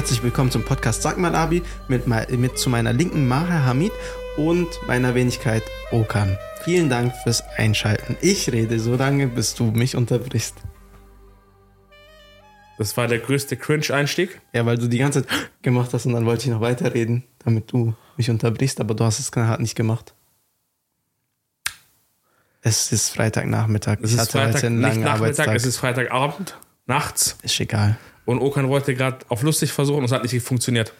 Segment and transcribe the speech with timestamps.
[0.00, 3.92] Herzlich willkommen zum Podcast Sag mal Abi mit, mit zu meiner linken Maher Hamid
[4.38, 6.38] und meiner Wenigkeit Okan.
[6.64, 8.16] Vielen Dank fürs Einschalten.
[8.22, 10.54] Ich rede so lange, bis du mich unterbrichst.
[12.78, 14.40] Das war der größte Cringe-Einstieg.
[14.54, 17.70] Ja, weil du die ganze Zeit gemacht hast und dann wollte ich noch weiterreden, damit
[17.70, 20.14] du mich unterbrichst, aber du hast es knallhart nicht gemacht.
[22.62, 23.98] Es ist Freitagnachmittag.
[24.00, 27.36] Es ist Freitag, nicht Nachmittag, es ist Freitagabend, nachts.
[27.42, 27.98] Ist egal.
[28.30, 30.92] Und Okan wollte gerade auf lustig versuchen und es hat nicht funktioniert.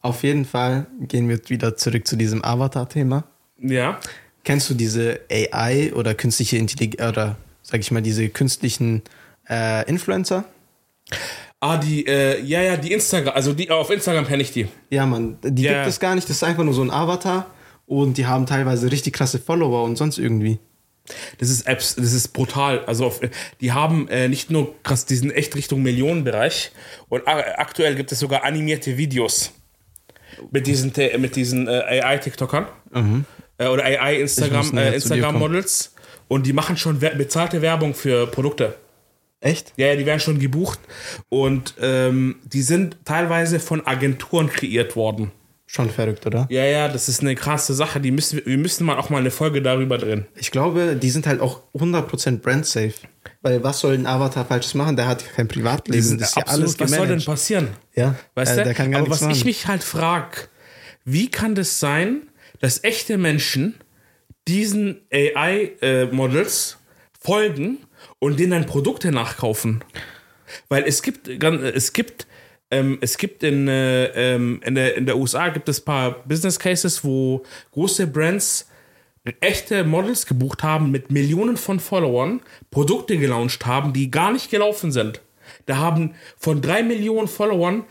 [0.00, 3.24] Auf jeden Fall gehen wir wieder zurück zu diesem Avatar-Thema.
[3.60, 4.00] Ja.
[4.44, 9.02] Kennst du diese AI oder künstliche Intelligenz oder sag ich mal diese künstlichen
[9.48, 10.44] äh, Influencer?
[11.60, 14.68] Ah, die, äh, ja, ja, die Instagram, also die auf Instagram kenne ich die.
[14.90, 15.74] Ja, Mann, die ja.
[15.74, 16.28] gibt es gar nicht.
[16.28, 17.46] Das ist einfach nur so ein Avatar
[17.86, 20.58] und die haben teilweise richtig krasse Follower und sonst irgendwie.
[21.38, 22.84] Das ist Apps, das ist brutal.
[22.86, 23.20] Also auf,
[23.60, 26.72] die haben äh, nicht nur krass diesen echt Richtung Millionenbereich
[27.08, 29.52] und aktuell gibt es sogar animierte Videos
[30.50, 33.24] mit diesen mit diesen äh, AI TikTokern mhm.
[33.58, 35.94] äh, oder AI Instagram äh, Instagram Models
[36.28, 38.74] und die machen schon bezahlte Werbung für Produkte.
[39.40, 39.72] Echt?
[39.76, 40.80] Ja, die werden schon gebucht
[41.28, 45.30] und ähm, die sind teilweise von Agenturen kreiert worden.
[45.70, 46.46] Schon verrückt, oder?
[46.48, 48.00] Ja, ja, das ist eine krasse Sache.
[48.00, 50.26] Die müssen, wir müssen mal auch mal eine Folge darüber drehen.
[50.34, 52.94] Ich glaube, die sind halt auch 100% brand-safe.
[53.42, 54.96] Weil was soll ein Avatar falsches machen?
[54.96, 56.18] Der hat kein Privatleben.
[56.18, 56.80] Das ist ja alles gemanagt.
[56.80, 57.68] Was soll denn passieren?
[57.94, 58.64] Ja, weißt äh, du?
[58.64, 59.32] Der kann gar Aber was machen.
[59.32, 60.48] ich mich halt frage,
[61.04, 62.22] wie kann das sein,
[62.60, 63.74] dass echte Menschen
[64.48, 67.76] diesen AI-Models äh, folgen
[68.20, 69.84] und denen dann Produkte nachkaufen?
[70.70, 72.26] Weil es gibt, es gibt
[72.70, 76.10] ähm, es gibt in, äh, ähm, in, der, in der USA gibt es ein paar
[76.24, 78.66] Business Cases, wo große Brands
[79.40, 82.40] echte Models gebucht haben mit Millionen von Followern,
[82.70, 85.20] Produkte gelauncht haben, die gar nicht gelaufen sind.
[85.66, 87.84] Da haben von drei Millionen Followern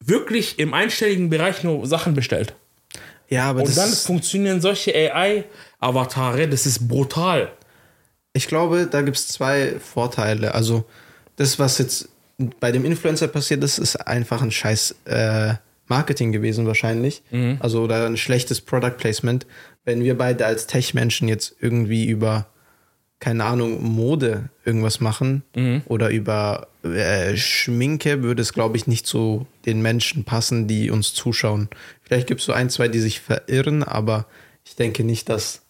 [0.00, 2.54] wirklich im einstelligen Bereich nur Sachen bestellt.
[3.28, 7.50] Ja, aber Und dann funktionieren solche AI-Avatare, das ist brutal.
[8.34, 10.54] Ich glaube, da gibt es zwei Vorteile.
[10.54, 10.84] Also,
[11.36, 12.08] das, was jetzt
[12.60, 15.54] bei dem Influencer passiert ist, ist einfach ein scheiß äh,
[15.88, 17.22] Marketing gewesen wahrscheinlich.
[17.30, 17.58] Mhm.
[17.60, 19.46] Also oder ein schlechtes Product Placement.
[19.84, 22.46] Wenn wir beide als Tech-Menschen jetzt irgendwie über,
[23.20, 25.82] keine Ahnung, Mode irgendwas machen mhm.
[25.86, 31.14] oder über äh, Schminke, würde es, glaube ich, nicht so den Menschen passen, die uns
[31.14, 31.68] zuschauen.
[32.02, 34.26] Vielleicht gibt es so ein, zwei, die sich verirren, aber
[34.64, 35.62] ich denke nicht, dass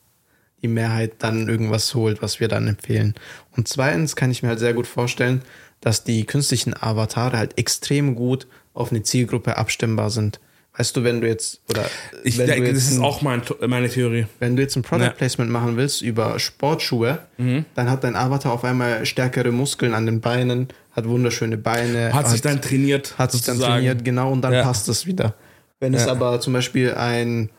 [0.62, 3.14] die Mehrheit dann irgendwas holt, was wir dann empfehlen.
[3.56, 5.42] Und zweitens kann ich mir halt sehr gut vorstellen,
[5.82, 10.40] dass die künstlichen Avatare halt extrem gut auf eine Zielgruppe abstimmbar sind.
[10.76, 11.84] Weißt du, wenn du jetzt oder
[12.24, 14.26] ich denke, das ist auch mein, meine Theorie.
[14.38, 15.60] Wenn du jetzt ein Product Placement ja.
[15.60, 17.66] machen willst über Sportschuhe, mhm.
[17.74, 22.24] dann hat dein Avatar auf einmal stärkere Muskeln an den Beinen, hat wunderschöne Beine, hat,
[22.24, 24.62] hat sich dann trainiert, hat sich dann trainiert, genau und dann ja.
[24.62, 25.34] passt es wieder.
[25.78, 25.98] Wenn ja.
[25.98, 27.50] es aber zum Beispiel ein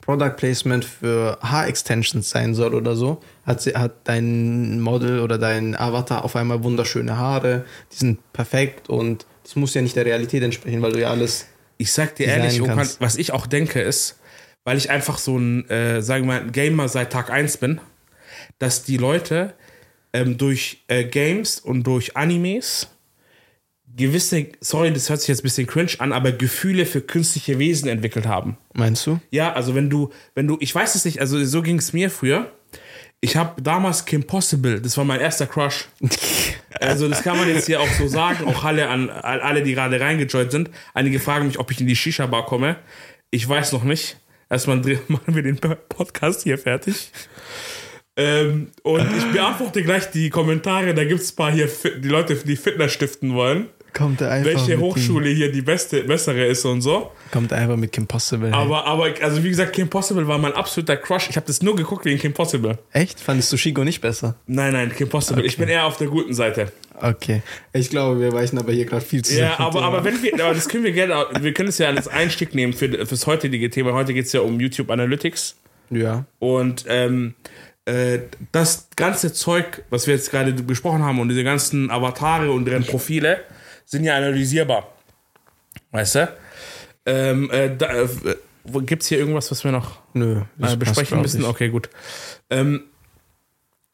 [0.00, 5.76] Product Placement für Haarextensions sein soll oder so, hat, sie, hat dein Model oder dein
[5.76, 10.42] Avatar auf einmal wunderschöne Haare, die sind perfekt und das muss ja nicht der Realität
[10.42, 11.46] entsprechen, weil du ja alles.
[11.78, 14.18] Ich sag dir ehrlich, Okan, was ich auch denke ist,
[14.64, 17.80] weil ich einfach so ein, äh, sagen wir mal, Gamer seit Tag 1 bin,
[18.58, 19.54] dass die Leute
[20.12, 22.88] ähm, durch äh, Games und durch Animes
[23.96, 27.88] gewisse, sorry, das hört sich jetzt ein bisschen cringe an, aber Gefühle für künstliche Wesen
[27.88, 28.56] entwickelt haben.
[28.74, 29.20] Meinst du?
[29.30, 32.10] Ja, also wenn du, wenn du, ich weiß es nicht, also so ging es mir
[32.10, 32.52] früher.
[33.20, 35.88] Ich habe damals Kim Possible, das war mein erster Crush.
[36.80, 40.00] also das kann man jetzt hier auch so sagen, auch alle an alle, die gerade
[40.00, 40.70] reingejoint sind.
[40.94, 42.76] Einige fragen mich, ob ich in die Shisha-Bar komme.
[43.30, 44.18] Ich weiß noch nicht.
[44.48, 44.76] Erstmal
[45.08, 47.10] machen wir den Podcast hier fertig.
[48.18, 50.94] Ähm, und ich beantworte gleich die Kommentare.
[50.94, 51.68] Da gibt es ein paar hier,
[51.98, 56.44] die Leute, die Fitness stiften wollen kommt er einfach welche Hochschule hier die beste, bessere
[56.46, 57.12] ist und so.
[57.32, 58.52] Kommt einfach mit Kim Possible.
[58.52, 61.30] Aber, aber, also wie gesagt, Kim Possible war mein absoluter Crush.
[61.30, 62.78] Ich habe das nur geguckt wegen Kim Possible.
[62.92, 63.18] Echt?
[63.18, 64.36] Fandest du Shigo nicht besser?
[64.46, 65.40] Nein, nein, Kim Possible.
[65.40, 65.48] Okay.
[65.48, 66.72] Ich bin eher auf der guten Seite.
[67.00, 67.42] Okay.
[67.72, 70.54] Ich glaube, wir weichen aber hier gerade viel zu Ja, aber, aber wenn wir, aber
[70.54, 73.94] das können wir gerne, wir können es ja als Einstieg nehmen für, fürs heutige Thema.
[73.94, 75.56] Heute geht es ja um YouTube Analytics.
[75.90, 76.26] Ja.
[76.38, 77.34] Und, ähm,
[77.86, 78.18] äh,
[78.52, 82.84] das ganze Zeug, was wir jetzt gerade besprochen haben und diese ganzen Avatare und deren
[82.84, 83.38] Profile,
[83.86, 84.92] sind ja analysierbar.
[85.92, 86.28] Weißt du?
[87.06, 88.08] Ähm, äh, äh,
[88.82, 91.44] Gibt es hier irgendwas, was wir noch Nö, äh, besprechen müssen?
[91.44, 91.88] Okay, gut.
[92.50, 92.82] Ähm,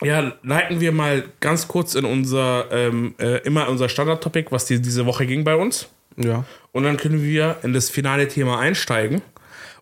[0.02, 4.80] ja, leiten wir mal ganz kurz in unser, ähm, äh, immer unser Standard-Topic, was die,
[4.80, 5.88] diese Woche ging bei uns.
[6.16, 6.44] Ja.
[6.72, 9.22] Und dann können wir in das finale Thema einsteigen.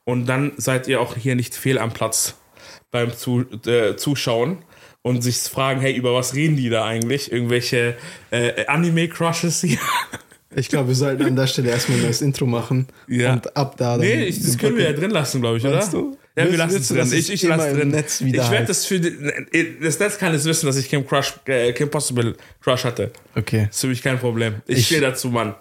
[0.04, 2.36] Und dann seid ihr auch hier nicht fehl am Platz
[2.90, 4.58] beim Zu äh, Zuschauen
[5.02, 7.32] und sich fragen, hey, über was reden die da eigentlich?
[7.32, 7.96] Irgendwelche
[8.30, 9.78] äh, Anime-Crushes hier?
[10.54, 12.88] Ich glaube, wir sollten an der Stelle erstmal ein neues Intro machen.
[13.06, 13.34] Ja.
[13.34, 14.00] Und ab da dann.
[14.00, 15.76] Nee, ich, das können wir ja drin lassen, glaube ich, oder?
[15.76, 16.16] Meinst du?
[16.36, 17.12] Ja, wir lassen es drin.
[17.12, 17.88] Ich, ich lasse drin.
[17.90, 19.16] Netz wieder ich werde das für die,
[19.80, 23.12] das Netz kann es wissen, dass ich Kim Crush, äh, Kim Possible Crush hatte.
[23.36, 23.66] Okay.
[23.66, 24.56] Das ist für mich kein Problem.
[24.66, 25.54] Ich, Ich- stehe dazu, Mann.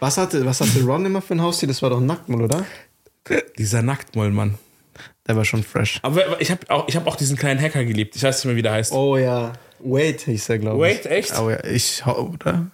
[0.00, 1.68] Was hatte, was hatte Ron immer für ein Haustier?
[1.68, 2.64] Das war doch Nacktmull, oder?
[3.58, 4.54] Dieser Nacktmoll, Mann.
[5.26, 6.00] Der war schon fresh.
[6.02, 8.16] Aber ich habe auch, ich hab auch diesen kleinen Hacker geliebt.
[8.16, 8.92] Ich weiß nicht mehr, wie der heißt.
[8.92, 9.52] Oh ja.
[9.78, 10.98] Wade hieß er, glaube ich.
[10.98, 11.38] Wade, echt?
[11.38, 12.66] Oh ja, ich, oder?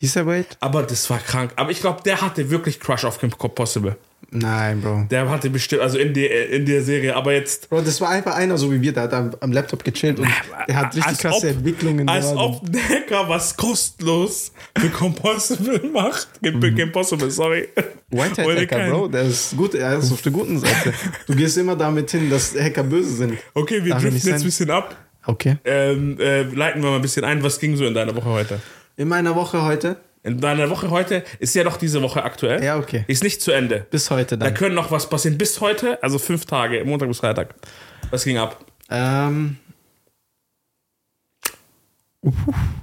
[0.00, 0.46] Hieß er Wade?
[0.60, 1.52] Aber das war krank.
[1.56, 3.96] Aber ich glaube, der hatte wirklich Crush auf Kim Possible.
[4.30, 5.06] Nein, Bro.
[5.10, 7.16] Der hatte bestimmt, also in der, in der Serie.
[7.16, 7.70] Aber jetzt.
[7.70, 10.28] Bro, das war einfach einer, so wie wir, der hat am, am Laptop gechillt und
[10.68, 12.06] der hat richtig Als krasse ob- Entwicklungen.
[12.08, 12.38] Als gerade.
[12.38, 16.28] ob ein Hacker was kostenlos für Compossible macht.
[16.42, 17.68] Kim Kim Possible, sorry.
[18.10, 18.30] Ohne
[18.60, 20.92] Hacker, Bro, der ist gut, er ist auf der guten Seite.
[21.26, 23.38] Du gehst immer damit hin, dass Hacker böse sind.
[23.54, 24.94] Okay, wir Darf driften jetzt ein bisschen ab.
[25.24, 25.56] Okay.
[25.64, 27.42] Ähm, äh, leiten wir mal ein bisschen ein.
[27.42, 28.60] Was ging so in deiner Woche heute?
[28.96, 32.62] In meiner Woche heute, In deiner Woche heute ist ja doch diese Woche aktuell.
[32.62, 33.04] Ja, okay.
[33.06, 33.86] Ist nicht zu Ende.
[33.90, 34.54] bis heute Da dann.
[34.54, 35.38] können noch was passieren.
[35.38, 37.54] Bis heute, also fünf Tage, Montag bis Freitag.
[38.10, 38.64] Was ging ab?
[38.90, 39.56] Ähm,
[42.22, 42.34] uff,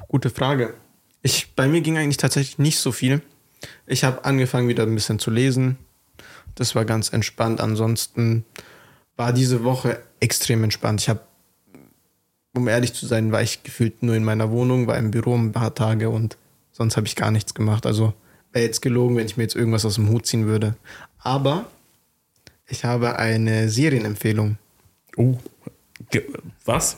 [0.08, 0.74] gute Frage.
[1.22, 3.22] Ich, bei mir ging eigentlich tatsächlich nicht so viel.
[3.88, 5.78] Ich habe angefangen wieder ein bisschen zu lesen.
[6.54, 7.60] Das war ganz entspannt.
[7.60, 8.46] Ansonsten
[9.18, 11.02] war diese Woche extrem entspannt.
[11.02, 11.22] Ich habe,
[12.56, 15.52] um ehrlich zu sein, war ich gefühlt nur in meiner Wohnung, war im Büro ein
[15.52, 16.38] paar Tage und
[16.76, 17.86] sonst habe ich gar nichts gemacht.
[17.86, 18.14] Also
[18.52, 20.76] wäre jetzt gelogen, wenn ich mir jetzt irgendwas aus dem Hut ziehen würde.
[21.20, 21.66] Aber
[22.68, 24.58] ich habe eine Serienempfehlung.
[25.18, 25.38] Oh.
[26.66, 26.98] Was?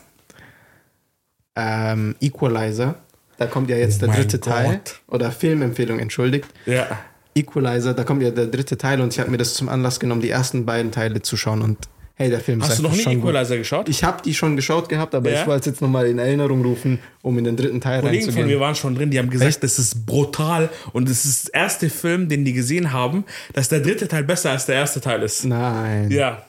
[1.57, 2.95] ähm, Equalizer.
[3.37, 4.77] Da kommt ja jetzt Oh der dritte Teil.
[4.77, 5.01] Gott.
[5.07, 6.47] Oder Filmempfehlung, entschuldigt.
[6.65, 6.87] Ja.
[7.35, 10.21] Equalizer, da kommt ja der dritte Teil und ich habe mir das zum Anlass genommen,
[10.21, 11.61] die ersten beiden Teile zu schauen.
[11.61, 11.77] Und
[12.17, 13.29] hey, der Film ist Hast du noch nie schon gut.
[13.29, 13.87] Equalizer geschaut?
[13.89, 15.41] Ich habe die schon geschaut gehabt, aber Ja?
[15.41, 18.33] ich wollte es jetzt nochmal in Erinnerung rufen, um in den dritten Teil Kollegen von
[18.33, 18.59] mir reinzugehen.
[18.59, 19.63] waren schon drin, die haben gesagt, Echt?
[19.63, 23.23] das ist brutal und es ist der erste Film, den die gesehen haben,
[23.53, 25.45] dass der dritte Teil besser als der erste Teil ist.
[25.45, 26.09] Nein.
[26.11, 26.43] Ja.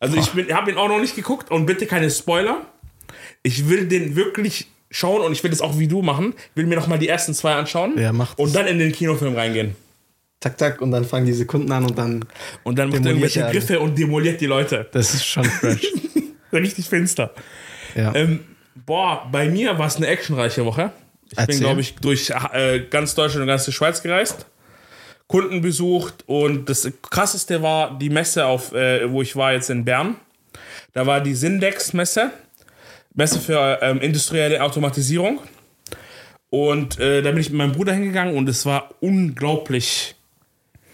[0.00, 2.66] Also ich habe ihn auch noch nicht geguckt und bitte keine Spoiler.
[3.44, 6.34] Ich will den wirklich schauen und ich will das auch wie du machen.
[6.56, 9.76] Will mir noch mal die ersten zwei anschauen Ja, und dann in den Kinofilm reingehen.
[10.42, 12.24] Zack, zack, und dann fangen die Sekunden an und dann.
[12.64, 13.54] Und dann macht er irgendwelche er alle.
[13.54, 14.88] Griffe und demoliert die Leute.
[14.90, 15.86] Das ist schon fresh.
[16.52, 17.32] Richtig finster.
[17.94, 18.12] ja.
[18.14, 18.40] Ähm,
[18.74, 20.90] boah, bei mir war es eine actionreiche Woche.
[21.26, 21.60] Ich bin, Erzähl.
[21.60, 24.46] glaube ich, durch äh, ganz Deutschland und ganz die Schweiz gereist.
[25.28, 29.84] Kunden besucht und das krasseste war die Messe, auf, äh, wo ich war jetzt in
[29.84, 30.16] Bern.
[30.92, 32.32] Da war die Syndex-Messe,
[33.14, 35.38] Messe für ähm, industrielle Automatisierung.
[36.50, 40.16] Und äh, da bin ich mit meinem Bruder hingegangen und es war unglaublich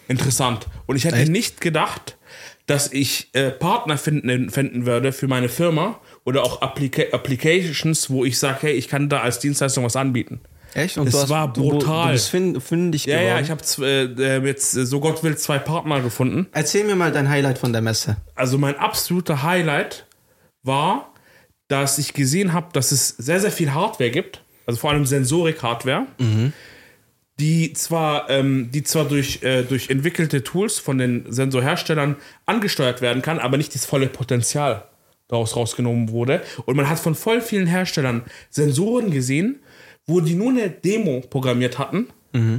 [0.09, 0.67] interessant.
[0.87, 1.31] Und ich hätte Echt?
[1.31, 2.17] nicht gedacht,
[2.67, 8.25] dass ich äh, Partner finden, finden würde für meine Firma oder auch Applica Applications, wo
[8.25, 10.41] ich sage, hey, ich kann da als Dienstleistung was anbieten.
[10.75, 10.99] Echt?
[10.99, 12.13] Und es hast, war du brutal.
[12.13, 13.29] bist find, fündig Ja, geworden.
[13.37, 13.63] ja, ich habe
[14.23, 16.47] äh, jetzt, äh, so Gott will, zwei Partner gefunden.
[16.53, 18.19] Erzähl mir mal dein Highlight von der Messe.
[18.35, 20.05] Also mein absoluter Highlight
[20.63, 21.15] war,
[21.69, 26.07] dass ich gesehen habe, dass es sehr, sehr viel Hardware gibt, also vor allem Sensorik-Hardware,
[27.39, 33.23] die zwar, ähm, die zwar durch, äh, durch entwickelte Tools von den Sensorherstellern angesteuert werden
[33.23, 34.85] kann, aber nicht das volle Potenzial
[35.29, 36.43] daraus rausgenommen wurde.
[36.65, 39.61] Und man hat von voll vielen Herstellern Sensoren gesehen,
[40.07, 42.09] wo die nur eine Demo programmiert hatten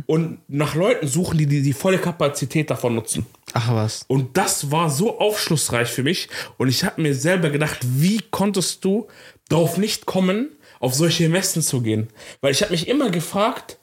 [0.08, 3.26] und nach Leuten suchen, die, die die volle Kapazität davon nutzen.
[3.54, 4.04] Ach was.
[4.08, 6.28] Und das war so aufschlussreich für mich.
[6.58, 9.08] Und ich habe mir selber gedacht, wie konntest du
[9.48, 10.50] darauf nicht kommen,
[10.80, 12.08] auf solche Messen zu gehen?
[12.42, 13.78] Weil ich habe mich immer gefragt,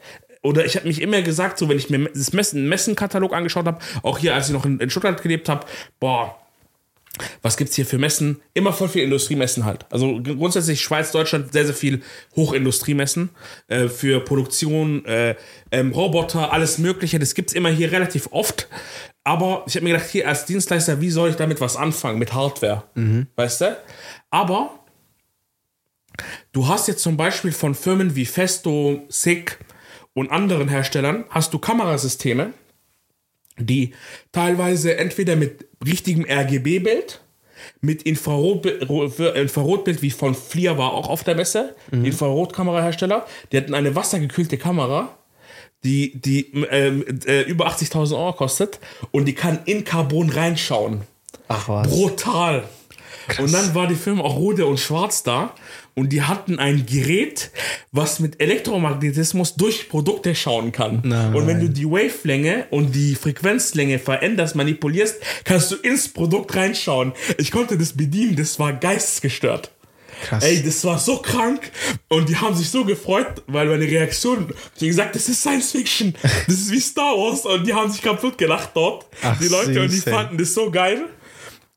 [0.46, 3.78] oder ich habe mich immer gesagt, so wenn ich mir das Messen, Messenkatalog angeschaut habe,
[4.02, 5.66] auch hier, als ich noch in, in Stuttgart gelebt habe,
[6.00, 6.36] boah,
[7.42, 8.40] was gibt's hier für Messen?
[8.54, 9.86] Immer voll viel Industriemessen halt.
[9.90, 12.02] Also grundsätzlich Schweiz, Deutschland sehr, sehr viel
[12.34, 13.30] Hochindustriemessen
[13.68, 15.34] äh, für Produktion, äh,
[15.70, 17.18] ähm, Roboter, alles Mögliche.
[17.18, 18.68] Das gibt's immer hier relativ oft.
[19.24, 22.32] Aber ich habe mir gedacht, hier als Dienstleister, wie soll ich damit was anfangen mit
[22.32, 22.84] Hardware?
[23.34, 23.76] Weißt du?
[24.30, 24.78] Aber
[26.52, 29.58] du hast jetzt zum Beispiel von Firmen wie Festo, SICK
[30.16, 32.54] und anderen Herstellern, hast du Kamerasysteme,
[33.58, 33.92] die
[34.32, 37.20] teilweise entweder mit richtigem RGB-Bild,
[37.82, 38.88] mit Infrarotbild,
[39.36, 45.14] Infrarotbild wie von FLIR war auch auf der Messe, Infrarotkamerahersteller, die hatten eine wassergekühlte Kamera,
[45.84, 48.80] die, die ähm, äh, über 80.000 Euro kostet
[49.10, 51.02] und die kann in Carbon reinschauen.
[51.48, 51.88] Ach was.
[51.88, 52.64] Brutal.
[53.38, 55.52] Und dann war die Firma auch Rode und Schwarz da
[55.96, 57.50] und die hatten ein Gerät,
[57.90, 61.00] was mit Elektromagnetismus durch Produkte schauen kann.
[61.02, 61.34] Nein.
[61.34, 67.12] Und wenn du die Wavelänge und die Frequenzlänge veränderst, manipulierst, kannst du ins Produkt reinschauen.
[67.38, 69.70] Ich konnte das bedienen, das war geistesgestört.
[70.22, 70.44] Krass.
[70.44, 71.70] Ey, das war so krank.
[72.08, 75.72] Und die haben sich so gefreut, weil meine Reaktion, ich habe gesagt, das ist Science
[75.72, 76.14] Fiction.
[76.46, 77.46] Das ist wie Star Wars.
[77.46, 79.06] Und die haben sich kaputt gelacht dort.
[79.22, 81.06] Ach, die Leute, süß, und die fanden das so geil.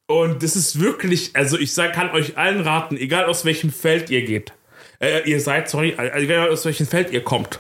[0.10, 4.10] Und das ist wirklich, also ich sag, kann euch allen raten, egal aus welchem Feld
[4.10, 4.54] ihr geht,
[5.00, 7.60] äh, ihr seid, sorry, egal aus welchem Feld ihr kommt,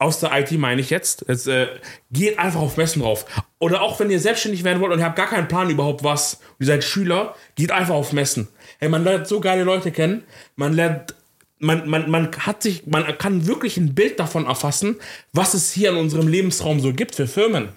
[0.00, 1.68] aus der IT meine ich jetzt, es, äh,
[2.10, 3.24] geht einfach auf Messen drauf.
[3.60, 6.40] Oder auch wenn ihr selbstständig werden wollt und ihr habt gar keinen Plan überhaupt was,
[6.58, 8.48] und ihr seid Schüler, geht einfach auf Messen.
[8.80, 10.24] Hey, man lernt so geile Leute kennen,
[10.56, 11.14] man lernt,
[11.60, 14.96] man, man, man hat sich, man kann wirklich ein Bild davon erfassen,
[15.32, 17.68] was es hier in unserem Lebensraum so gibt für Firmen.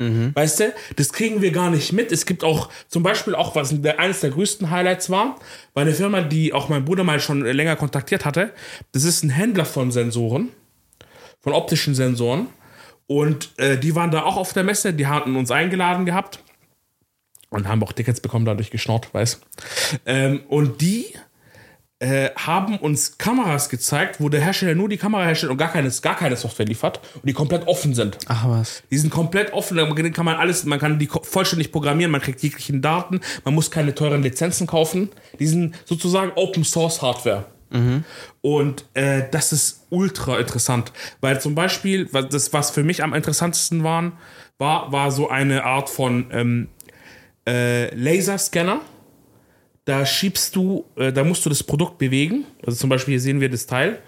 [0.00, 0.34] Mhm.
[0.34, 2.10] Weißt du, das kriegen wir gar nicht mit.
[2.10, 5.38] Es gibt auch zum Beispiel auch, was eines der größten Highlights war,
[5.74, 8.52] bei einer Firma, die auch mein Bruder mal schon länger kontaktiert hatte.
[8.92, 10.48] Das ist ein Händler von Sensoren,
[11.40, 12.46] von optischen Sensoren.
[13.06, 16.42] Und äh, die waren da auch auf der Messe, die hatten uns eingeladen gehabt
[17.50, 19.40] und haben auch Tickets bekommen, dadurch geschnort, weiß.
[20.06, 21.06] Ähm, und die
[22.00, 25.90] äh, haben uns Kameras gezeigt, wo der Hersteller nur die Kamera herstellt und gar keine,
[26.02, 28.16] gar keine Software liefert und die komplett offen sind.
[28.26, 28.82] Ach was.
[28.90, 32.42] Die sind komplett offen, da kann man alles, man kann die vollständig programmieren, man kriegt
[32.42, 35.10] jeglichen Daten, man muss keine teuren Lizenzen kaufen.
[35.38, 37.44] Die sind sozusagen Open Source Hardware.
[37.68, 38.04] Mhm.
[38.40, 43.84] Und äh, das ist ultra interessant, weil zum Beispiel, das, was für mich am interessantesten
[43.84, 44.12] waren,
[44.56, 46.68] war, war so eine Art von ähm,
[47.46, 48.80] äh, Laserscanner
[49.84, 52.44] da schiebst du, äh, da musst du das Produkt bewegen.
[52.64, 53.98] Also zum Beispiel hier sehen wir das Teil.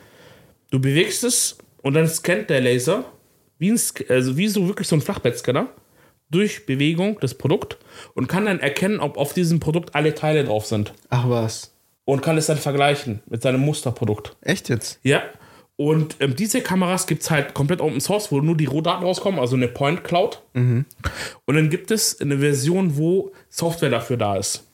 [0.70, 3.04] Du bewegst es und dann scannt der Laser,
[3.58, 5.68] wie, ein, also wie so wirklich so ein Flachbettscanner,
[6.30, 7.78] durch Bewegung das Produkt
[8.14, 10.94] und kann dann erkennen, ob auf diesem Produkt alle Teile drauf sind.
[11.10, 11.74] Ach was.
[12.04, 14.36] Und kann es dann vergleichen mit seinem Musterprodukt.
[14.40, 14.98] Echt jetzt?
[15.02, 15.22] Ja.
[15.76, 19.40] Und ähm, diese Kameras gibt es halt komplett Open Source, wo nur die Rohdaten rauskommen,
[19.40, 20.42] also eine Point Cloud.
[20.52, 20.84] Mhm.
[21.44, 24.64] Und dann gibt es eine Version, wo Software dafür da ist.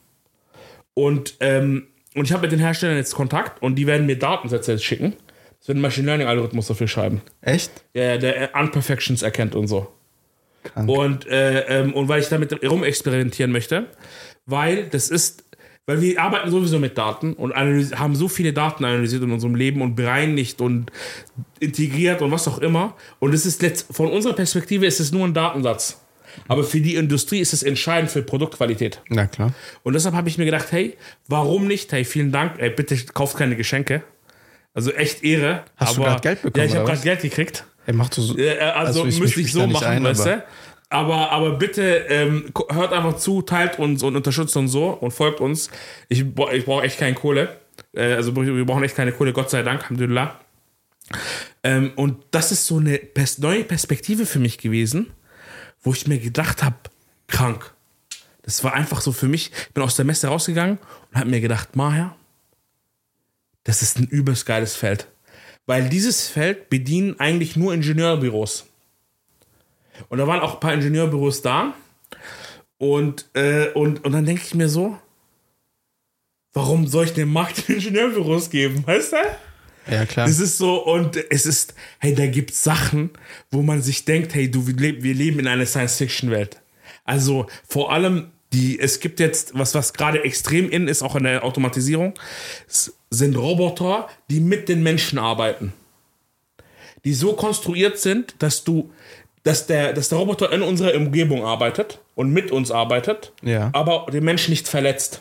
[0.98, 1.86] Und, ähm,
[2.16, 5.14] und ich habe mit den Herstellern jetzt Kontakt und die werden mir Datensätze jetzt schicken.
[5.60, 7.20] Das wird ein Machine Learning Algorithmus dafür schreiben.
[7.40, 7.70] Echt?
[7.94, 9.86] Ja, der Unperfections erkennt und so.
[10.64, 10.88] Krank.
[10.88, 13.86] Und, äh, ähm, und weil ich damit rumexperimentieren möchte,
[14.44, 15.44] weil das ist,
[15.86, 19.82] weil wir arbeiten sowieso mit Daten und haben so viele Daten analysiert in unserem Leben
[19.82, 20.90] und bereinigt und
[21.60, 22.96] integriert und was auch immer.
[23.20, 26.00] Und es ist letzt, von unserer Perspektive ist es nur ein Datensatz.
[26.46, 29.00] Aber für die Industrie ist es entscheidend für Produktqualität.
[29.08, 29.52] Na klar.
[29.82, 31.92] Und deshalb habe ich mir gedacht, hey, warum nicht?
[31.92, 32.58] Hey, vielen Dank.
[32.58, 34.02] Ey, bitte kauft keine Geschenke.
[34.74, 35.64] Also echt Ehre.
[35.76, 36.64] Hast aber, du gerade Geld bekommen?
[36.64, 37.64] Ja, ich habe gerade Geld gekriegt.
[37.86, 38.34] Ey, mach du so.
[38.34, 40.44] Also, also müsste ich so machen, ein, weißt du?
[40.90, 45.40] Aber, aber bitte ähm, hört einfach zu, teilt uns und unterstützt uns so und folgt
[45.40, 45.70] uns.
[46.08, 46.20] Ich,
[46.52, 47.56] ich brauche echt keine Kohle.
[47.92, 50.40] Äh, also wir brauchen echt keine Kohle, Gott sei Dank, Alhamdulillah.
[51.62, 53.00] Ähm, und das ist so eine
[53.38, 55.10] neue Perspektive für mich gewesen
[55.82, 56.76] wo ich mir gedacht habe,
[57.26, 57.74] krank.
[58.42, 59.52] Das war einfach so für mich.
[59.52, 60.78] Ich bin aus der Messe rausgegangen
[61.10, 62.16] und habe mir gedacht, Maher,
[63.64, 65.08] das ist ein übelst geiles Feld.
[65.66, 68.66] Weil dieses Feld bedienen eigentlich nur Ingenieurbüros.
[70.08, 71.74] Und da waren auch ein paar Ingenieurbüros da.
[72.78, 74.98] Und, äh, und, und dann denke ich mir so,
[76.54, 79.16] warum soll ich den Markt Ingenieurbüros geben, weißt du?
[79.90, 80.28] Ja, klar.
[80.28, 83.10] Es ist so, und es ist, hey, da gibt es Sachen,
[83.50, 86.60] wo man sich denkt, hey, du, wir leben in einer Science-Fiction-Welt.
[87.04, 91.24] Also vor allem die, es gibt jetzt, was, was gerade extrem in ist, auch in
[91.24, 92.14] der Automatisierung,
[93.10, 95.72] sind Roboter, die mit den Menschen arbeiten.
[97.04, 98.90] Die so konstruiert sind, dass du,
[99.42, 103.70] dass der, dass der Roboter in unserer Umgebung arbeitet und mit uns arbeitet, ja.
[103.72, 105.20] aber den Menschen nicht verletzt.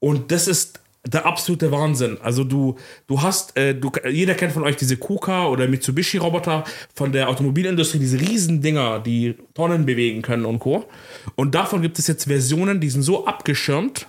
[0.00, 2.18] Und das ist der absolute Wahnsinn.
[2.22, 7.12] Also du, du hast, äh, du, jeder kennt von euch diese KUKA oder Mitsubishi-Roboter von
[7.12, 10.86] der Automobilindustrie, diese riesen Dinger, die Tonnen bewegen können und Co.
[11.34, 14.06] Und davon gibt es jetzt Versionen, die sind so abgeschirmt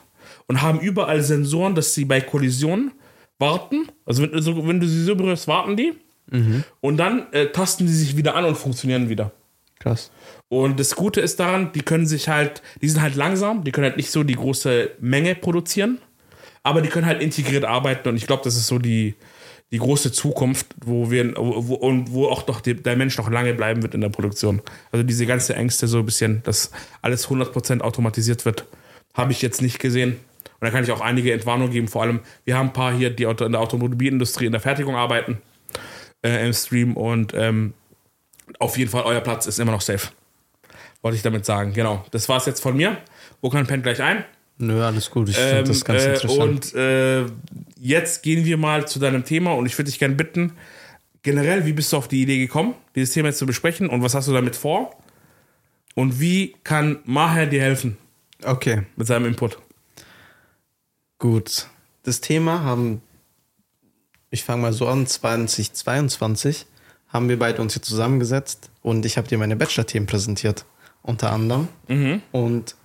[0.47, 2.91] und haben überall Sensoren, dass sie bei Kollisionen
[3.39, 3.87] warten.
[4.05, 5.93] Also wenn, also wenn du sie so berührst, warten die.
[6.31, 6.63] Mhm.
[6.81, 9.31] Und dann äh, tasten sie sich wieder an und funktionieren wieder.
[9.79, 10.11] Krass.
[10.49, 13.85] Und das Gute ist daran, die können sich halt, die sind halt langsam, die können
[13.85, 15.99] halt nicht so die große Menge produzieren
[16.67, 19.15] aber die können halt integriert arbeiten und ich glaube, das ist so die,
[19.71, 23.53] die große Zukunft, wo wir wo, und wo auch doch die, der Mensch noch lange
[23.53, 24.61] bleiben wird in der Produktion.
[24.91, 26.71] Also diese ganze Ängste so ein bisschen, dass
[27.01, 28.65] alles 100% automatisiert wird,
[29.13, 30.19] habe ich jetzt nicht gesehen.
[30.59, 31.87] Und da kann ich auch einige Entwarnungen geben.
[31.87, 35.37] Vor allem, wir haben ein paar hier, die in der Automobilindustrie in der Fertigung arbeiten
[36.23, 37.73] äh, im Stream und ähm,
[38.59, 40.09] auf jeden Fall euer Platz ist immer noch safe.
[41.01, 41.73] Wollte ich damit sagen.
[41.73, 42.03] Genau.
[42.11, 42.97] Das war es jetzt von mir.
[43.41, 44.25] Wokan pennt gleich ein.
[44.59, 45.29] Nö, alles gut.
[45.29, 46.41] Ich finde ähm, das ganz äh, interessant.
[46.41, 47.25] Und äh,
[47.79, 50.53] jetzt gehen wir mal zu deinem Thema und ich würde dich gerne bitten,
[51.21, 54.15] generell, wie bist du auf die Idee gekommen, dieses Thema jetzt zu besprechen und was
[54.15, 54.95] hast du damit vor?
[55.93, 57.97] Und wie kann Maher dir helfen?
[58.43, 58.83] Okay.
[58.95, 59.57] Mit seinem Input.
[61.19, 61.67] Gut.
[62.03, 63.01] Das Thema haben,
[64.29, 66.65] ich fange mal so an, 2022
[67.09, 70.65] haben wir beide uns hier zusammengesetzt und ich habe dir meine Bachelor-Themen präsentiert,
[71.01, 71.67] unter anderem.
[71.87, 72.21] Mhm.
[72.31, 72.75] Und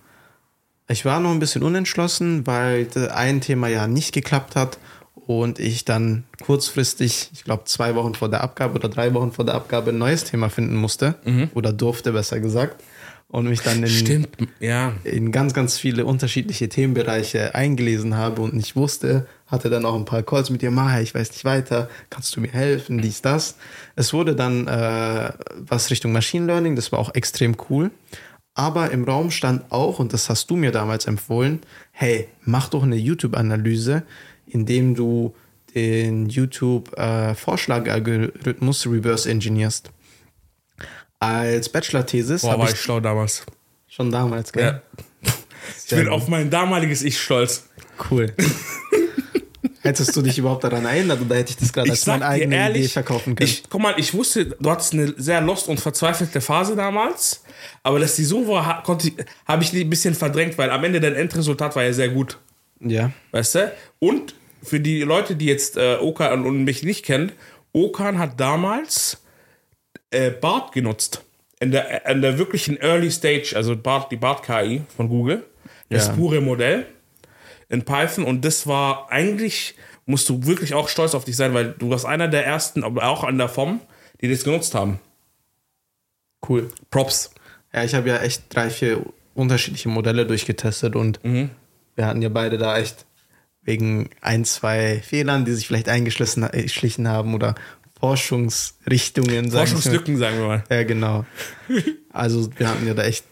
[0.87, 4.77] ich war noch ein bisschen unentschlossen, weil ein Thema ja nicht geklappt hat
[5.25, 9.45] und ich dann kurzfristig, ich glaube zwei Wochen vor der Abgabe oder drei Wochen vor
[9.45, 11.49] der Abgabe ein neues Thema finden musste Mhm.
[11.53, 12.83] oder durfte, besser gesagt.
[13.29, 14.27] Und mich dann in,
[14.59, 14.93] ja.
[15.03, 20.05] in ganz, ganz viele unterschiedliche Themenbereiche eingelesen habe und nicht wusste, hatte dann auch ein
[20.05, 23.55] paar Calls mit dir, Maha, ich weiß nicht weiter, kannst du mir helfen, dies, das.
[23.95, 27.89] Es wurde dann äh, was Richtung Machine Learning, das war auch extrem cool.
[28.55, 32.83] Aber im Raum stand auch, und das hast du mir damals empfohlen, hey, mach doch
[32.83, 34.03] eine YouTube-Analyse,
[34.45, 35.33] indem du
[35.73, 39.89] den YouTube-Vorschlagalgorithmus reverse engineerst.
[41.19, 43.43] Als Bachelor-Thesis Boah, war ich ich schlau damals.
[43.87, 44.63] schon damals, gell?
[44.63, 44.81] Ja.
[45.85, 47.69] Ich bin auf mein damaliges Ich stolz.
[48.09, 48.33] Cool.
[49.83, 52.55] Hättest du dich überhaupt daran erinnert oder hätte ich das gerade Ich als meine eigene
[52.55, 53.49] Idee ehrlich, verkaufen können?
[53.49, 57.43] ich, guck mal, ich wusste, du hattest eine sehr lost und verzweifelte Phase damals,
[57.83, 60.99] aber dass die so war, konnte ich- habe ich ein bisschen verdrängt, weil am Ende
[61.01, 62.37] dein Endresultat war ja sehr gut,
[62.79, 63.11] ja.
[63.31, 63.71] weißt du?
[63.99, 67.33] Und für die Leute, die jetzt äh, Okan und mich nicht kennen,
[67.73, 69.17] Okan hat damals
[70.11, 71.21] äh, BART genutzt.
[71.59, 75.43] In der, in der wirklichen Early Stage, also BART, die BART-KI von Google,
[75.89, 76.13] das Ja.
[76.13, 76.85] pure Modell
[77.73, 79.75] in Python und das war eigentlich,
[80.05, 83.03] musst du wirklich auch stolz auf dich sein, weil du warst einer der ersten, aber
[83.07, 83.81] auch an der Form,
[84.21, 84.99] die das genutzt haben.
[86.47, 86.69] Cool.
[86.91, 87.31] Props.
[87.73, 89.03] Ja, ich habe ja echt drei, vier
[89.33, 91.49] unterschiedliche Modelle durchgetestet und Mhm.
[91.95, 93.05] wir hatten ja beide da echt
[93.63, 97.55] wegen ein, zwei Fehlern, die sich vielleicht eingeschlichen geschlichen haben oder
[97.99, 99.49] Forschungsrichtungen.
[99.51, 100.63] Forschungslücken, sagen wir mal.
[100.69, 101.25] Ja, genau.
[102.11, 103.25] Also wir hatten ja da echt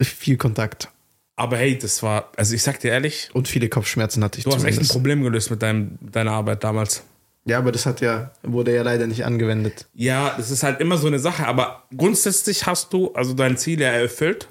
[0.00, 0.90] viel Kontakt
[1.36, 4.50] Aber hey, das war, also ich sag dir ehrlich, und viele Kopfschmerzen hatte ich du
[4.50, 4.92] hast echt ein zumindest.
[4.92, 7.02] Problem gelöst mit deinem, deiner Arbeit damals.
[7.46, 9.86] Ja, aber das hat ja, wurde ja leider nicht angewendet.
[9.94, 13.80] Ja, das ist halt immer so eine Sache, aber grundsätzlich hast du also dein Ziel
[13.80, 14.48] ja erfüllt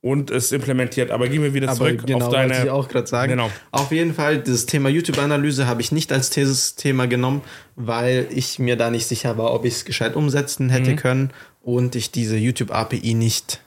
[0.00, 1.10] und es implementiert.
[1.10, 2.50] Aber gehen wir wieder Aber zurück genau, auf deine.
[2.54, 3.30] wollte ich auch gerade sagen.
[3.32, 3.50] Genau.
[3.70, 7.42] Auf jeden Fall, das Thema YouTube-Analyse habe ich nicht als Thesis-Thema genommen,
[7.76, 10.70] weil ich mir da nicht sicher war, ob ich es gescheit umsetzen Mhm.
[10.70, 11.30] hätte können
[11.62, 13.60] und ich diese YouTube-API nicht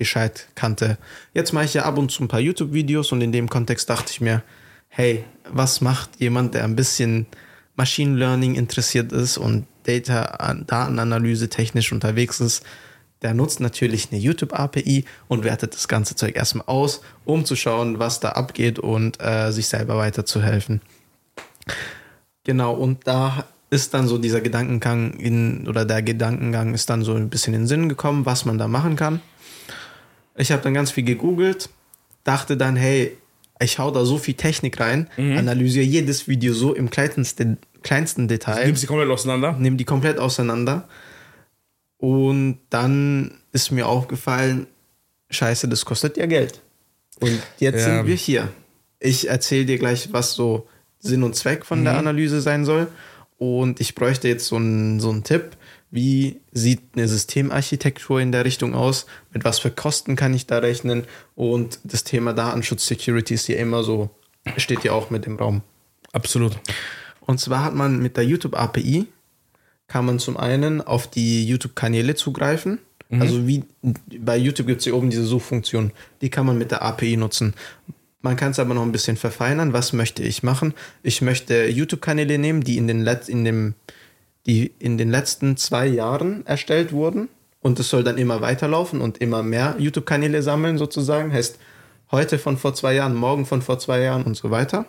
[0.00, 0.98] gescheit kannte.
[1.34, 4.10] Jetzt mache ich ja ab und zu ein paar YouTube-Videos und in dem Kontext dachte
[4.10, 4.42] ich mir,
[4.88, 7.26] hey, was macht jemand, der ein bisschen
[7.76, 12.64] Machine Learning interessiert ist und Data, Datenanalyse technisch unterwegs ist,
[13.22, 17.98] der nutzt natürlich eine YouTube-API und wertet das ganze Zeug erstmal aus, um zu schauen,
[17.98, 20.80] was da abgeht und äh, sich selber weiterzuhelfen.
[22.44, 27.14] Genau, und da ist dann so dieser Gedankengang in, oder der Gedankengang ist dann so
[27.14, 29.20] ein bisschen in den Sinn gekommen, was man da machen kann.
[30.40, 31.68] Ich habe dann ganz viel gegoogelt,
[32.24, 33.16] dachte dann, hey,
[33.60, 38.64] ich hau da so viel Technik rein, analysiere jedes Video so im kleinsten, kleinsten Detail
[38.66, 39.52] Nimm sie komplett auseinander.
[39.58, 40.88] nehme die komplett auseinander.
[41.98, 44.66] Und dann ist mir aufgefallen,
[45.30, 46.60] scheiße, das kostet ja Geld.
[47.20, 47.96] Und jetzt Ja.
[47.98, 48.48] sind wir hier.
[48.98, 50.66] Ich erzähle dir gleich, was so
[50.98, 51.84] Sinn und Zweck von Mhm.
[51.84, 52.88] der Analyse sein soll.
[53.38, 55.50] Und ich bräuchte jetzt so einen, so einen Tipp.
[55.90, 59.06] Wie sieht eine Systemarchitektur in der Richtung aus?
[59.32, 61.04] Mit was für Kosten kann ich da rechnen?
[61.34, 64.10] Und das Thema Datenschutz, Security ist hier immer so,
[64.56, 65.62] steht ja auch mit im Raum.
[66.12, 66.58] Absolut.
[67.20, 69.06] Und zwar hat man mit der YouTube API
[69.88, 72.78] kann man zum einen auf die YouTube-Kanäle zugreifen.
[73.18, 73.64] Also wie
[74.20, 75.90] bei YouTube gibt es hier oben diese Suchfunktion.
[76.20, 77.54] Die kann man mit der API nutzen.
[78.22, 79.72] Man kann es aber noch ein bisschen verfeinern.
[79.72, 80.74] Was möchte ich machen?
[81.02, 83.74] Ich möchte YouTube-Kanäle nehmen, die in den, Let in, dem,
[84.46, 87.28] die in den letzten zwei Jahren erstellt wurden.
[87.60, 91.32] Und es soll dann immer weiterlaufen und immer mehr YouTube-Kanäle sammeln, sozusagen.
[91.32, 91.58] Heißt,
[92.10, 94.86] heute von vor zwei Jahren, morgen von vor zwei Jahren und so weiter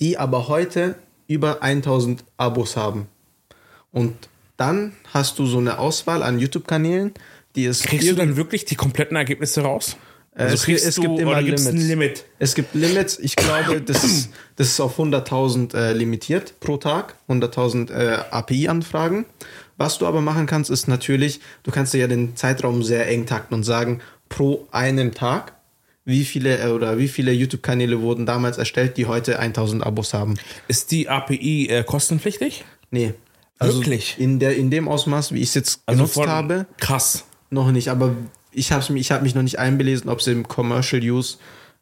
[0.00, 3.08] die aber heute über 1000 Abos haben.
[3.92, 7.12] Und dann hast du so eine Auswahl an YouTube-Kanälen,
[7.54, 9.96] die es Kriegst du dann wirklich die kompletten Ergebnisse raus?
[10.38, 11.66] Also es, kriegst es du, gibt immer Limits.
[11.66, 12.24] ein Limit?
[12.38, 13.18] Es gibt Limits.
[13.18, 17.14] Ich glaube, das ist, das ist auf 100.000 äh, limitiert pro Tag.
[17.28, 19.24] 100.000 äh, API-Anfragen.
[19.78, 23.24] Was du aber machen kannst, ist natürlich, du kannst dir ja den Zeitraum sehr eng
[23.26, 25.54] takten und sagen, pro einem Tag,
[26.04, 30.34] wie viele äh, oder wie viele YouTube-Kanäle wurden damals erstellt, die heute 1000 Abos haben.
[30.68, 32.64] Ist die API äh, kostenpflichtig?
[32.90, 33.14] Nee.
[33.58, 34.16] Also Wirklich?
[34.18, 37.24] In, der, in dem Ausmaß, wie ich es jetzt Also genutzt habe, Krass.
[37.48, 37.88] noch nicht.
[37.88, 38.14] Aber
[38.56, 41.38] ich habe ich hab mich noch nicht einbelesen, ob es im Commercial Use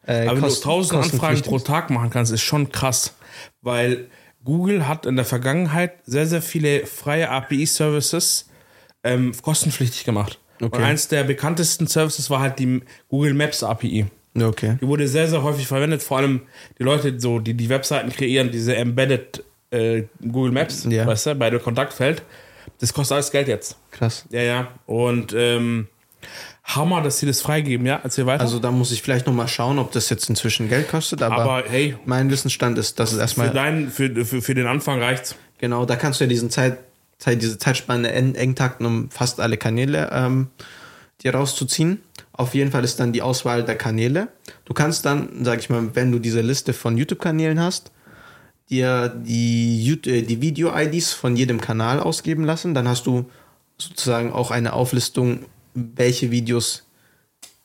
[0.07, 1.57] äh, Aber wenn kost- du 1000 Anfragen pro.
[1.59, 3.15] Tag machen kannst, ist schon krass.
[3.61, 4.07] Weil
[4.43, 8.49] Google hat in der Vergangenheit sehr, sehr viele freie API-Services
[9.03, 10.39] ähm, kostenpflichtig gemacht.
[10.61, 10.83] Und Okay.
[10.83, 14.05] eins der bekanntesten Services war halt die Google Maps API.
[14.39, 14.77] Okay.
[14.81, 16.41] Die wurde sehr, sehr häufig verwendet, vor allem
[16.77, 21.05] die Leute, so, die die Webseiten kreieren, diese Embedded äh, Google Maps, Ja.
[21.07, 22.21] weißt du, bei dem Kontaktfeld.
[22.79, 23.77] Das kostet alles Geld jetzt.
[23.91, 24.25] Krass.
[24.29, 24.67] Ja, ja.
[24.85, 25.87] Und ähm,
[26.65, 27.99] Hammer, dass sie das freigeben, ja?
[28.03, 28.41] Erzähl weiter.
[28.41, 31.63] Also da muss ich vielleicht nochmal schauen, ob das jetzt inzwischen Geld kostet, aber, aber
[31.69, 35.35] hey, mein Wissensstand ist, dass es für, erstmal deinen, für, für, für den Anfang reicht's.
[35.59, 36.79] Genau, da kannst du ja diesen Zeit,
[37.19, 40.47] Zeit, diese Zeitspanne en- eng takten, um fast alle Kanäle ähm,
[41.23, 42.01] dir rauszuziehen.
[42.33, 44.27] Auf jeden Fall ist dann die Auswahl der Kanäle.
[44.65, 47.91] Du kannst dann, sag ich mal, wenn du diese Liste von YouTube-Kanälen hast,
[48.71, 52.73] dir die, äh, die Video-IDs von jedem Kanal ausgeben lassen.
[52.73, 53.29] Dann hast du
[53.77, 55.45] sozusagen auch eine Auflistung,
[55.75, 56.83] welche Videos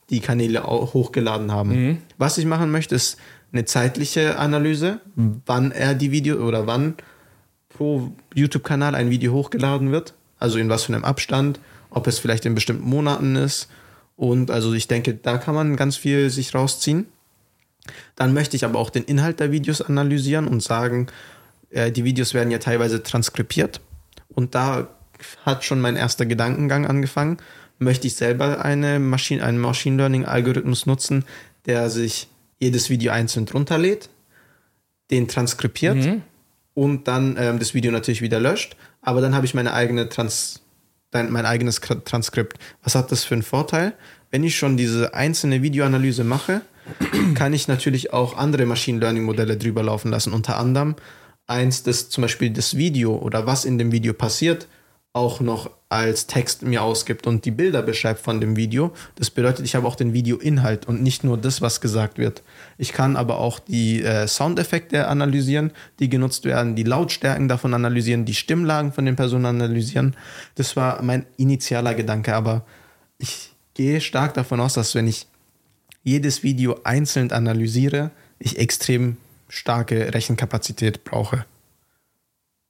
[0.09, 1.71] die Kanäle au- hochgeladen haben.
[2.17, 3.17] Was ich machen möchte, ist
[3.53, 4.99] eine zeitliche Analyse,
[5.45, 6.95] wann er die Video oder wann
[7.69, 10.13] pro YouTube-Kanal ein Video hochgeladen wird.
[10.37, 13.69] Also in was für einem Abstand, ob es vielleicht in bestimmten Monaten ist.
[14.15, 17.05] Und also ich denke, da kann man ganz viel sich rausziehen.
[18.15, 21.07] Dann möchte ich aber auch den Inhalt der Videos analysieren und sagen,
[21.71, 23.81] äh, die Videos werden ja teilweise transkribiert.
[24.29, 24.87] Und da
[25.45, 27.37] hat schon mein erster Gedankengang angefangen.
[27.81, 31.25] Möchte ich selber eine Maschine, einen Machine Learning Algorithmus nutzen,
[31.65, 32.27] der sich
[32.59, 34.09] jedes Video einzeln drunter lädt,
[35.09, 35.97] den transkribiert
[36.75, 38.75] und dann ähm, das Video natürlich wieder löscht.
[39.01, 40.61] Aber dann habe ich meine eigene Trans,
[41.11, 42.59] mein eigenes Transkript.
[42.83, 43.93] Was hat das für einen Vorteil?
[44.29, 46.61] Wenn ich schon diese einzelne Videoanalyse mache,
[47.33, 50.33] kann ich natürlich auch andere Machine Learning Modelle drüber laufen lassen.
[50.33, 50.95] Unter anderem
[51.47, 54.67] eins, das zum Beispiel das Video oder was in dem Video passiert,
[55.13, 58.93] auch noch als Text mir ausgibt und die Bilder beschreibt von dem Video.
[59.15, 62.43] Das bedeutet, ich habe auch den Videoinhalt und nicht nur das, was gesagt wird.
[62.77, 68.23] Ich kann aber auch die äh, Soundeffekte analysieren, die genutzt werden, die Lautstärken davon analysieren,
[68.23, 70.15] die Stimmlagen von den Personen analysieren.
[70.55, 72.63] Das war mein initialer Gedanke, aber
[73.17, 75.27] ich gehe stark davon aus, dass wenn ich
[76.03, 79.17] jedes Video einzeln analysiere, ich extrem
[79.49, 81.45] starke Rechenkapazität brauche.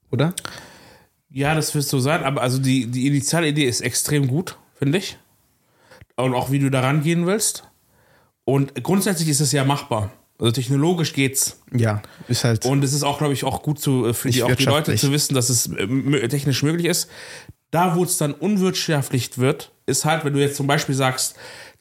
[0.09, 0.33] Oder?
[1.33, 5.17] Ja, das wird so sein, aber also die, die Initialidee ist extrem gut, finde ich.
[6.17, 7.63] Und auch wie du da rangehen willst.
[8.43, 10.11] Und grundsätzlich ist es ja machbar.
[10.37, 11.61] Also technologisch geht's.
[11.71, 12.65] Ja, ist halt.
[12.65, 15.11] Und es ist auch, glaube ich, auch gut zu, für die, auch die Leute zu
[15.11, 17.09] wissen, dass es äh, technisch möglich ist.
[17.69, 21.35] Da, wo es dann unwirtschaftlich wird, ist halt, wenn du jetzt zum Beispiel sagst,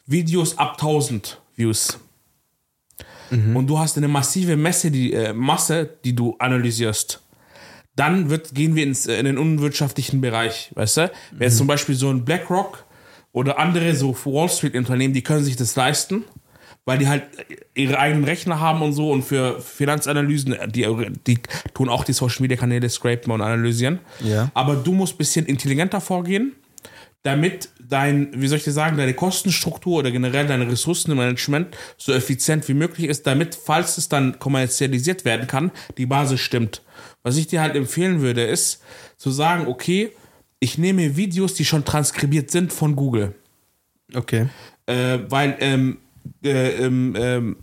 [0.07, 1.99] Videos ab 1000 Views.
[3.55, 7.21] Und du hast eine massive Messe, die, äh, Masse, die du analysierst.
[7.97, 11.13] Dann wird, gehen wir ins, äh, in den unwirtschaftlichen Bereich, weißt du?
[11.33, 12.85] Wenn jetzt zum Beispiel so ein BlackRock
[13.33, 16.25] oder andere so Wall Street Unternehmen, die können sich das leisten,
[16.85, 17.25] weil die halt
[17.75, 20.87] ihre eigenen Rechner haben und so und für Finanzanalysen, die,
[21.27, 21.39] die
[21.75, 24.01] tun auch die Social Media Kanäle scrapen und analysieren.
[24.21, 24.51] Ja.
[24.55, 26.53] Aber du musst ein bisschen intelligenter vorgehen,
[27.23, 32.67] damit dein, wie soll ich dir sagen, deine Kostenstruktur oder generell dein Ressourcenmanagement so effizient
[32.69, 36.83] wie möglich ist, damit, falls es dann kommerzialisiert werden kann, die Basis stimmt.
[37.23, 38.83] Was ich dir halt empfehlen würde, ist
[39.17, 40.13] zu sagen, okay,
[40.59, 43.35] ich nehme Videos, die schon transkribiert sind von Google.
[44.15, 44.49] Okay.
[44.87, 45.99] Äh, weil ähm,
[46.45, 47.57] äh, ähm, ähm,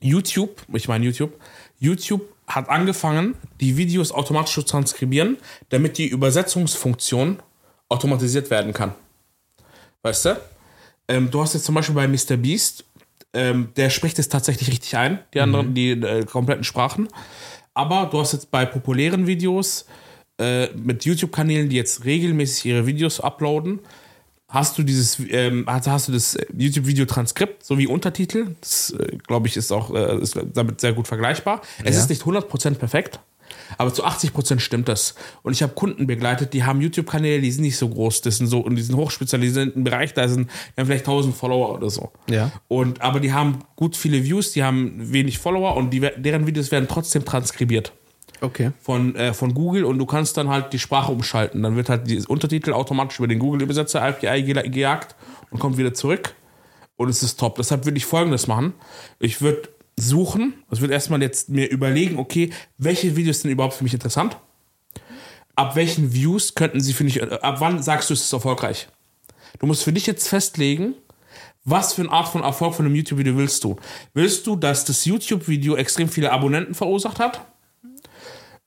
[0.00, 1.38] YouTube, ich meine YouTube,
[1.78, 5.36] YouTube hat angefangen, die Videos automatisch zu transkribieren,
[5.68, 7.40] damit die Übersetzungsfunktion
[7.88, 8.94] automatisiert werden kann.
[10.02, 10.40] Weißt du?
[11.08, 12.36] Ähm, du hast jetzt zum Beispiel bei Mr.
[12.36, 12.84] Beast,
[13.32, 17.08] ähm, der spricht es tatsächlich richtig ein, die anderen, die äh, kompletten Sprachen.
[17.80, 19.86] Aber du hast jetzt bei populären Videos
[20.38, 23.80] äh, mit YouTube-Kanälen, die jetzt regelmäßig ihre Videos uploaden,
[24.48, 28.54] hast du dieses, ähm, hast, hast du das YouTube-Video-Transkript sowie Untertitel.
[28.60, 31.62] Das, äh, glaube ich, ist auch äh, ist damit sehr gut vergleichbar.
[31.84, 32.02] Es Ja.
[32.02, 33.18] ist nicht 100% perfekt,
[33.78, 35.14] aber zu 80% stimmt das.
[35.42, 38.46] Und ich habe Kunden begleitet, die haben YouTube-Kanäle, die sind nicht so groß, das sind
[38.46, 42.10] so in diesem hochspezialisierten Bereich, da sind die haben vielleicht 1000 Follower oder so.
[42.28, 42.50] Ja.
[42.68, 46.70] Und, aber die haben gut viele Views, die haben wenig Follower und die, deren Videos
[46.70, 47.92] werden trotzdem transkribiert
[48.42, 48.70] Okay.
[48.80, 51.62] von, äh, von Google und du kannst dann halt die Sprache umschalten.
[51.62, 55.14] Dann wird halt die Untertitel automatisch über den Google-Übersetzer API ge- gejagt
[55.50, 56.34] und kommt wieder zurück.
[56.96, 57.56] Und es ist top.
[57.56, 58.72] Deshalb würde ich folgendes machen.
[59.18, 59.68] Ich würde
[60.00, 64.36] suchen, ich würde erstmal jetzt mir überlegen, okay, welche Videos sind überhaupt für mich interessant?
[65.56, 68.88] Ab welchen Views könnten sie für mich, äh, ab wann sagst du, es ist erfolgreich?
[69.58, 70.94] Du musst für dich jetzt festlegen,
[71.64, 73.76] was für eine Art von Erfolg von einem YouTube-Video willst du?
[74.14, 77.46] Willst du, dass das YouTube-Video extrem viele Abonnenten verursacht hat?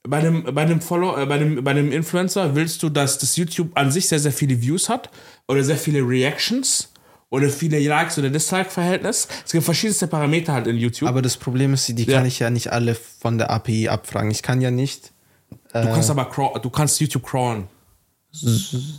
[0.06, 3.36] bei einem, bei einem Follow, äh, bei einem, bei einem Influencer willst du, dass das
[3.36, 5.10] YouTube an sich sehr, sehr viele Views hat
[5.48, 6.90] oder sehr viele Reactions
[7.30, 9.28] oder viele Likes oder Dislike-Verhältnis.
[9.44, 11.08] Es gibt verschiedenste Parameter halt in YouTube.
[11.08, 12.18] Aber das Problem ist, die Ja.
[12.18, 14.30] kann ich ja nicht alle von der API abfragen.
[14.30, 15.12] Ich kann ja nicht.
[15.50, 17.66] du kannst aber crawl, du kannst YouTube crawlen.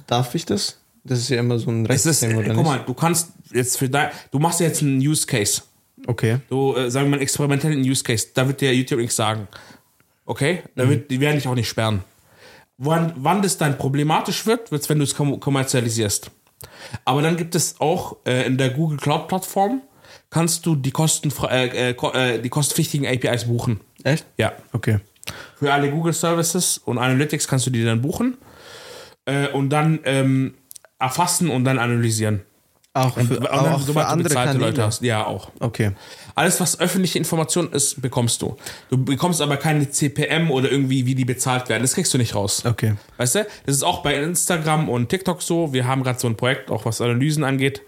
[0.08, 0.80] Darf ich das?
[1.04, 2.66] Das ist ja immer so ein ist, Rechtsding, äh, oder guck nicht?
[2.66, 5.62] mal, du kannst jetzt für dein, du machst jetzt einen Use Case.
[6.08, 6.40] Okay.
[6.50, 9.48] Du, äh, sagen wir mal, experimentellen Use Case, da wird dir YouTube nichts sagen.
[10.26, 10.64] Okay?
[10.76, 12.04] Da wird, die werden dich auch nicht sperren.
[12.78, 16.32] Wann, wann das dann problematisch wird, wird es, wenn du es kommerzialisierst.
[17.04, 19.82] Aber dann gibt es auch äh, in der Google Cloud Plattform
[20.30, 23.80] kannst du die, Kosten, äh, äh, die kostenpflichtigen APIs buchen.
[24.04, 24.26] Echt?
[24.38, 24.54] Ja.
[24.74, 25.00] Okay.
[25.58, 28.38] Für alle Google Services und Analytics kannst du die dann buchen
[29.26, 30.56] äh, und dann ähm,
[31.00, 32.41] erfassen und dann analysieren.
[32.96, 34.58] Auch für, und, auch für andere Kanäle.
[34.58, 35.02] Leute hast.
[35.02, 35.52] Ja, auch.
[35.60, 35.92] Okay.
[36.34, 38.56] Alles, was öffentliche Information ist, bekommst du.
[38.90, 41.84] Du bekommst aber keine CPM oder irgendwie, wie die bezahlt werden.
[41.84, 42.64] Das kriegst du nicht raus.
[42.66, 42.96] Okay.
[43.18, 43.48] Weißt du?
[43.66, 45.74] Das ist auch bei Instagram und TikTok so.
[45.74, 47.82] Wir haben gerade so ein Projekt, auch was Analysen angeht.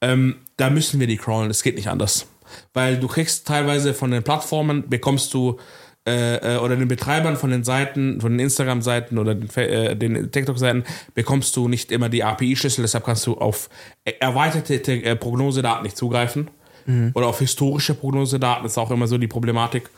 [0.00, 1.46] Ähm, da müssen wir die crawlen.
[1.46, 2.26] Das geht nicht anders.
[2.74, 5.60] Weil du kriegst teilweise von den Plattformen, bekommst du
[6.10, 10.30] äh, äh, oder den Betreibern von den Seiten, von den Instagram-Seiten oder den, äh, den
[10.30, 13.68] TikTok-Seiten bekommst du nicht immer die API-Schlüssel, deshalb kannst du auf
[14.04, 16.50] erweiterte äh, Prognosedaten nicht zugreifen.
[16.86, 17.12] Mhm.
[17.14, 19.90] Oder auf historische Prognosedaten ist auch immer so die Problematik.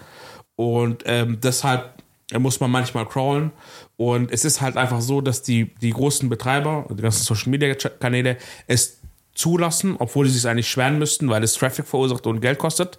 [0.57, 1.94] Und ähm, deshalb
[2.38, 3.53] muss man manchmal crawlen.
[3.96, 7.75] Und es ist halt einfach so, dass die, die großen Betreiber, die ganzen Social Media
[7.75, 8.98] Kanäle, es
[9.35, 12.98] zulassen, obwohl sie es eigentlich schweren müssten, weil es Traffic verursacht und Geld kostet,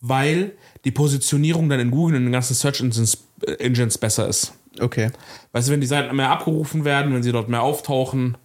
[0.00, 0.52] weil
[0.86, 4.54] die Positionierung dann in Google und in den ganzen Search Engines, äh, Engines besser ist.
[4.78, 5.10] Okay.
[5.50, 8.38] Weißt du, wenn die Seiten mehr abgerufen werden, wenn sie dort mehr auftauchen,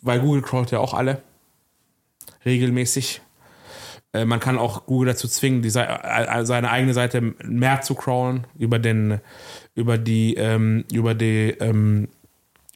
[0.00, 1.22] weil Google crawlt ja auch alle
[2.46, 3.20] regelmäßig.
[4.14, 8.46] Äh, man kann auch Google dazu zwingen, die, äh, seine eigene Seite mehr zu crawlen
[8.56, 9.20] über den,
[9.74, 12.08] über die, ähm, über die, ähm,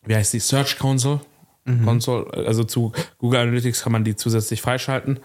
[0.05, 1.21] wie heißt die, Search Console.
[1.65, 1.87] Mhm.
[1.87, 2.31] Console.
[2.47, 5.19] Also zu Google Analytics kann man die zusätzlich freischalten.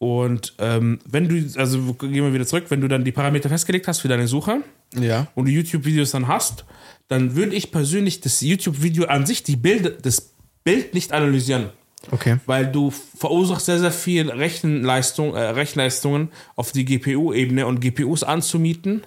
[0.00, 3.86] Und ähm, wenn du, also gehen wir wieder zurück, wenn du dann die Parameter festgelegt
[3.86, 4.62] hast für deine Suche
[4.98, 5.26] ja.
[5.34, 6.64] und du YouTube-Videos dann hast,
[7.08, 10.32] dann würde ich persönlich das YouTube-Video an sich, die Bild, das
[10.64, 11.68] Bild nicht analysieren.
[12.10, 12.38] Okay.
[12.46, 19.02] Weil du verursachst sehr, sehr viel Rechenleistung, äh, Rechenleistungen auf die GPU-Ebene und GPUs anzumieten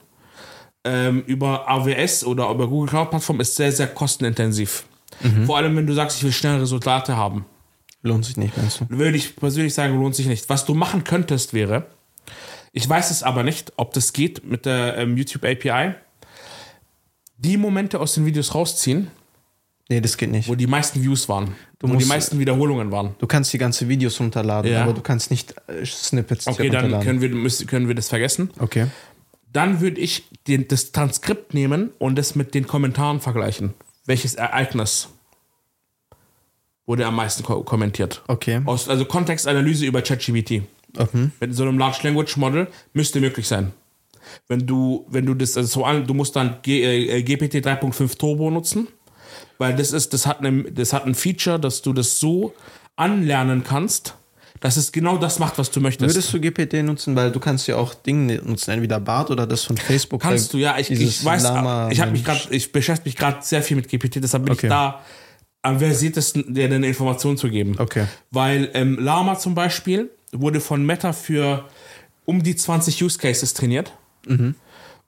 [0.83, 4.85] ähm, über AWS oder über Google Cloud Plattform ist sehr, sehr kostenintensiv.
[5.21, 5.47] Mhm.
[5.47, 7.45] Vor allem, wenn du sagst, ich will schnelle Resultate haben.
[8.03, 8.85] Lohnt sich nicht, meinst du?
[8.89, 10.49] Würde ich persönlich sagen, lohnt sich nicht.
[10.49, 11.87] Was du machen könntest wäre,
[12.73, 15.95] ich weiß es aber nicht, ob das geht mit der ähm, YouTube API,
[17.37, 19.07] die Momente aus den Videos rausziehen.
[19.89, 20.49] Nee, das geht nicht.
[20.49, 21.55] Wo die meisten Views waren.
[21.79, 23.15] Du wo musst, die meisten Wiederholungen waren.
[23.19, 24.83] Du kannst die ganze Videos runterladen, ja.
[24.83, 28.49] aber du kannst nicht äh, Snippets Okay, dann können wir, müssen, können wir das vergessen.
[28.59, 28.87] Okay.
[29.51, 33.73] Dann würde ich den, das Transkript nehmen und das mit den Kommentaren vergleichen.
[34.05, 35.09] Welches Ereignis
[36.85, 38.21] wurde am meisten ko kommentiert.
[38.27, 38.61] Okay.
[38.65, 40.63] Aus, also Kontextanalyse über ChatGPT.
[40.97, 41.31] Mhm.
[41.39, 43.73] Mit so einem Large Language Model müsste möglich sein.
[44.47, 48.17] Wenn du, wenn du das, also so an, du musst dann G, äh, GPT 3.5
[48.17, 48.87] Turbo nutzen,
[49.57, 52.53] weil das ist, das hat, eine, das hat ein Feature, dass du das so
[52.95, 54.15] anlernen kannst,
[54.59, 56.15] dass es genau das macht, was du möchtest.
[56.15, 59.63] Würdest du GPT nutzen, weil du kannst ja auch Dinge nutzen, entweder Bart oder das
[59.63, 60.21] von Facebook.
[60.21, 60.77] Kannst du, ja.
[60.77, 63.89] Ich, ich weiß, Lama ich habe mich gerade, ich beschäftige mich gerade sehr viel mit
[63.89, 64.67] GPT, deshalb bin okay.
[64.67, 65.03] ich da
[65.63, 67.75] am versiertesten, dir eine Information zu geben.
[67.79, 68.05] Okay.
[68.29, 71.65] Weil ähm, Lama zum Beispiel wurde von Meta für
[72.25, 73.93] um die 20 Use Cases trainiert.
[74.27, 74.55] Mhm.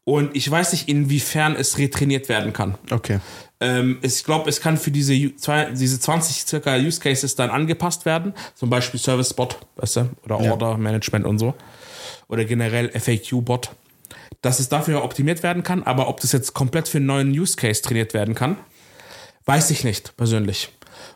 [0.06, 2.76] Und ich weiß nicht, inwiefern es retrainiert werden kann.
[2.92, 3.20] Okay.
[3.60, 8.34] Ähm, ich glaube, es kann für diese, diese 20 circa Use Cases dann angepasst werden.
[8.54, 10.10] Zum Beispiel Service Bot, weißt du?
[10.24, 10.78] Oder Order ja.
[10.78, 11.54] Management und so.
[12.28, 13.72] Oder generell FAQ Bot.
[14.42, 17.56] Dass es dafür optimiert werden kann, aber ob das jetzt komplett für einen neuen Use
[17.56, 18.58] Case trainiert werden kann,
[19.46, 20.70] Weiß ich nicht, persönlich.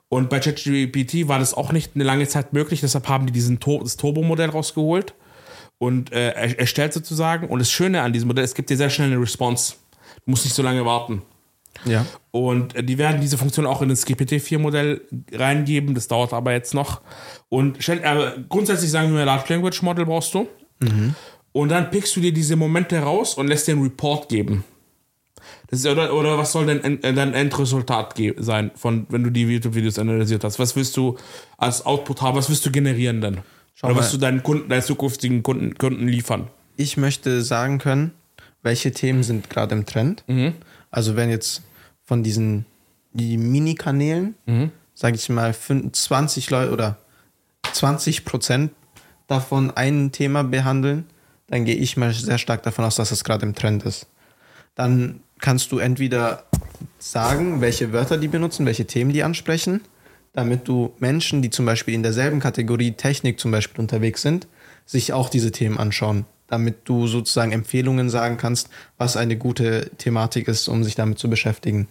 [0.08, 3.60] Und bei ChatGPT war das auch nicht eine lange Zeit möglich, deshalb haben die diesen
[3.60, 5.14] Tur das Turbo-Modell rausgeholt
[5.78, 7.48] und äh, erstellt sozusagen.
[7.48, 9.76] Und das Schöne an diesem Modell, es gibt dir sehr schnell eine Response.
[10.26, 11.22] Du musst nicht so lange warten.
[11.86, 12.06] Ja.
[12.32, 15.96] Und äh, die werden diese Funktion auch in das GPT-4-Modell reingeben.
[15.96, 17.02] Das dauert aber jetzt noch.
[17.48, 20.48] Und äh, grundsätzlich sagen wir, Large Language Model brauchst du.
[20.80, 21.16] Mhm.
[21.52, 24.64] Und dann pickst du dir diese Momente raus und lässt dir einen Report geben.
[25.68, 29.44] Das ist, oder, oder was soll denn äh, dein Endresultat sein, von, wenn du die
[29.44, 30.60] YouTube-Videos analysiert hast?
[30.60, 31.18] Was willst du
[31.58, 32.38] als Output haben?
[32.38, 33.40] Was willst du generieren denn?
[33.76, 34.02] Schau oder mal.
[34.02, 36.48] was du deinen Kunden, deinen zukünftigen Kunden, Kunden liefern?
[36.76, 38.12] Ich möchte sagen können,
[38.62, 40.24] welche Themen sind gerade im Trend.
[40.28, 40.54] Mhm.
[40.92, 41.64] Also wenn jetzt
[42.04, 42.66] von diesen
[43.12, 44.72] die Mini-Kanälen, mhm.
[44.94, 46.98] sage ich mal, 20 Leute oder
[47.74, 48.72] 20 Prozent
[49.28, 51.06] davon ein Thema behandeln,
[51.48, 54.08] dann gehe ich mal sehr stark davon aus, dass es gerade im Trend ist.
[54.76, 56.46] Dann kannst du entweder
[56.98, 59.82] sagen, welche Wörter die benutzen, welche Themen die ansprechen,
[60.34, 64.48] damit du Menschen, die zum Beispiel in derselben Kategorie Technik zum Beispiel unterwegs sind,
[64.86, 70.48] sich auch diese Themen anschauen, damit du sozusagen Empfehlungen sagen kannst, was eine gute Thematik
[70.48, 71.88] ist, um sich damit zu beschäftigen,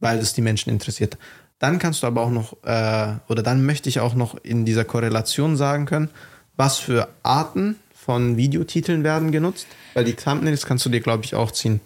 [0.00, 1.16] weil es die Menschen interessiert.
[1.58, 4.84] Dann kannst du aber auch noch, äh, oder dann möchte ich auch noch in dieser
[4.84, 6.10] Korrelation sagen können,
[6.56, 11.34] was für Arten von Videotiteln werden genutzt, weil die Thumbnails kannst du dir, glaube ich,
[11.34, 11.80] auch ziehen.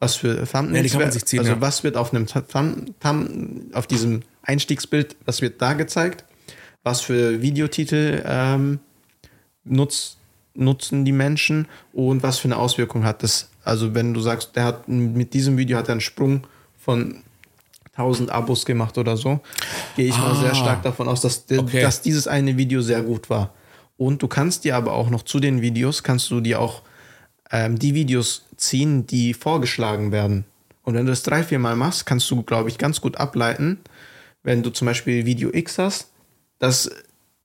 [0.00, 1.60] Was für Thumbnails, Ja, ziehen, also ja.
[1.60, 6.24] was wird auf einem Thumb, Thumb, auf diesem Einstiegsbild, was wird da gezeigt?
[6.82, 8.80] Was für Videotitel ähm,
[9.64, 10.16] nutzt,
[10.54, 13.50] nutzen die Menschen und was für eine Auswirkung hat das?
[13.62, 16.46] Also wenn du sagst, der hat mit diesem Video hat er einen Sprung
[16.78, 17.22] von
[17.92, 19.40] 1000 Abos gemacht oder so,
[19.96, 20.40] gehe ich mal Ah.
[20.40, 21.82] sehr stark davon aus, dass, Okay.
[21.82, 23.52] dass dieses eine Video sehr gut war.
[23.98, 26.80] Und du kannst dir aber auch noch zu den Videos, kannst du dir auch
[27.50, 30.44] ähm, die Videos ziehen, die vorgeschlagen werden.
[30.82, 33.78] Und wenn du das drei, vier Mal machst, kannst du, glaube ich, ganz gut ableiten,
[34.42, 36.10] wenn du zum Beispiel Video X hast,
[36.58, 36.90] dass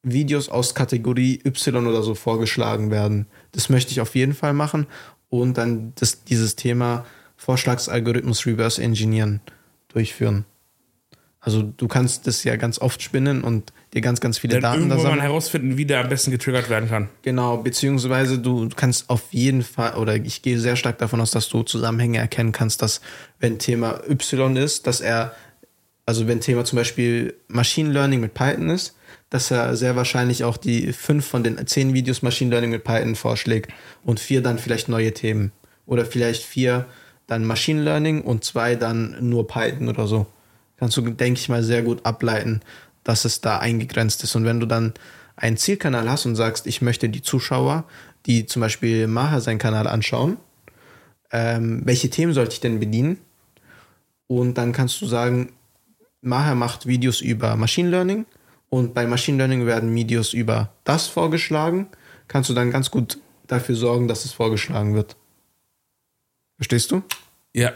[0.03, 3.27] Videos aus Kategorie Y oder so vorgeschlagen werden.
[3.51, 4.87] Das möchte ich auf jeden Fall machen
[5.29, 7.05] und dann das, dieses Thema
[7.37, 9.41] Vorschlagsalgorithmus Reverse Engineeren
[9.89, 10.45] durchführen.
[11.45, 14.89] Also du kannst das ja ganz oft spinnen und dir ganz, ganz viele Dann Daten
[14.89, 15.21] da sammeln.
[15.21, 17.07] herausfinden, wie der am besten getriggert werden kann.
[17.21, 21.47] Genau, beziehungsweise du kannst auf jeden Fall, oder ich gehe sehr stark davon aus, dass
[21.47, 22.99] du Zusammenhänge erkennen kannst, dass
[23.39, 25.35] wenn Thema Y ist, dass er,
[26.07, 28.95] also wenn Thema zum Beispiel Machine Learning mit Python ist,
[29.29, 33.13] dass er sehr wahrscheinlich auch die fünf von den zehn Videos Machine Learning mit Python
[33.13, 33.71] vorschlägt
[34.03, 35.51] und vier dann vielleicht neue Themen.
[35.85, 36.87] Oder vielleicht vier
[37.27, 40.25] dann Machine Learning und zwei dann nur Python oder so.
[40.77, 42.61] Kannst du, denke ich mal, sehr gut ableiten,
[43.03, 44.35] dass es da eingegrenzt ist.
[44.35, 44.93] Und wenn du dann
[45.35, 47.85] einen Zielkanal hast und sagst, ich möchte die Zuschauer,
[48.25, 50.37] die zum Beispiel Maha seinen Kanal anschauen,
[51.31, 53.17] ähm, welche Themen sollte ich denn bedienen?
[54.27, 55.53] Und dann kannst du sagen,
[56.21, 58.25] Maha macht Videos über Machine Learning
[58.69, 61.87] und bei Machine Learning werden Videos über das vorgeschlagen.
[62.27, 65.15] Kannst du dann ganz gut dafür sorgen, dass es vorgeschlagen wird.
[66.57, 67.03] Verstehst du?
[67.53, 67.73] Ja,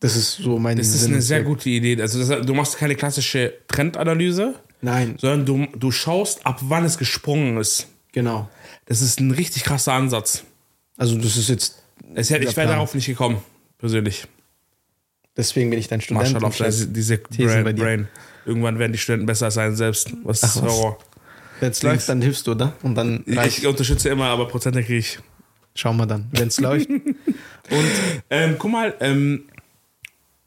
[0.00, 2.00] Das ist so mein das ist Sinn eine sehr gute Idee.
[2.00, 6.98] Also das, du machst keine klassische Trendanalyse, Nein, sondern du, du schaust, ab wann es
[6.98, 7.88] gesprungen ist.
[8.12, 8.48] genau.
[8.86, 10.44] Das ist ein richtig krasser Ansatz.
[10.96, 11.82] Also das ist jetzt,
[12.14, 13.38] Es hätte, ich wäre darauf nicht gekommen,
[13.78, 14.26] persönlich.
[15.36, 16.42] deswegen bin ich dein Student.
[16.42, 17.82] Und scheiß- diese Thesen bei Brain, dir.
[17.82, 18.08] Brain.
[18.46, 20.12] Irgendwann werden die Studenten besser sein selbst.
[20.24, 20.62] Was Ach, ist?
[20.62, 20.98] Horror?
[21.60, 22.72] Wenn es läuft, dann hilfst du, oder?
[22.82, 23.58] Und dann reicht.
[23.58, 25.18] Ich unterstütze immer, aber Prozente kriege ich.
[25.74, 26.88] Schauen wir dann, wenn es läuft.
[26.88, 27.04] Und
[28.30, 29.44] Ähm, guck mal, ähm,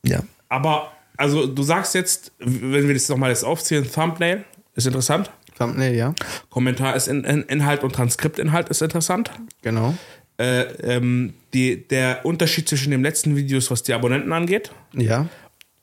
[0.06, 0.22] ja.
[0.50, 4.44] aber also du sagst jetzt, wenn wir das nochmal jetzt aufzählen, Thumbnail
[4.76, 5.30] ist interessant.
[5.58, 6.16] Thumbnail, ja.
[6.50, 9.32] Kommentar ist in, in, Inhalt und Transkriptinhalt ist interessant.
[9.62, 9.96] Genau.
[10.40, 15.28] Äh, ähm, die, der Unterschied zwischen dem letzten Videos, was die Abonnenten angeht, Ja.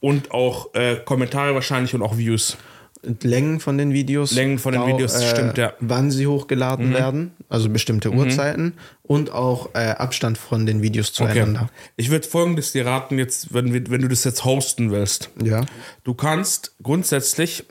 [0.01, 2.57] und auch äh, Kommentare wahrscheinlich und auch Views.
[3.03, 4.33] Längen von den Videos.
[4.33, 5.69] Längen von den Videos, stimmt, ja.
[5.79, 5.89] Mhm.
[5.89, 11.71] Wann sie hochgeladen werden, also bestimmte Uhrzeiten und auch äh, Abstand von den Videos zueinander.
[11.97, 15.31] Ich würde folgendes dir raten, jetzt, wenn, wenn du das jetzt hosten willst.
[15.43, 15.65] Ja.
[16.05, 17.65] Du kannst grundsätzlich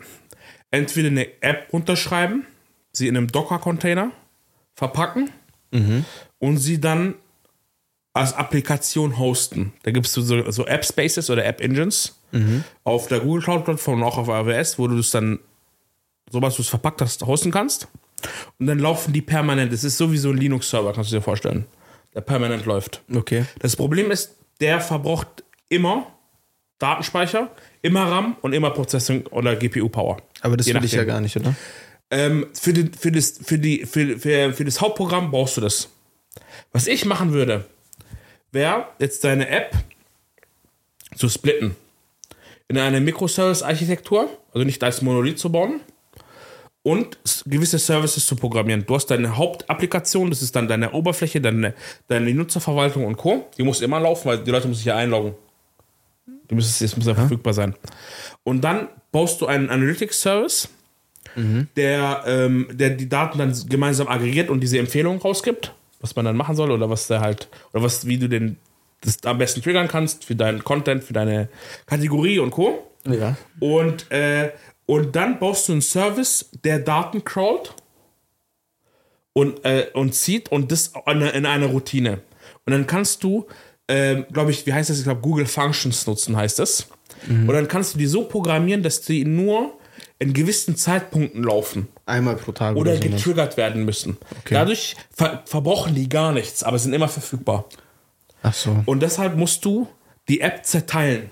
[0.71, 2.45] entweder eine App runterschreiben,
[2.91, 4.11] sie in einem Docker-Container
[4.75, 5.29] verpacken
[6.39, 7.15] und sie dann
[8.13, 9.73] als Applikation hosten.
[9.83, 11.45] Da gibt es so, so App-Spaces oder
[12.31, 15.39] App-Engines auf der Google Cloud-Plattform und auch auf AWS, wo du das dann,
[16.29, 17.87] sobald du es verpackt hast, hosten kannst.
[18.59, 19.71] Und dann laufen die permanent.
[19.71, 21.65] Das ist sowieso ein Linux-Server, kannst du dir vorstellen,
[22.13, 23.01] der permanent läuft.
[23.13, 23.45] Okay.
[23.59, 26.07] Das Problem ist, der verbraucht immer
[26.79, 30.17] Datenspeicher, immer RAM und immer Prozessing oder GPU-Power.
[30.41, 31.55] Aber das will ich ja gar nicht, oder?
[32.09, 35.89] Ähm, für, den, für, das, für, die, für, für, für das Hauptprogramm brauchst du das.
[36.71, 37.65] Was ich machen würde,
[38.51, 39.73] wäre jetzt deine App
[41.15, 41.75] zu splitten.
[42.69, 45.79] In eine Microservice-Architektur, also nicht als Monolith zu bauen
[46.83, 48.85] und gewisse Services zu programmieren.
[48.85, 51.73] Du hast deine Hauptapplikation, das ist dann deine Oberfläche, deine,
[52.07, 53.47] deine Nutzerverwaltung und Co.
[53.57, 55.33] Die muss immer laufen, weil die Leute müssen sich ja einloggen.
[56.49, 57.75] Die müssen, das muss ja verfügbar sein.
[58.43, 60.69] Und dann baust du einen Analytics-Service,
[61.75, 66.35] der, ähm, der die Daten dann gemeinsam aggregiert und diese Empfehlungen rausgibt, was man dann
[66.35, 68.57] machen soll oder was der halt, oder was, wie du den
[69.01, 71.49] das am besten triggern kannst für deinen Content, für deine
[71.85, 72.87] Kategorie und Co.
[73.05, 73.37] Ja.
[73.59, 74.51] Und, äh,
[74.85, 77.73] und dann baust du einen Service, der Daten crawlt
[79.33, 82.21] und, äh, und zieht und das in eine, in eine Routine.
[82.65, 83.47] Und dann kannst du,
[83.87, 84.97] ähm, glaube ich, wie heißt das?
[84.97, 86.87] Ich glaube, Google Functions nutzen heißt das.
[87.29, 89.73] Und dann kannst du die so programmieren, dass die nur
[90.19, 94.17] in gewissen Zeitpunkten laufen Einmal pro Tag oder oder, getriggert werden müssen.
[94.49, 97.65] Dadurch ver verbrauchen die gar nichts, aber sind immer verfügbar.
[98.43, 98.83] Ach so.
[98.85, 99.87] Und deshalb musst du
[100.27, 101.29] die App zerteilen.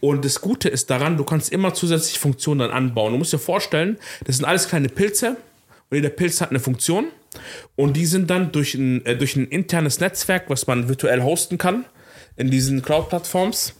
[0.00, 3.12] Und das Gute ist daran, du kannst immer zusätzliche Funktionen dann anbauen.
[3.12, 5.36] Du musst dir vorstellen, das sind alles kleine Pilze
[5.88, 7.06] und jeder Pilz hat eine Funktion.
[7.76, 11.58] Und die sind dann durch ein, äh, durch ein internes Netzwerk, was man virtuell hosten
[11.58, 11.84] kann,
[12.36, 13.74] in diesen Cloud-Plattforms,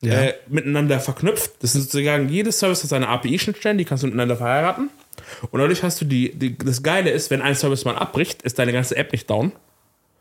[0.00, 0.14] Ja.
[0.22, 1.52] äh, miteinander verknüpft.
[1.60, 4.90] Das sind sozusagen, jedes Service hat seine API-Schnittstellen, die kannst du miteinander verheiraten.
[5.52, 8.58] Und dadurch hast du die, die, das Geile ist, wenn ein Service mal abbricht, ist
[8.58, 9.52] deine ganze App nicht down.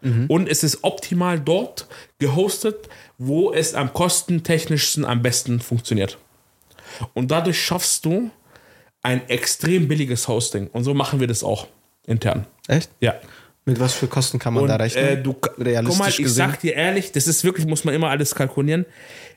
[0.02, 0.26] Mhm.
[0.28, 1.88] Und es ist optimal dort
[2.20, 6.18] gehostet, wo es am kostentechnischsten am besten funktioniert.
[7.14, 8.32] Und dadurch schaffst du
[9.02, 10.68] ein extrem billiges Hosting.
[10.68, 11.68] Und so machen wir das auch
[12.06, 12.46] intern.
[12.68, 12.90] Echt?
[13.00, 13.16] Ja.
[13.66, 15.06] Mit was für Kosten kann man und, da rechnen?
[15.06, 16.36] Äh, du, Realistisch guck mal, ich gesehen?
[16.36, 18.86] sag dir ehrlich, das ist wirklich, muss man immer alles kalkulieren.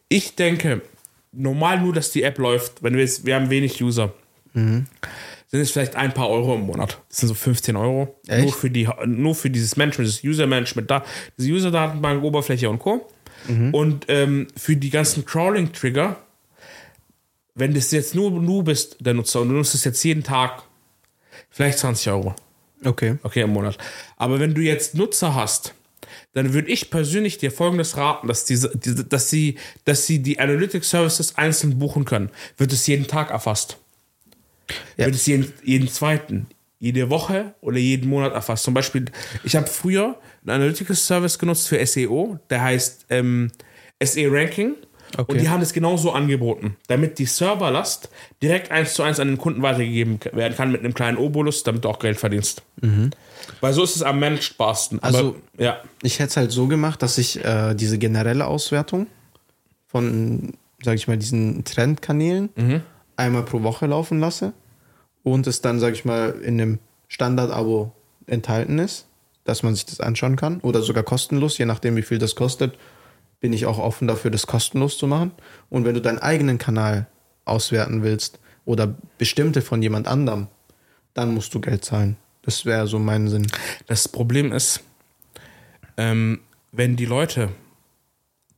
[0.08, 0.82] Ich denke,
[1.32, 4.12] normal nur, dass die App läuft, wenn wir jetzt, wir haben wenig User.
[4.52, 4.86] Mhm.
[5.50, 7.02] Sind es vielleicht ein paar Euro im Monat.
[7.08, 8.16] Das sind so 15 Euro.
[8.28, 8.44] Echt?
[8.44, 11.04] Nur für, die, nur für dieses Management, das User-Management, da,
[11.36, 13.10] diese User-Datenbank, Oberfläche und Co.
[13.48, 13.74] Mhm.
[13.74, 16.16] Und ähm, für die ganzen Crawling-Trigger,
[17.56, 20.62] wenn das jetzt nur du bist, der Nutzer, und du nutzt es jetzt jeden Tag,
[21.50, 22.36] vielleicht 20 Euro.
[22.84, 23.16] Okay.
[23.24, 23.76] Okay, im Monat.
[24.16, 25.74] Aber wenn du jetzt Nutzer hast,
[26.32, 30.38] dann würde ich persönlich dir folgendes raten, dass, diese, diese, dass, sie, dass sie die
[30.38, 32.30] Analytics Services einzeln buchen können.
[32.56, 33.78] Wird es jeden Tag erfasst?
[34.96, 35.06] Ja.
[35.06, 36.46] Wird es jeden, jeden zweiten,
[36.78, 38.64] jede Woche oder jeden Monat erfasst?
[38.64, 39.06] Zum Beispiel,
[39.44, 43.50] ich habe früher einen Analytics Service genutzt für SEO, der heißt ähm,
[44.02, 44.74] SE Ranking.
[45.16, 45.32] Okay.
[45.32, 48.10] Und die haben es genauso angeboten, damit die Serverlast
[48.42, 51.84] direkt eins zu eins an den Kunden weitergegeben werden kann mit einem kleinen Obolus, damit
[51.84, 52.62] du auch Geld verdienst.
[52.80, 53.10] Mhm.
[53.60, 55.02] Weil so ist es am managebarsten.
[55.02, 55.80] Also, ja.
[56.02, 59.08] ich hätte es halt so gemacht, dass ich äh, diese generelle Auswertung
[59.88, 62.82] von, sag ich mal, diesen Trendkanälen mhm.
[63.16, 64.52] einmal pro Woche laufen lasse
[65.32, 66.78] und es dann, sag ich mal, in einem
[67.08, 67.92] Standard-Abo
[68.26, 69.06] enthalten ist,
[69.44, 72.76] dass man sich das anschauen kann oder sogar kostenlos, je nachdem, wie viel das kostet
[73.40, 75.32] bin ich auch offen dafür, das kostenlos zu machen.
[75.70, 77.06] Und wenn du deinen eigenen Kanal
[77.44, 80.46] auswerten willst oder bestimmte von jemand anderem,
[81.14, 82.16] dann musst du Geld zahlen.
[82.42, 83.46] Das wäre so mein Sinn.
[83.86, 84.82] Das Problem ist,
[85.96, 87.48] ähm, wenn die Leute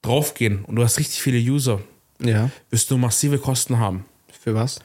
[0.03, 1.81] draufgehen und du hast richtig viele User,
[2.21, 2.51] ja.
[2.71, 4.05] wirst du massive Kosten haben.
[4.29, 4.81] Für was?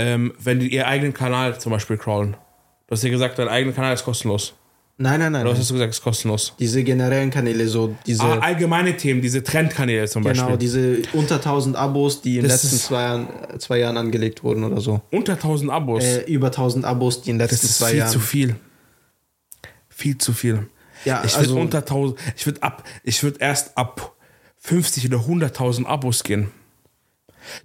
[0.00, 2.36] Ähm, wenn die ihren eigenen Kanal zum Beispiel crawlen.
[2.86, 4.54] Du hast ja gesagt, dein eigener Kanal ist kostenlos.
[5.02, 5.46] Nein, nein, nein.
[5.46, 6.54] Oder hast du gesagt, es ist kostenlos?
[6.58, 8.22] Diese generellen Kanäle, so diese.
[8.22, 10.46] Ah, allgemeine Themen, diese Trendkanäle zum genau, Beispiel.
[10.46, 13.28] Genau, diese unter 1000 Abos, die in den letzten zwei Jahren,
[13.58, 15.00] zwei Jahren angelegt wurden oder so.
[15.10, 16.04] Unter 1000 Abos?
[16.04, 18.12] Äh, über 1000 Abos, die in den letzten zwei Jahren.
[18.12, 18.56] Das ist viel zu viel.
[19.88, 20.68] Viel zu viel.
[21.06, 24.14] Ja, ich würde also, unter 1000, ich würde ab, ich würde erst ab
[24.58, 26.50] 50 oder 100.000 Abos gehen.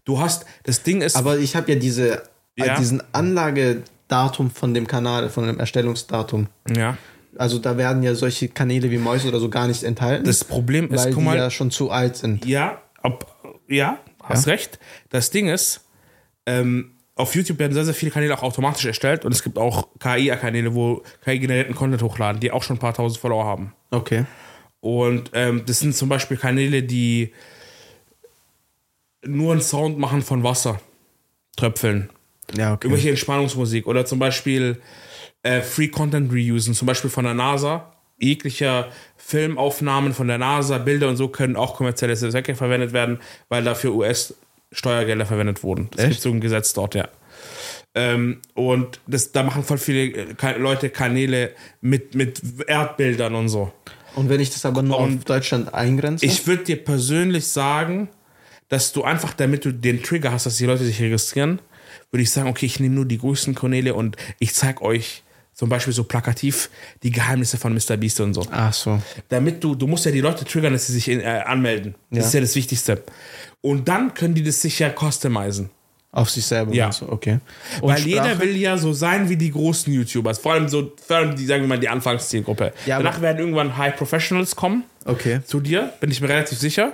[0.03, 1.15] Du hast, das Ding ist.
[1.15, 2.23] Aber ich habe ja diese,
[2.55, 2.77] ja.
[2.77, 6.47] diesen Anlagedatum von dem Kanal, von dem Erstellungsdatum.
[6.75, 6.97] Ja.
[7.37, 10.25] Also da werden ja solche Kanäle wie Mäuse oder so gar nicht enthalten.
[10.25, 12.45] Das Problem ist, weil guck mal, die ja schon zu alt sind.
[12.45, 13.25] Ja, ob,
[13.67, 14.53] ja, hast ja?
[14.53, 14.79] recht.
[15.09, 15.81] Das Ding ist,
[16.45, 19.87] ähm, auf YouTube werden sehr, sehr viele Kanäle auch automatisch erstellt und es gibt auch
[19.99, 23.73] KI-Kanäle, wo KI-generierten Content hochladen, die auch schon ein paar tausend Follower haben.
[23.91, 24.25] Okay.
[24.81, 27.33] Und ähm, das sind zum Beispiel Kanäle, die
[29.25, 30.79] nur einen Sound machen von Wasser.
[31.55, 32.09] Tröpfeln.
[32.55, 32.87] Ja, okay.
[32.87, 33.87] Irgendwelche Entspannungsmusik.
[33.87, 34.81] Oder zum Beispiel
[35.43, 37.91] äh, Free Content reusen, zum Beispiel von der NASA.
[38.17, 43.19] Jeglicher Filmaufnahmen von der NASA, Bilder und so können auch kommerzielle Zwecke verwendet werden,
[43.49, 45.89] weil dafür US-Steuergelder verwendet wurden.
[45.95, 47.09] Das gibt so ein Gesetz dort, ja.
[47.93, 51.51] Ähm, und das, da machen voll viele äh, Leute Kanäle
[51.81, 53.73] mit, mit Erdbildern und so.
[54.15, 56.25] Und wenn ich das aber nur und auf Deutschland eingrenze?
[56.25, 58.09] Ich würde dir persönlich sagen,
[58.69, 61.59] dass du einfach, damit du den Trigger hast, dass die Leute sich registrieren,
[62.11, 65.69] würde ich sagen, okay, ich nehme nur die größten Kanäle und ich zeige euch zum
[65.69, 66.69] Beispiel so plakativ
[67.01, 67.95] die Geheimnisse von Mr.
[67.97, 68.45] Beast und so.
[68.51, 69.01] Ach so.
[69.29, 71.95] Damit du, du musst ja die Leute triggern, dass sie sich in, äh, anmelden.
[72.09, 72.25] Das ja.
[72.25, 73.03] ist ja das Wichtigste.
[73.61, 75.69] Und dann können die das sicher customizen.
[76.11, 76.73] Auf sich selber.
[76.73, 76.93] Ja.
[76.93, 77.39] So, okay.
[77.81, 78.09] Und Weil Sprache?
[78.09, 80.39] jeder will ja so sein wie die großen YouTubers.
[80.39, 82.71] Vor allem so, vor allem die, sagen wir mal, die Anfangszielgruppe.
[82.85, 84.85] Ja, Danach werden irgendwann High Professionals kommen.
[85.05, 85.39] Okay.
[85.45, 86.93] Zu dir, bin ich mir relativ sicher.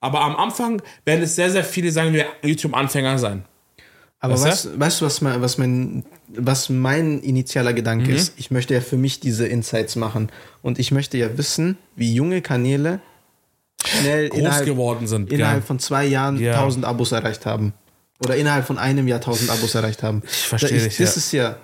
[0.00, 3.44] Aber am Anfang werden es sehr, sehr viele, sagen wir, YouTube-Anfänger sein.
[4.20, 8.16] Aber weißt, weißt, du, was mein, was, mein, was mein initialer Gedanke mhm.
[8.16, 8.34] ist?
[8.36, 10.30] Ich möchte ja für mich diese Insights machen.
[10.62, 13.00] Und ich möchte ja wissen, wie junge Kanäle
[13.84, 15.32] schnell groß innerhalb, geworden sind.
[15.32, 15.66] Innerhalb ja.
[15.66, 16.54] von zwei Jahren ja.
[16.54, 17.74] 1000 Abos erreicht haben.
[18.24, 20.22] Oder innerhalb von einem Jahr 1000 Abos erreicht haben.
[20.24, 20.96] Ich verstehe dich.
[20.96, 21.18] Das ja.
[21.18, 21.56] ist ja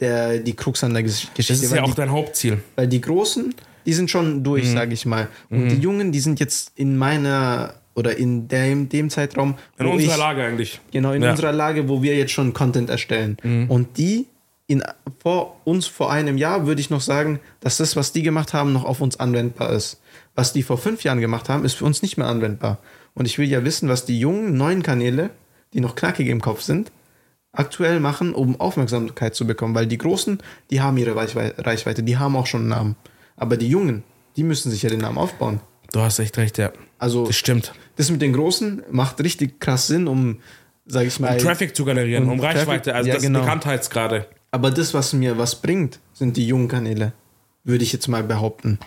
[0.00, 1.34] der, die Krux an der Geschichte.
[1.36, 2.60] Das ist ja auch die, dein Hauptziel.
[2.74, 3.54] Weil die Großen,
[3.88, 4.74] die sind schon durch, mhm.
[4.74, 5.28] sage ich mal.
[5.48, 5.68] Und mhm.
[5.70, 9.54] die Jungen, die sind jetzt in meiner oder in dem, dem Zeitraum.
[9.78, 10.80] In unserer ich, Lage eigentlich.
[10.92, 11.30] Genau, in ja.
[11.30, 13.38] unserer Lage, wo wir jetzt schon Content erstellen.
[13.42, 13.70] Mhm.
[13.70, 14.26] Und die
[14.66, 14.82] in,
[15.22, 18.74] vor uns vor einem Jahr würde ich noch sagen, dass das, was die gemacht haben,
[18.74, 20.02] noch auf uns anwendbar ist.
[20.34, 22.76] Was die vor fünf Jahren gemacht haben, ist für uns nicht mehr anwendbar.
[23.14, 25.30] Und ich will ja wissen, was die jungen, neuen Kanäle,
[25.72, 26.92] die noch knackig im Kopf sind,
[27.52, 29.74] aktuell machen, um Aufmerksamkeit zu bekommen.
[29.74, 32.96] Weil die Großen, die haben ihre Reichweite, die haben auch schon einen Namen.
[33.38, 34.04] Aber die Jungen,
[34.36, 35.60] die müssen sich ja den Namen aufbauen.
[35.92, 36.72] Du hast echt recht, ja.
[36.98, 37.72] Also, das stimmt.
[37.96, 40.40] Das mit den Großen macht richtig krass Sinn, um
[40.86, 41.32] sag ich mal.
[41.32, 43.40] Um Traffic zu generieren, um, um Reichweite, also ja, das genau.
[43.40, 44.26] Bekanntheitsgrade.
[44.50, 47.12] Aber das, was mir was bringt, sind die jungen Kanäle.
[47.64, 48.78] Würde ich jetzt mal behaupten.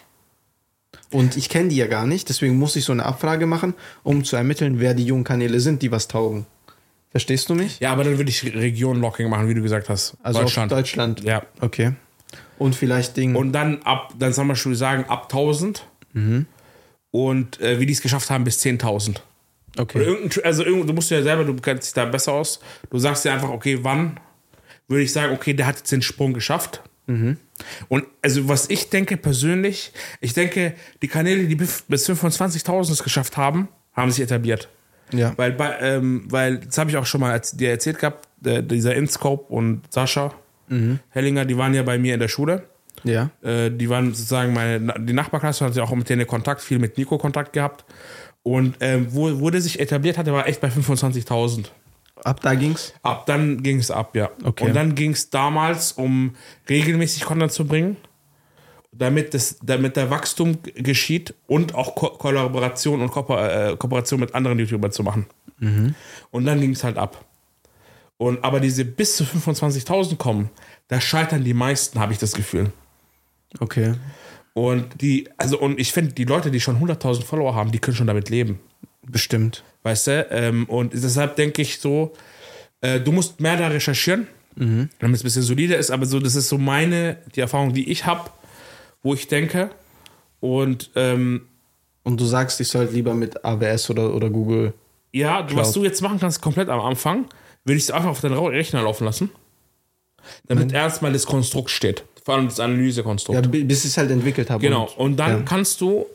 [1.12, 4.24] Und ich kenne die ja gar nicht, deswegen muss ich so eine Abfrage machen, um
[4.24, 6.46] zu ermitteln, wer die jungen Kanäle sind, die was taugen.
[7.10, 7.80] Verstehst du mich?
[7.80, 10.16] Ja, aber dann würde ich Region-Locking machen, wie du gesagt hast.
[10.24, 10.72] Also Deutschland.
[10.72, 11.24] Deutschland.
[11.24, 11.44] Ja.
[11.60, 11.94] Okay.
[12.62, 13.40] Und vielleicht Dinge.
[13.40, 15.84] Und dann ab, dann soll man schon sagen, ab 1000.
[16.14, 16.46] Mhm.
[17.10, 19.18] Und äh, wie die es geschafft haben, bis 10.000.
[19.80, 20.30] Okay.
[20.44, 22.60] also du musst ja selber, du kennst dich da besser aus.
[22.92, 24.20] Du sagst dir einfach, okay, wann
[24.88, 26.84] würde ich sagen, okay, der hat jetzt den Sprung geschafft.
[27.08, 27.38] Mhm.
[27.88, 33.38] Und also was ich denke persönlich, ich denke, die Kanäle, die bis 25.000 es geschafft
[33.38, 34.70] haben, haben sich etabliert.
[35.12, 35.34] Ja.
[35.36, 38.94] Weil, bei, ähm, weil das habe ich auch schon mal dir erzählt gehabt, der, dieser
[38.94, 40.36] Inscope und Sascha
[40.72, 41.00] mhm.
[41.10, 42.64] Hellinger, die waren ja bei mir in der Schule.
[43.04, 43.30] Ja.
[43.42, 46.98] Äh, die waren sozusagen meine, die Nachbarklasse, hat ja auch mit denen Kontakt, viel mit
[46.98, 47.86] Nico Kontakt gehabt.
[48.44, 51.66] Und ähm, wo, wo der sich etabliert hatte, war echt bei 25.000.
[52.24, 52.94] Ab da ging's?
[53.02, 54.30] Ab dann ging es ab, ja.
[54.44, 54.66] Okay.
[54.66, 56.36] Und dann ging es damals, um
[56.70, 57.98] regelmäßig Content zu bringen,
[58.92, 64.36] damit, das, damit der Wachstum geschieht und auch Ko Kollaboration und Ko äh, Kooperation mit
[64.36, 65.28] anderen YouTubern zu machen.
[65.58, 65.96] Mhm.
[66.30, 67.26] Und dann ging es halt ab.
[68.22, 70.52] Und aber diese bis zu 25.000 kommen,
[70.90, 72.72] da scheitern die meisten, habe ich das Gefühl.
[73.60, 73.96] Okay.
[74.54, 77.98] Und die, also, und ich finde, die Leute, die schon 100.000 Follower haben, die können
[77.98, 78.60] schon damit leben.
[79.02, 79.64] Bestimmt.
[79.82, 80.28] Weißt du?
[80.30, 82.14] Ähm, und deshalb denke ich so,
[82.82, 84.90] äh, du musst mehr da recherchieren, mhm.
[85.00, 87.90] damit es ein bisschen solider ist, aber so, das ist so meine, die Erfahrung, die
[87.90, 88.30] ich habe,
[89.02, 89.72] wo ich denke.
[90.42, 91.48] Und, ähm,
[92.04, 94.76] und du sagst, ich soll lieber mit AWS oder, oder Google.
[95.12, 95.60] Ja, Cloud.
[95.60, 97.26] was du jetzt machen kannst, komplett am Anfang,
[97.66, 99.30] würde ich es einfach auf deinen Rechner laufen lassen.
[100.48, 100.76] Damit mhm.
[100.76, 102.04] erstmal das Konstrukt steht.
[102.24, 103.46] Vor allem das Analysekonstrukt.
[103.46, 104.62] Ja, bis ich es halt entwickelt habe.
[104.62, 104.84] Genau.
[104.84, 105.42] Und, und dann ja.
[105.44, 106.06] kannst du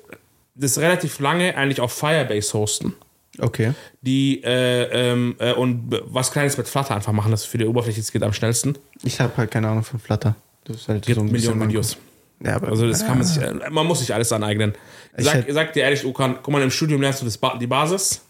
[0.55, 2.95] das relativ lange eigentlich auf Firebase hosten.
[3.39, 3.73] Okay.
[4.01, 8.01] Die äh, ähm, äh, und was Kleines mit Flutter einfach machen, das für die Oberfläche
[8.01, 8.79] geht am schnellsten.
[9.03, 10.37] Ich habe halt keine Ahnung von Flutter.
[10.65, 11.99] Das ist halt Gibt so ein Millionen Videos.
[12.43, 14.75] Ja, aber also das kann man sich, äh, man muss sich alles aneignen.
[15.17, 18.23] Sag, halt sag dir ehrlich, Okan, guck mal, im Studium lernst du das die Basis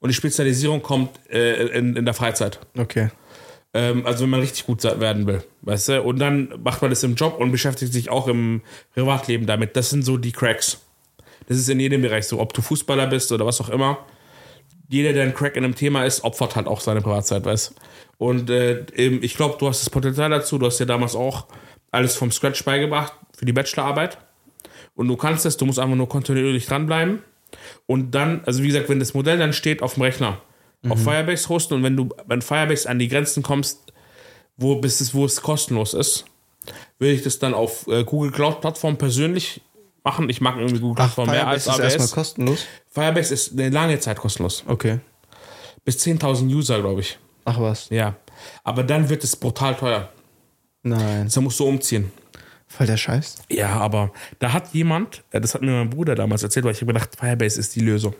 [0.00, 2.60] und die Spezialisierung kommt äh, in, in der Freizeit.
[2.76, 3.10] Okay.
[3.74, 6.02] Ähm, also wenn man richtig gut werden will, weißt du?
[6.02, 8.62] Und dann macht man das im Job und beschäftigt sich auch im
[8.94, 9.76] Privatleben damit.
[9.76, 10.80] Das sind so die Cracks.
[11.48, 14.06] Das ist in jedem Bereich so, ob du Fußballer bist oder was auch immer.
[14.88, 17.74] Jeder, der ein Crack in einem Thema ist, opfert halt auch seine Privatzeit, weißt
[18.16, 20.58] Und äh, ich glaube, du hast das Potenzial dazu.
[20.58, 21.46] Du hast dir damals auch
[21.90, 24.18] alles vom Scratch beigebracht für die Bachelorarbeit.
[24.94, 27.22] Und du kannst es, du musst einfach nur kontinuierlich dranbleiben.
[27.86, 30.40] Und dann, also wie gesagt, wenn das Modell dann steht auf dem Rechner,
[30.82, 30.92] mhm.
[30.92, 33.92] auf Firebase hosten und wenn du, wenn Firebase an die Grenzen kommst,
[34.56, 36.24] wo, bis es, wo es kostenlos ist,
[36.98, 39.62] würde ich das dann auf äh, Google Cloud Plattform persönlich
[40.04, 40.28] machen.
[40.28, 41.78] Ich mag irgendwie Google Ach, Plattform mehr als AWS.
[41.78, 42.64] Ist erstmal kostenlos?
[42.88, 44.64] Firebase ist eine lange Zeit kostenlos.
[44.66, 45.00] Okay.
[45.84, 47.18] Bis 10.000 User, glaube ich.
[47.44, 47.88] Ach was.
[47.90, 48.16] Ja.
[48.64, 50.08] Aber dann wird es brutal teuer.
[50.82, 51.30] Nein.
[51.32, 52.12] Da musst du umziehen.
[52.68, 53.36] Voll der Scheiß.
[53.48, 56.80] Ja, aber da hat jemand, äh, das hat mir mein Bruder damals erzählt, weil ich
[56.80, 58.14] habe gedacht, Firebase ist die Lösung.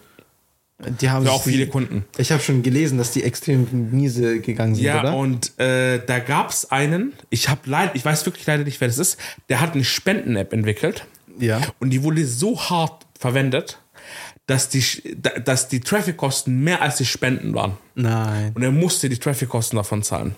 [1.01, 2.05] Die haben Für auch viele Kunden.
[2.19, 5.17] Ich habe schon gelesen, dass die extrem miese gegangen sind, ja, oder?
[5.17, 8.87] und äh, da gab es einen, ich habe leider, ich weiß wirklich leider nicht, wer
[8.87, 9.19] das ist,
[9.49, 11.05] der hat eine Spenden-App entwickelt.
[11.39, 11.61] Ja.
[11.81, 13.81] Und die wurde so hart verwendet,
[14.47, 14.83] dass die,
[15.45, 17.77] dass die Traffic-Kosten mehr als die Spenden waren.
[17.97, 18.53] Nein.
[18.55, 20.37] Und er musste die Traffic-Kosten davon zahlen.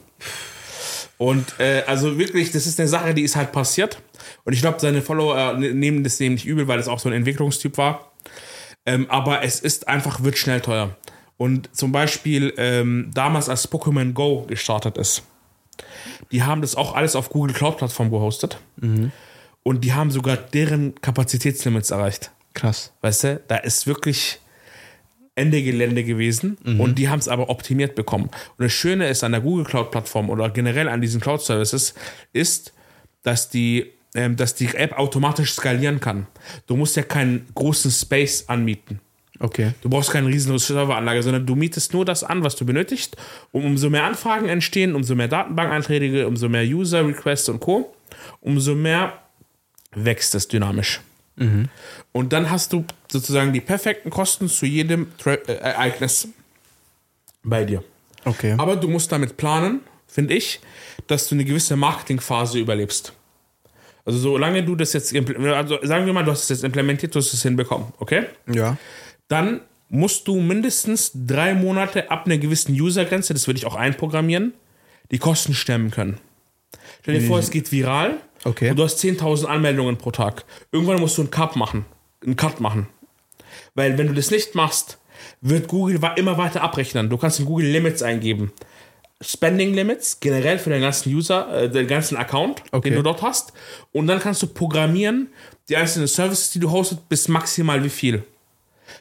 [1.21, 4.01] Und äh, also wirklich, das ist eine Sache, die ist halt passiert.
[4.45, 7.11] Und ich glaube, seine Follower äh, nehmen das dem nicht übel, weil es auch so
[7.11, 8.11] ein Entwicklungstyp war.
[8.87, 10.97] Ähm, aber es ist einfach, wird schnell teuer.
[11.37, 15.23] Und zum Beispiel ähm, damals, als Pokémon Go gestartet ist,
[16.33, 18.59] die haben das auch alles auf Google Cloud Plattform gehostet.
[18.77, 19.13] Mhm.
[19.63, 22.31] Und die haben sogar deren Kapazitätslimits erreicht.
[22.55, 22.95] Krass.
[23.03, 24.41] Weißt du, da ist wirklich
[25.41, 26.81] Ende Gelände gewesen mhm.
[26.81, 28.25] und die haben es aber optimiert bekommen.
[28.25, 31.95] Und das Schöne ist an der Google Cloud Plattform oder generell an diesen Cloud Services
[32.33, 32.73] ist,
[33.23, 36.27] dass die, ähm, dass die App automatisch skalieren kann.
[36.67, 39.01] Du musst ja keinen großen Space anmieten.
[39.39, 39.73] Okay.
[39.81, 43.17] Du brauchst keine riesen Serveranlage, sondern du mietest nur das an, was du benötigst.
[43.53, 47.95] Und umso mehr Anfragen entstehen, umso mehr Datenbankeinträge, umso mehr User Requests und Co.,
[48.43, 49.15] umso mehr
[49.93, 51.01] wächst es dynamisch.
[51.41, 51.69] Mhm.
[52.13, 56.29] Und dann hast du sozusagen die perfekten Kosten zu jedem Tra äh, Ereignis
[57.43, 57.83] bei dir.
[58.25, 58.55] Okay.
[58.59, 60.61] Aber du musst damit planen, finde ich,
[61.07, 63.15] dass du eine gewisse Marketingphase überlebst.
[64.05, 67.19] Also solange du das jetzt, also sagen wir mal, du hast es jetzt implementiert, du
[67.19, 68.27] hast es hinbekommen, okay?
[68.47, 68.77] Ja.
[69.29, 74.53] Dann musst du mindestens drei Monate ab einer gewissen Usergrenze, das würde ich auch einprogrammieren,
[75.11, 76.19] die Kosten stemmen können.
[77.03, 78.71] Stell dir vor, es geht viral Okay.
[78.71, 80.45] Und du hast 10.000 Anmeldungen pro Tag.
[80.73, 81.85] Irgendwann musst du einen Cut machen.
[82.25, 82.89] Einen Cut machen.
[83.75, 84.99] Weil wenn du das nicht machst,
[85.41, 87.11] wird Google immer weiter abrechnen.
[87.11, 88.53] Du kannst in Google Limits eingeben.
[89.23, 92.89] Spending Limits generell für den ganzen User, äh, den ganzen Account, okay.
[92.89, 93.53] den du dort hast.
[93.93, 95.29] Und dann kannst du programmieren,
[95.69, 98.25] die einzelnen Services, die du hostet, bis maximal wie viel.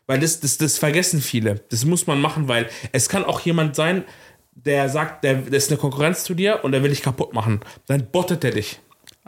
[0.08, 1.62] Weil das, das, das vergessen viele.
[1.70, 4.04] Das muss man machen, weil es kann auch jemand sein,
[4.52, 7.62] der sagt, der, der ist eine Konkurrenz zu dir und der will dich kaputt machen.
[7.88, 8.80] Dann bottet er dich.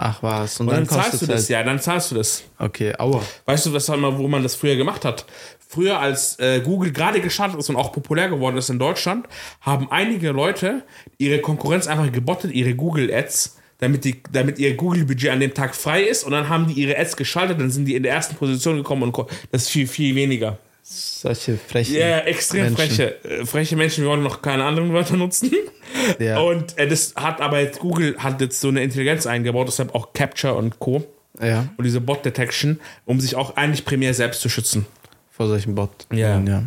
[0.03, 0.59] Ach was.
[0.59, 2.43] Und, und dann, dann zahlst du das, halt ja, dann zahlst du das.
[2.57, 3.21] Okay, aua.
[3.45, 5.27] Weißt du, was mal, wo man das früher gemacht hat?
[5.67, 9.27] Früher, als äh, Google gerade gestartet ist und auch populär geworden ist in Deutschland,
[9.61, 10.81] haben einige Leute
[11.19, 16.01] ihre Konkurrenz einfach gebottet, ihre Google-Ads, damit, die, damit ihr Google-Budget an dem Tag frei
[16.01, 18.77] ist und dann haben die ihre Ads geschaltet, dann sind die in der ersten Position
[18.77, 19.15] gekommen und
[19.51, 20.57] das ist viel, viel weniger.
[20.91, 21.97] Solche freche.
[21.97, 22.75] Ja, extrem Menschen.
[22.75, 23.23] freche.
[23.23, 25.51] Äh, freche Menschen, wir wollen noch keine anderen Wörter nutzen.
[26.19, 26.39] Ja.
[26.39, 30.13] Und äh, das hat aber jetzt, Google hat jetzt so eine Intelligenz eingebaut, deshalb auch
[30.13, 31.05] Capture und Co.
[31.39, 31.67] Ja.
[31.77, 34.85] Und diese Bot Detection, um sich auch eigentlich primär selbst zu schützen
[35.29, 35.91] vor solchen Bot.
[36.11, 36.39] Ja.
[36.39, 36.63] ja.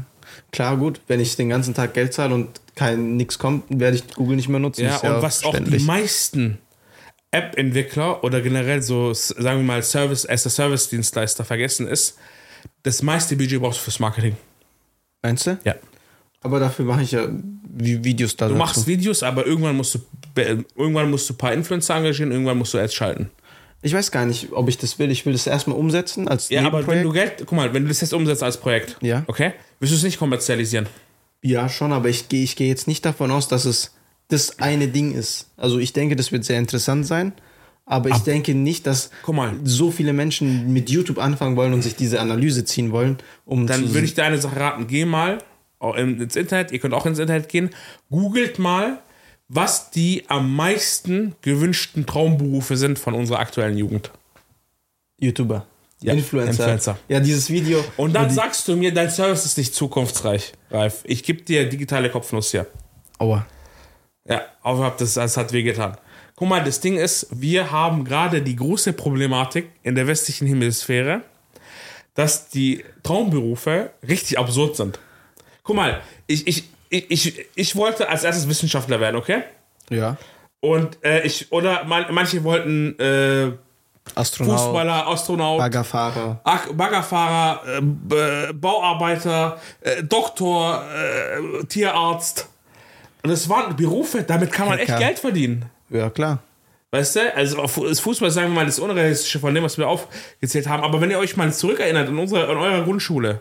[0.52, 4.14] Klar, gut, wenn ich den ganzen Tag Geld zahle und kein nichts kommt, werde ich
[4.14, 4.84] Google nicht mehr nutzen.
[4.84, 6.58] Ja, und was auch die meisten
[7.30, 12.18] App-Entwickler oder generell so, sagen wir mal, Service as a Service-Dienstleister vergessen ist,
[12.84, 14.36] das meiste Budget brauchst du fürs Marketing.
[15.22, 15.58] Meinst du?
[15.64, 15.74] Ja.
[16.42, 17.26] Aber dafür mache ich ja
[17.66, 18.48] Videos da.
[18.48, 20.00] Du machst Videos, aber irgendwann musst du
[20.76, 23.30] irgendwann musst du ein paar Influencer engagieren, irgendwann musst du Ads schalten.
[23.80, 25.10] Ich weiß gar nicht, ob ich das will.
[25.10, 27.88] Ich will das erstmal umsetzen als Ja, aber wenn du Geld, guck mal, wenn du
[27.88, 29.24] das jetzt umsetzt als Projekt, ja.
[29.26, 30.86] okay, wirst du es nicht kommerzialisieren.
[31.42, 33.94] Ja, schon, aber ich gehe ich geh jetzt nicht davon aus, dass es
[34.28, 35.48] das eine Ding ist.
[35.56, 37.32] Also ich denke, das wird sehr interessant sein.
[37.86, 39.10] Aber ich Ab, denke nicht, dass
[39.64, 43.92] so viele Menschen mit YouTube anfangen wollen und sich diese Analyse ziehen wollen, um Dann
[43.92, 44.86] würde ich dir eine Sache raten.
[44.86, 45.38] Geh mal
[45.96, 47.68] ins Internet, ihr könnt auch ins Internet gehen,
[48.08, 49.00] googelt mal
[49.48, 54.10] was die am meisten gewünschten Traumberufe sind von unserer aktuellen Jugend.
[55.20, 55.66] YouTuber.
[56.00, 56.50] Ja, Influencer.
[56.50, 56.98] Influencer.
[57.08, 57.82] Ja, dieses Video.
[57.96, 61.02] Und dann sagst du mir, dein Service ist nicht zukunftsreich, Ralf.
[61.04, 62.66] Ich gebe dir digitale Kopfnuss hier.
[63.18, 63.46] Aua.
[64.28, 65.96] Ja, aber das, das hat wehgetan.
[66.36, 71.22] Guck mal, das Ding ist, wir haben gerade die große Problematik in der westlichen Hemisphäre,
[72.14, 74.98] dass die Traumberufe richtig absurd sind.
[75.62, 79.42] Guck mal, ich, ich, ich, ich, ich wollte als erstes Wissenschaftler werden, okay?
[79.90, 80.16] Ja.
[80.60, 83.52] Und äh, ich, oder man, manche wollten äh,
[84.14, 92.48] Astronaut, Fußballer, Astronaut, Baggerfahrer, Ach, Baggerfahrer, äh, Bauarbeiter, äh, Doktor, äh, Tierarzt.
[93.22, 95.70] Und das waren Berufe, damit kann man echt Geld verdienen.
[95.90, 96.42] Ja, klar.
[96.90, 97.34] Weißt du?
[97.34, 100.82] Also das Fußball, sagen wir mal, das Unrealistische von dem, was wir aufgezählt haben.
[100.82, 103.40] Aber wenn ihr euch mal zurückerinnert an, unsere, an eurer Grundschule,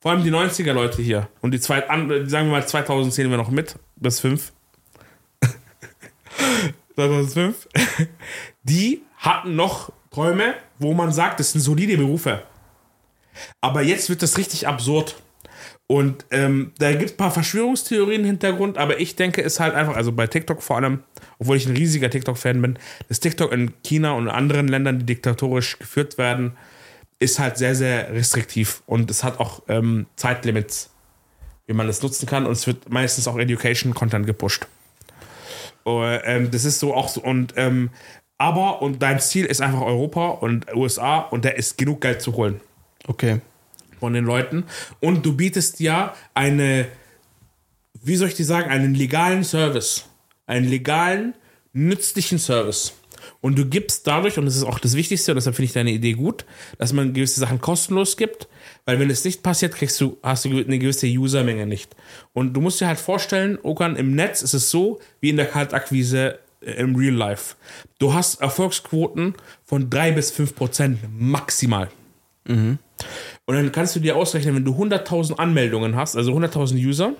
[0.00, 1.28] vor allem die 90er Leute hier.
[1.40, 4.52] Und die zwei, sagen wir mal 2000 zählen wir noch mit, bis 5.
[6.94, 7.68] 2005.
[8.62, 12.42] Die hatten noch Träume, wo man sagt, das sind solide Berufe.
[13.60, 15.16] Aber jetzt wird das richtig absurd.
[15.90, 19.74] Und ähm, da gibt es ein paar Verschwörungstheorien im Hintergrund, aber ich denke, es halt
[19.74, 21.02] einfach, also bei TikTok vor allem,
[21.38, 22.78] obwohl ich ein riesiger TikTok-Fan bin,
[23.08, 26.52] dass TikTok in China und anderen Ländern, die diktatorisch geführt werden,
[27.20, 30.90] ist halt sehr, sehr restriktiv und es hat auch ähm, Zeitlimits,
[31.66, 34.66] wie man das nutzen kann und es wird meistens auch Education-Content gepusht.
[35.86, 37.88] Uh, ähm, das ist so auch so und ähm,
[38.36, 42.34] aber und dein Ziel ist einfach Europa und USA und da ist genug Geld zu
[42.34, 42.60] holen.
[43.06, 43.40] Okay.
[44.00, 44.64] Von den Leuten
[45.00, 46.86] und du bietest ja eine,
[48.02, 50.04] wie soll ich dir sagen, einen legalen Service,
[50.46, 51.34] einen legalen,
[51.72, 52.94] nützlichen Service.
[53.40, 55.92] Und du gibst dadurch, und das ist auch das Wichtigste, und deshalb finde ich deine
[55.92, 56.44] Idee gut,
[56.78, 58.48] dass man gewisse Sachen kostenlos gibt,
[58.84, 61.94] weil wenn es nicht passiert, kriegst du, hast du eine gewisse Usermenge nicht.
[62.32, 65.46] Und du musst dir halt vorstellen, Okan, im Netz ist es so wie in der
[65.46, 67.56] Kaltakquise äh, im Real Life.
[67.98, 69.34] Du hast Erfolgsquoten
[69.64, 71.88] von 3 bis 5 Prozent maximal.
[72.46, 72.78] Mhm.
[73.48, 77.14] Und dann kannst du dir ausrechnen, wenn du 100.000 Anmeldungen hast, also 100.000 User,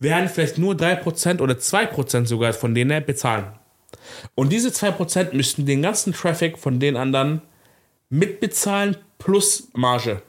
[0.00, 3.46] werden vielleicht nur 3% oder 2% sogar von denen bezahlen.
[4.34, 7.42] Und diese 2% müssten den ganzen Traffic von den anderen
[8.10, 10.20] mitbezahlen plus Marge.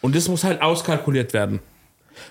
[0.00, 1.60] Und das muss halt auskalkuliert werden.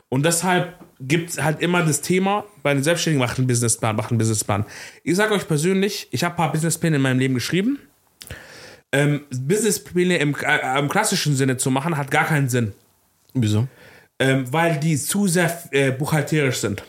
[0.09, 4.11] Und deshalb gibt es halt immer das Thema, bei den Selbstständigen macht einen Businessplan, macht
[4.11, 4.65] einen Businessplan.
[5.05, 7.79] Ich sage euch persönlich, ich habe ein paar Businesspläne in meinem Leben geschrieben.
[8.91, 12.73] Ähm, Businesspläne im, äh, im, klassischen Sinne zu machen, hat gar keinen Sinn.
[13.33, 13.67] Wieso?
[14.17, 16.83] Ähm, weil die zu sehr äh, buchhalterisch sind.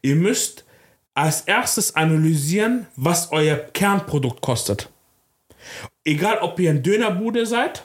[0.00, 0.64] Ihr müsst
[1.14, 4.88] als erstes analysieren, was euer Kernprodukt kostet.
[6.04, 7.84] Egal, ob ihr ein Dönerbude seid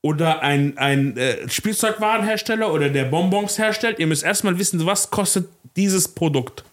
[0.00, 5.48] oder ein, ein äh, Spielzeugwarenhersteller oder der Bonbons herstellt, ihr müsst erstmal wissen, was kostet
[5.76, 6.64] dieses Produkt.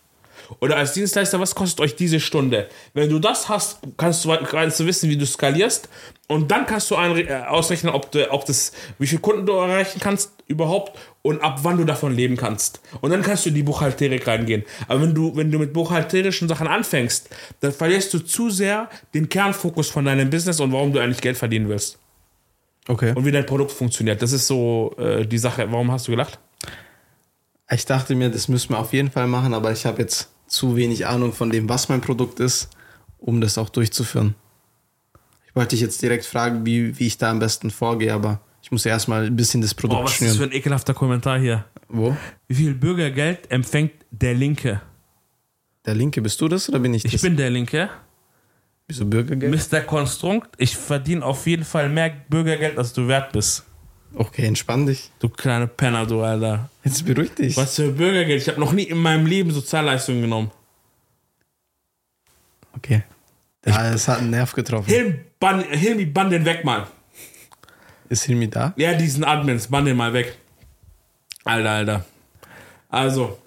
[0.59, 2.67] Oder als Dienstleister, was kostet euch diese Stunde?
[2.93, 5.89] Wenn du das hast, kannst du, kannst du wissen, wie du skalierst.
[6.27, 9.99] Und dann kannst du äh, ausrechnen, ob, du, ob das, wie viele Kunden du erreichen
[9.99, 12.81] kannst überhaupt und ab wann du davon leben kannst.
[13.01, 14.63] Und dann kannst du in die Buchhalterik reingehen.
[14.87, 17.29] Aber wenn du, wenn du mit buchhalterischen Sachen anfängst,
[17.59, 21.37] dann verlierst du zu sehr den Kernfokus von deinem Business und warum du eigentlich Geld
[21.37, 21.99] verdienen willst.
[22.87, 23.13] Okay.
[23.15, 24.21] Und wie dein Produkt funktioniert.
[24.21, 25.71] Das ist so äh, die Sache.
[25.71, 26.39] Warum hast du gelacht?
[27.71, 30.75] Ich dachte mir, das müssen wir auf jeden Fall machen, aber ich habe jetzt zu
[30.75, 32.69] wenig Ahnung von dem, was mein Produkt ist,
[33.17, 34.35] um das auch durchzuführen.
[35.47, 38.71] Ich wollte dich jetzt direkt fragen, wie, wie ich da am besten vorgehe, aber ich
[38.71, 40.31] muss erstmal ein bisschen das Produkt oh, was schnüren.
[40.31, 41.65] ist das für ein ekelhafter Kommentar hier?
[41.87, 42.17] Wo?
[42.47, 44.81] Wie viel Bürgergeld empfängt der Linke?
[45.85, 47.13] Der Linke, bist du das oder bin ich das?
[47.13, 47.89] Ich bin der Linke.
[48.87, 49.71] Wieso Bürgergeld?
[49.71, 49.81] Mr.
[49.81, 53.63] Konstrukt, ich verdiene auf jeden Fall mehr Bürgergeld, als du wert bist.
[54.15, 55.11] Okay, entspann dich.
[55.19, 56.69] Du kleine Penner, du Alter.
[56.83, 57.57] Jetzt beruhig dich.
[57.57, 58.41] Was für Bürgergeld?
[58.41, 60.51] Ich habe noch nie in meinem Leben Sozialleistungen genommen.
[62.77, 63.03] Okay.
[63.65, 64.89] Ja, es hat einen Nerv getroffen.
[64.89, 66.83] Hilmi, ban, Hilmi, bann den weg, Mann.
[68.07, 68.73] Ist Hilmi da?
[68.77, 70.37] Ja, diesen Admins, bann den mal weg.
[71.43, 72.05] Alter, Alter.
[72.89, 73.39] Also,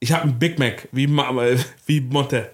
[0.00, 1.06] ich habe einen Big Mac, wie,
[1.86, 2.50] wie Monte.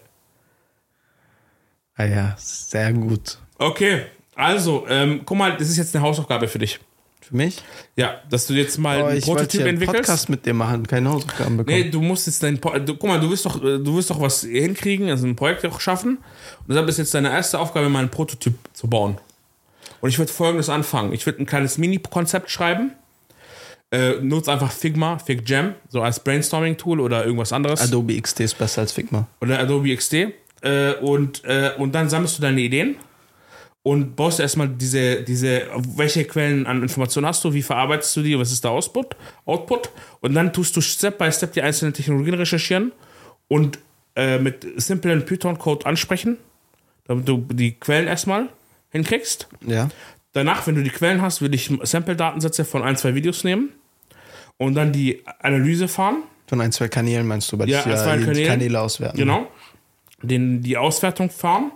[1.94, 3.38] Ah ja, sehr gut.
[3.56, 6.80] Okay, also, ähm, guck mal, das ist jetzt eine Hausaufgabe für dich.
[7.27, 7.62] Für mich?
[7.97, 10.03] Ja, dass du jetzt mal oh, einen Prototyp ja entwickelst.
[10.03, 11.79] Podcast mit dir machen, keine Hausaufgaben bekommen.
[11.79, 12.59] Nee, du musst jetzt dein.
[12.59, 15.64] Po du, guck mal, du wirst doch, du wirst doch was hinkriegen, also ein Projekt
[15.64, 16.18] auch schaffen.
[16.18, 19.16] Und deshalb ist jetzt deine erste Aufgabe, mal einen Prototyp zu bauen.
[20.03, 22.93] Und ich würde folgendes anfangen: Ich würde ein kleines Mini-Konzept schreiben.
[23.91, 27.81] Äh, nutze einfach Figma, FigJam, so als Brainstorming-Tool oder irgendwas anderes.
[27.81, 29.29] Adobe XD ist besser als Figma.
[29.41, 30.35] Oder Adobe XD.
[30.61, 32.97] Äh, und, äh, und dann sammelst du deine Ideen
[33.85, 38.37] und baust erstmal diese, diese, welche Quellen an Informationen hast du, wie verarbeitest du die,
[38.37, 39.14] was ist der Output,
[39.45, 42.93] Output und dann tust du Step by Step die einzelnen Technologien recherchieren
[43.47, 43.78] und
[44.16, 46.39] äh, mit simplen Python-Code ansprechen,
[47.07, 48.49] damit du die Quellen erstmal
[48.89, 49.49] hinkriegst.
[49.66, 49.91] Ja.
[50.32, 53.68] Danach, wenn du die Quellen hast, würde ich Sample-Datensätze von ein, zwei Videos nehmen
[54.57, 56.22] und dann die Analyse fahren.
[56.47, 58.47] Von ein, zwei Kanälen meinst du, weil ja, ich ja die Kanäle.
[58.47, 59.18] Kanäle auswerten.
[59.18, 59.47] Genau.
[60.22, 61.70] Den, die Auswertung fahren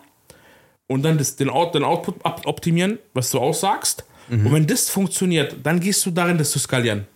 [0.89, 4.05] und dann das, den, Out, den Output optimieren, was du aussagst.
[4.29, 4.47] Mhm.
[4.47, 7.07] Und wenn das funktioniert, dann gehst du darin, das zu skalieren.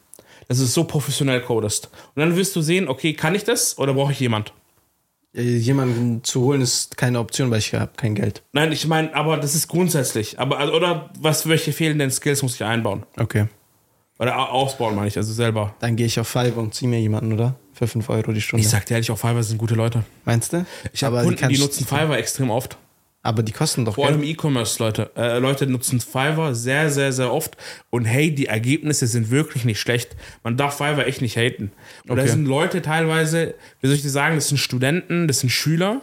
[0.46, 1.90] Dass du so professionell codest.
[2.14, 4.52] Und dann wirst du sehen, okay, kann ich das oder brauche ich jemand?
[5.34, 8.42] Äh, jemanden zu holen ist keine Option, weil ich habe kein Geld.
[8.52, 10.38] Nein, ich meine, aber das ist grundsätzlich.
[10.38, 13.04] Aber, also, oder was, welche fehlenden Skills muss ich einbauen?
[13.16, 13.46] Okay.
[14.18, 15.74] Oder ausbauen, meine ich, also selber.
[15.80, 17.56] Dann gehe ich auf Fiverr und ziehe mir jemanden, oder?
[17.72, 18.62] Für 5 Euro die Stunde.
[18.62, 20.04] Ich sag dir ehrlich, auf Fiverr sind gute Leute.
[20.26, 20.66] Meinst du?
[20.92, 22.76] Ich habe Kunden, die nutzen Fiverr extrem oft.
[23.24, 25.12] Aber die kosten doch Vor allem E-Commerce-Leute.
[25.16, 27.56] Äh, Leute nutzen Fiverr sehr, sehr, sehr oft.
[27.90, 30.16] Und hey, die Ergebnisse sind wirklich nicht schlecht.
[30.42, 31.70] Man darf Fiverr echt nicht haten.
[32.04, 32.22] Und okay.
[32.22, 36.00] da sind Leute teilweise, wie soll ich dir sagen, das sind Studenten, das sind Schüler.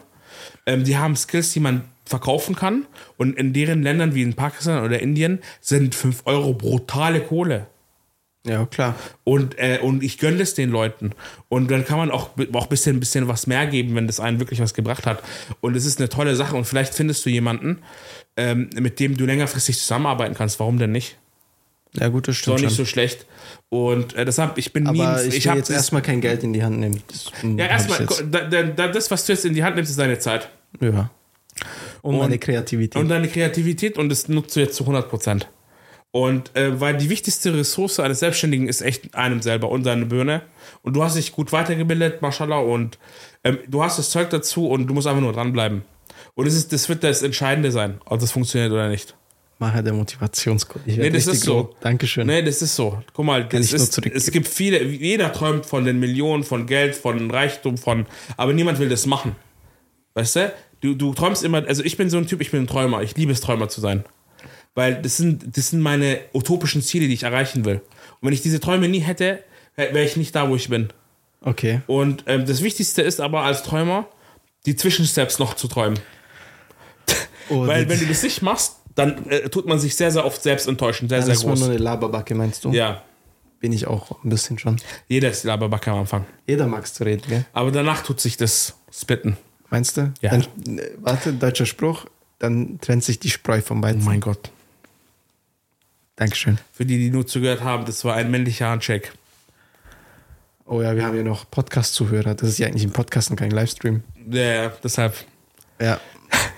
[0.66, 2.86] Ähm, die haben Skills, die man verkaufen kann.
[3.18, 7.68] Und in deren Ländern wie in Pakistan oder Indien sind 5 Euro brutale Kohle.
[8.50, 8.96] Ja, klar.
[9.24, 11.12] Und, äh, und ich gönne es den Leuten.
[11.50, 14.40] Und dann kann man auch, auch ein bisschen, bisschen was mehr geben, wenn das einen
[14.40, 15.22] wirklich was gebracht hat.
[15.62, 16.56] Und es ist eine tolle Sache.
[16.56, 17.80] Und vielleicht findest du jemanden,
[18.38, 20.60] ähm, mit dem du längerfristig zusammenarbeiten kannst.
[20.60, 21.18] Warum denn nicht?
[21.94, 22.58] Ja, gut, das stimmt.
[22.58, 23.28] Ist nicht so schlecht.
[23.70, 26.80] Und äh, deshalb, ich bin nie, ich, will jetzt erstmal kein Geld in die Hand
[26.80, 27.02] nehmen.
[27.08, 30.18] Das ja, erstmal, da, da, das, was du jetzt in die Hand nimmst, ist deine
[30.18, 30.50] Zeit.
[30.80, 31.12] Ja.
[32.02, 33.00] Und, und meine Kreativität.
[33.00, 35.48] Und deine Kreativität und das nutzt du jetzt zu 100 Prozent.
[36.12, 40.42] Und äh, weil die wichtigste Ressource eines Selbstständigen ist echt einem selber und seine Birne.
[40.82, 42.98] Und du hast dich gut weitergebildet, mashallah, und
[43.44, 45.84] ähm, du hast das Zeug dazu und du musst einfach nur dranbleiben.
[46.34, 49.16] Und das, ist, das wird das Entscheidende sein, ob das funktioniert oder nicht.
[49.60, 50.88] Mache der Motivationscode.
[50.88, 51.76] Nee, das ist so.
[51.82, 52.26] Dankeschön.
[52.26, 53.04] Nee, das ist so.
[53.14, 57.78] Guck mal, ist, es gibt viele, jeder träumt von den Millionen, von Geld, von Reichtum,
[57.78, 58.06] von,
[58.38, 59.36] aber niemand will das machen.
[60.14, 60.54] Weißt du?
[60.80, 63.02] Du, du träumst immer, also ich bin so ein Typ, ich bin ein Träumer.
[63.02, 64.06] Ich liebe es, Träumer zu sein.
[64.76, 67.76] Weil das sind, das sind meine utopischen Ziele, die ich erreichen will.
[68.22, 69.44] Und wenn ich diese Träume nie hätte,
[69.76, 70.90] wäre ich nicht da, wo ich bin.
[71.42, 71.82] Okay.
[71.88, 74.08] Und ähm, das Wichtigste ist aber als Träumer,
[74.66, 76.00] die Zwischensteps noch zu träumen.
[77.50, 80.42] Oh, Weil wenn du das nicht machst, dann äh, tut man sich sehr, sehr oft
[80.42, 81.08] selbst enttäuschen.
[81.08, 81.44] Sehr, sehr groß.
[81.44, 82.72] Das ist nur eine Laberbacke, meinst du?
[82.72, 83.04] Ja.
[83.60, 84.78] Bin ich auch ein bisschen schon.
[85.08, 86.26] Jeder ist die Laberbacke am Anfang.
[86.48, 87.46] Jeder mag es zu reden, gell?
[87.54, 89.38] Aber danach tut sich das splitten.
[89.70, 90.14] Meinst du?
[90.22, 90.32] Ja.
[90.32, 92.06] Dann, äh, warte, deutscher Spruch,
[92.40, 94.02] dann trennt sich die Spreu vom Weizen.
[94.02, 94.52] Oh mein Gott.
[96.20, 96.58] Dankeschön.
[96.74, 99.14] Für die, die nur zugehört haben, das war ein männlicher Handshake.
[100.66, 102.36] Oh ja, wir haben ja noch Podcast-Zuhörer.
[102.36, 104.04] Das ist ja eigentlich ein Podcast und kein Livestream.
[104.30, 105.16] Ja, ja deshalb.
[105.80, 105.98] Ja.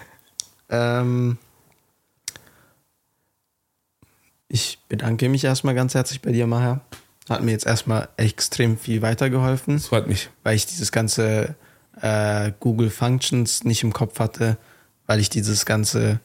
[0.69, 1.37] ähm,
[4.47, 6.81] ich bedanke mich erstmal ganz herzlich bei dir, Maher.
[7.29, 9.75] Hat mir jetzt erstmal extrem viel weitergeholfen.
[9.75, 10.31] Das freut mich.
[10.41, 11.53] Weil ich dieses ganze
[12.01, 14.57] äh, Google Functions nicht im Kopf hatte,
[15.05, 16.19] weil ich dieses ganze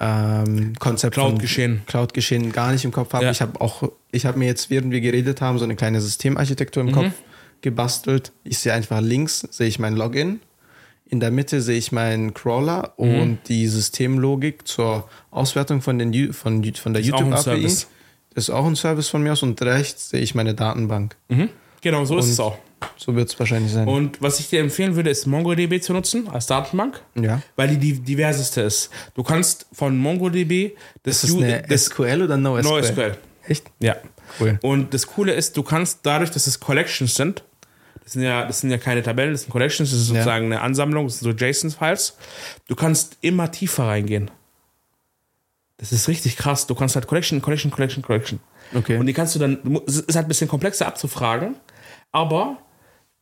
[0.00, 1.82] ähm, Konzept Cloud-Geschehen.
[1.86, 3.24] Cloud-Geschehen gar nicht im Kopf habe.
[3.24, 3.30] Ja.
[3.30, 3.82] Ich habe auch,
[4.12, 6.88] ich habe mir jetzt, während wir geredet haben, so eine kleine Systemarchitektur Mhm.
[6.90, 7.12] im Kopf
[7.60, 8.32] gebastelt.
[8.44, 10.40] Ich sehe einfach links, sehe ich mein Login.
[11.10, 13.20] In der Mitte sehe ich meinen Crawler Mhm.
[13.20, 17.42] und die Systemlogik zur Auswertung von, den, von, von der Ist auch ein YouTube-API.
[17.42, 17.86] Service.
[18.34, 19.42] Das ist auch ein Service von mir aus.
[19.42, 21.16] Und rechts sehe ich meine Datenbank.
[21.28, 21.48] Mhm.
[21.80, 22.58] Genau, so ist Und- es auch.
[22.96, 23.86] So wird es wahrscheinlich sein.
[23.88, 27.00] Und was ich dir empfehlen würde, ist MongoDB zu nutzen als Datenbank.
[27.14, 27.40] ja.
[27.56, 28.90] Weil die die diverseste ist.
[29.14, 32.70] Du kannst von MongoDB das, Ist das eine das SQL oder NoSQL?
[32.70, 33.16] NoSQL.
[33.46, 33.66] Echt?
[33.80, 33.96] Ja.
[34.40, 34.58] Cool.
[34.62, 37.42] Und das Coole ist, du kannst dadurch, dass es Collections sind,
[38.04, 40.60] das sind ja, das sind ja keine Tabellen, das sind Collections, das ist sozusagen eine
[40.60, 42.16] Ansammlung, das sind so JSON-Files.
[42.66, 44.30] Du kannst immer tiefer reingehen.
[45.78, 46.66] Das ist richtig krass.
[46.66, 48.40] Du kannst halt Collection, Collection, Collection, Collection.
[48.74, 48.96] Okay.
[48.96, 51.56] Und die kannst du dann, es ist halt ein bisschen komplexer abzufragen,
[52.12, 52.58] aber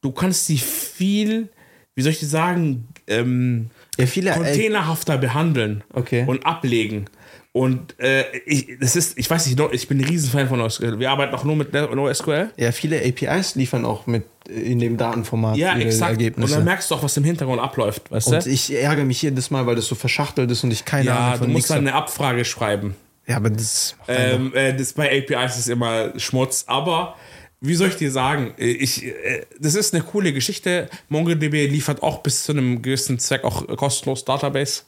[0.02, 1.48] du kannst sie viel,
[1.94, 4.30] wie soll ich sagen, ähm, Ja, viele.
[4.30, 6.24] Äh, containerhafter behandeln Okay.
[6.26, 7.06] und ablegen.
[7.52, 10.98] Und äh, ich, das ist, ich weiß nicht, ich bin ein Riesenfan von NoSQL.
[10.98, 12.50] Wir arbeiten auch nur mit NoSQL.
[12.58, 16.12] ja, viele APIs liefern auch mit äh, in dem Datenformat Ja, ihre exakt.
[16.16, 16.54] Und Ergebnisse.
[16.56, 18.50] dann merkst du auch, was im Hintergrund abläuft, weißt Und du?
[18.50, 21.32] ich ärgere mich jedes Mal, weil das so verschachtelt ist und ich keine Ja, Ahnung
[21.32, 22.94] du von musst nichts dann eine Abfrage schreiben.
[23.26, 23.96] Ja, aber das.
[24.06, 26.64] Ähm, äh, das bei APIs ist immer Schmutz.
[26.68, 27.16] Aber
[27.60, 28.52] wie soll ich dir sagen?
[28.58, 30.88] Äh, Ich, äh, das ist eine coole Geschichte.
[31.08, 34.82] MongoDB liefert auch bis zu einem gewissen Zweck auch kostenlos Database,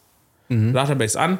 [0.49, 1.39] Database an.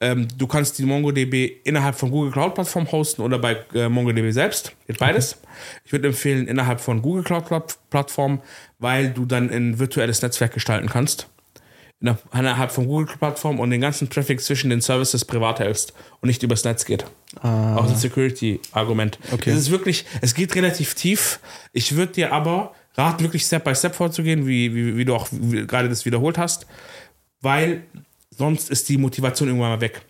[0.00, 4.30] Ähm, du kannst die MongoDB innerhalb von Google Cloud Plattform hosten oder bei äh, MongoDB
[4.32, 4.72] selbst.
[4.86, 5.38] Geht beides.
[5.84, 8.42] Ich würde empfehlen innerhalb von Google Cloud Plat- Plattform,
[8.78, 11.28] weil du dann ein virtuelles Netzwerk gestalten kannst.
[12.02, 16.26] Inner- Innerhalb von Google Plattform und den ganzen Traffic zwischen den Services privat hältst und
[16.26, 17.04] nicht übers Netz geht.
[17.42, 19.18] Auch ein Security-Argument.
[19.32, 19.50] Okay.
[19.50, 21.40] Es ist wirklich, es geht relativ tief.
[21.72, 25.28] Ich würde dir aber raten, wirklich Step by Step vorzugehen, wie, wie, wie du auch
[25.30, 26.66] gerade das wiederholt hast,
[27.40, 27.84] weil
[28.30, 30.02] sonst ist die Motivation irgendwann mal weg.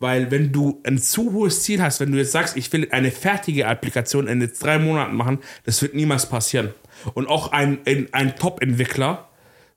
[0.00, 3.12] Weil wenn du ein zu hohes Ziel hast, wenn du jetzt sagst, ich will eine
[3.12, 6.70] fertige Applikation in jetzt drei Monaten machen, das wird niemals passieren.
[7.14, 9.28] Und auch ein, ein, ein Top-Entwickler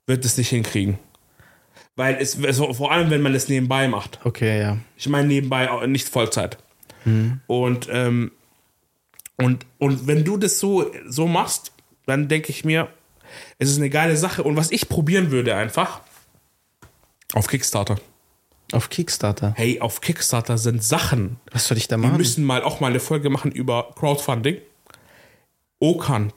[0.06, 0.98] wird es nicht hinkriegen.
[1.98, 4.20] Weil es, also vor allem, wenn man das nebenbei macht.
[4.22, 4.78] Okay, ja.
[4.96, 6.56] Ich meine nebenbei nicht Vollzeit.
[7.48, 8.30] Und, ähm,
[9.36, 11.72] und, und wenn du das so, so machst,
[12.06, 12.86] dann denke ich mir,
[13.58, 14.44] es ist eine geile Sache.
[14.44, 16.02] Und was ich probieren würde einfach,
[17.34, 17.96] auf Kickstarter.
[18.70, 19.54] Auf Kickstarter.
[19.56, 21.40] Hey, auf Kickstarter sind Sachen.
[21.50, 22.18] Was soll ich da Wir machen?
[22.18, 24.58] müssen mal auch mal eine Folge machen über Crowdfunding.
[25.80, 26.32] Okan,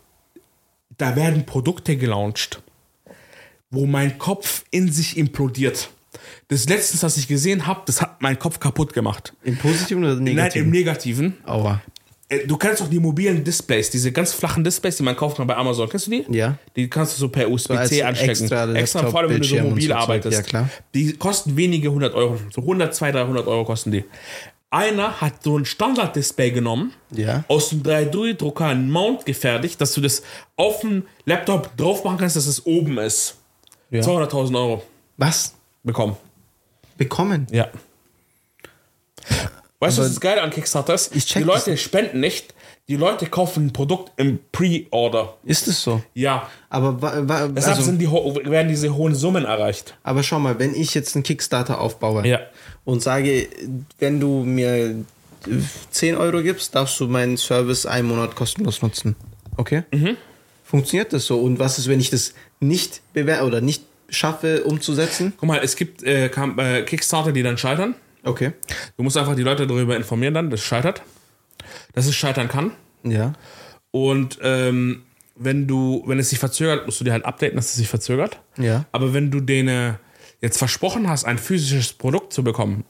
[0.97, 2.63] da werden Produkte gelauncht,
[3.71, 5.89] wo mein Kopf in sich implodiert.
[6.49, 9.33] Das letztens, was ich gesehen habe, das hat meinen Kopf kaputt gemacht.
[9.43, 10.69] Im Positiven oder Nein, im Negativen?
[10.69, 11.37] Negativen.
[11.45, 11.81] Aua.
[12.27, 15.47] Äh, Du kennst doch die mobilen Displays, diese ganz flachen Displays, die man kaufen kann
[15.47, 15.87] bei Amazon.
[15.89, 16.25] Kennst du die?
[16.29, 16.57] Ja.
[16.75, 18.29] Die kannst du so per USB-C anstecken.
[18.31, 20.37] extra extra vor allem, wenn du so mobil so arbeitest.
[20.37, 20.69] Ja, klar.
[20.93, 22.37] Die kosten wenige hundert Euro.
[22.53, 24.03] So 100, 200, 300 Euro kosten die.
[24.69, 27.43] Einer hat so ein Standard-Display genommen, Ja.
[27.49, 30.23] aus dem 3D-Drucker einen Mount gefertigt, dass du das
[30.55, 33.35] auf dem Laptop drauf machen kannst, dass es oben ist.
[33.91, 34.01] Ja.
[34.01, 34.83] 200.000 Euro
[35.17, 35.53] Was?
[35.83, 36.15] bekommen.
[36.97, 37.45] Bekommen?
[37.51, 37.67] Ja.
[39.79, 41.15] Weißt du, was das Geile an Kickstarter ist?
[41.15, 42.53] Ich check die Leute spenden nicht,
[42.87, 45.35] die Leute kaufen ein Produkt im Pre-Order.
[45.43, 46.03] Ist es so?
[46.13, 46.49] Ja.
[46.69, 49.95] Aber, wa, wa, Deshalb also, sind die, ho- werden diese hohen Summen erreicht.
[50.03, 52.39] aber schau mal, wenn ich jetzt einen Kickstarter aufbaue Ja.
[52.85, 53.47] und sage,
[53.99, 55.03] wenn du mir
[55.89, 59.15] 10 Euro gibst, darfst du meinen Service einen Monat kostenlos nutzen.
[59.57, 59.83] Okay?
[59.91, 60.15] Mhm.
[60.63, 61.39] Funktioniert das so?
[61.41, 65.33] Und was ist, wenn ich das nicht bewer oder nicht schaffe umzusetzen?
[65.37, 67.95] Guck mal, es gibt äh, Kam- äh, Kickstarter, die dann scheitern.
[68.23, 68.53] Okay.
[68.97, 71.01] Du musst einfach die Leute darüber informieren dann, dass es scheitert.
[71.93, 72.71] Dass es scheitern kann.
[73.03, 73.33] Ja.
[73.91, 75.03] Und ähm,
[75.35, 78.39] wenn du, wenn es sich verzögert, musst du dir halt updaten, dass es sich verzögert.
[78.57, 78.85] Ja.
[78.91, 79.95] Aber wenn du denen
[80.39, 82.83] jetzt versprochen hast, ein physisches Produkt zu bekommen,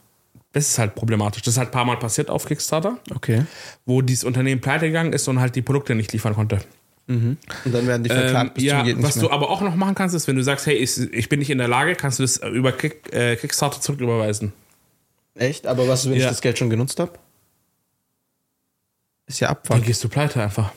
[0.52, 1.40] das ist halt problematisch.
[1.42, 3.46] Das ist halt ein paar Mal passiert auf Kickstarter, Okay.
[3.86, 6.60] wo dieses Unternehmen pleite gegangen ist und halt die Produkte nicht liefern konnte.
[7.08, 10.14] Und dann werden die verklagt Ähm, bis ja, was du aber auch noch machen kannst,
[10.14, 12.38] ist, wenn du sagst, hey, ich, ich bin nicht in der Lage, kannst du das
[12.38, 14.52] über Kick, äh, Kickstarter zurücküberweisen.
[15.34, 15.66] Echt?
[15.66, 16.28] Aber was wenn ich Ja.
[16.28, 17.12] das Geld schon genutzt habe?
[19.26, 19.82] Ist ja Dann Abfuck.
[19.84, 20.72] gehst du pleite einfach.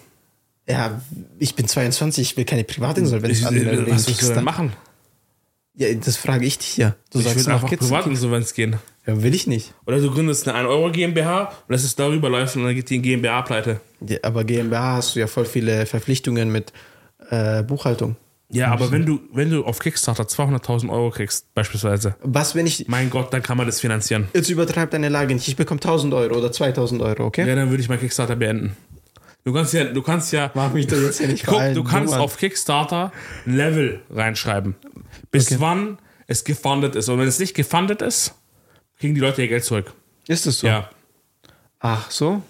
[0.67, 1.01] Ja,
[1.39, 3.87] ich bin 22, ich will keine Privatinsolvenz Ich, anmelden.
[3.87, 4.73] äh, was willst du denn machen?
[5.77, 6.95] Ja, das frage ich dich ja.
[7.11, 7.83] Du Ich sagst würde einfach Kids.
[7.87, 8.77] Privatinsolvenz gehen.
[9.05, 9.73] Ja, will ich nicht.
[9.85, 12.95] Oder du gründest eine 1-Euro GmbH und das ist darüber läuft und dann geht die
[12.95, 13.79] in GmbH pleite.
[14.07, 16.71] Ja, aber GmbH hast du ja voll viele Verpflichtungen mit
[17.29, 18.15] äh, Buchhaltung.
[18.49, 22.87] Ja, aber wenn du, wenn du auf Kickstarter 200.000 Euro kriegst, beispielsweise, Was, wenn ich.
[22.87, 24.27] mein Gott, dann kann man das finanzieren.
[24.33, 25.47] Jetzt übertreibt deine Lage nicht.
[25.47, 27.47] Ich bekomme 1000 Euro oder 2000 Euro, okay?
[27.47, 28.77] Ja, dann würde ich mein Kickstarter beenden.
[29.45, 30.51] Du kannst ja, du kannst ja.
[30.55, 32.21] Mach mich doch jetzt ja nicht Guck, du kannst Nummern.
[32.21, 33.11] auf Kickstarter
[33.45, 34.75] Level reinschreiben.
[35.29, 35.57] Bis okay.
[35.59, 37.09] wann es gefundet ist.
[37.09, 38.33] Und wenn es nicht gefundet ist,
[38.99, 39.93] kriegen die Leute ihr Geld zurück.
[40.27, 40.67] Ist es so?
[40.67, 40.89] Ja.
[41.79, 42.41] Ach so?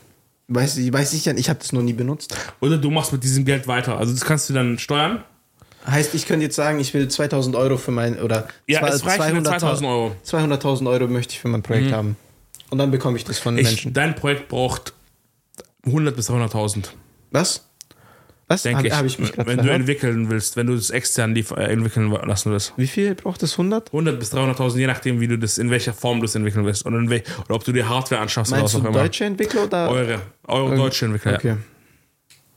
[0.47, 2.33] Weiß, weiß ich ja, ich habe das noch nie benutzt.
[2.61, 3.97] Oder du machst mit diesem Geld weiter.
[3.97, 5.21] Also das kannst du dann steuern.
[5.85, 10.15] Heißt, ich könnte jetzt sagen, ich will 2000 Euro für mein, oder ja, 200.000 Euro.
[10.25, 11.93] 200.000 Euro möchte ich für mein Projekt mhm.
[11.93, 12.17] haben.
[12.69, 13.93] Und dann bekomme ich das von den ich, Menschen.
[13.93, 14.93] Dein Projekt braucht
[15.85, 16.89] 100 bis 300.000.
[17.31, 17.69] Was?
[18.47, 18.61] Was?
[18.61, 19.65] Denke hab, ich, hab ich mich wenn verhört?
[19.65, 22.73] du entwickeln willst, wenn du das extern äh, entwickeln lassen willst.
[22.77, 23.53] Wie viel braucht das?
[23.53, 23.87] 100?
[23.87, 26.85] 100 bis 300.000, je nachdem, wie du das, in welcher Form du es entwickeln willst.
[26.85, 29.03] Oder, oder ob du dir Hardware anschaffst Meinst oder was auch immer.
[29.03, 29.89] deutsche Entwickler oder?
[29.89, 30.21] Eure.
[30.47, 31.35] Eure ähm, deutsche Entwickler.
[31.35, 31.55] Okay.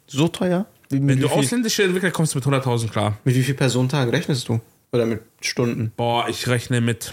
[0.06, 0.66] So teuer?
[0.90, 3.18] Wie, wenn du ausländische Entwickler kommst du mit 100.000 klar.
[3.24, 4.60] Mit wie viel Personentagen rechnest du?
[4.92, 5.92] Oder mit Stunden?
[5.96, 7.12] Boah, ich rechne mit.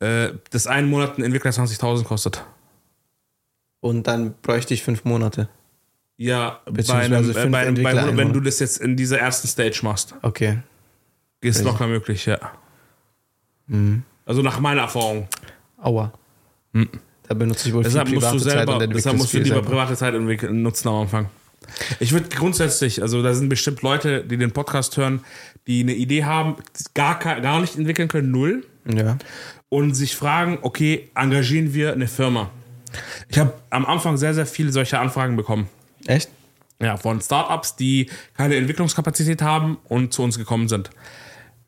[0.00, 2.42] Äh, das einen Monat ein Entwickler 20.000 kostet.
[3.82, 5.48] Und dann bräuchte ich fünf Monate.
[6.16, 10.14] Ja, bei einem, äh, bei, bei, wenn du das jetzt in dieser ersten Stage machst.
[10.22, 10.58] Okay.
[11.40, 11.64] Ist Crazy.
[11.64, 12.38] locker möglich, ja.
[13.66, 14.04] Mhm.
[14.24, 15.26] Also nach meiner Erfahrung.
[15.78, 16.12] Aua.
[16.72, 16.90] Mhm.
[17.26, 19.56] Da benutze ich wohl deshalb viel private musst du selber, Zeit Deshalb musst du lieber
[19.56, 19.68] selber.
[19.68, 20.14] private Zeit
[20.52, 21.26] nutzen am Anfang.
[21.98, 25.24] Ich würde grundsätzlich, also da sind bestimmt Leute, die den Podcast hören,
[25.66, 26.56] die eine Idee haben,
[26.94, 28.64] gar, gar nicht entwickeln können, null.
[28.86, 29.18] Ja.
[29.70, 32.50] Und sich fragen, okay, engagieren wir eine Firma?
[33.28, 35.68] Ich habe am Anfang sehr, sehr viele solche Anfragen bekommen.
[36.06, 36.30] Echt?
[36.80, 40.90] Ja, von Startups, die keine Entwicklungskapazität haben und zu uns gekommen sind.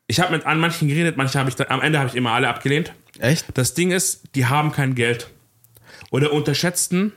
[0.07, 2.47] Ich habe mit an manchen geredet, manche habe ich am Ende habe ich immer alle
[2.47, 2.93] abgelehnt.
[3.19, 3.45] Echt?
[3.53, 5.29] Das Ding ist, die haben kein Geld
[6.11, 7.13] oder unterschätzten,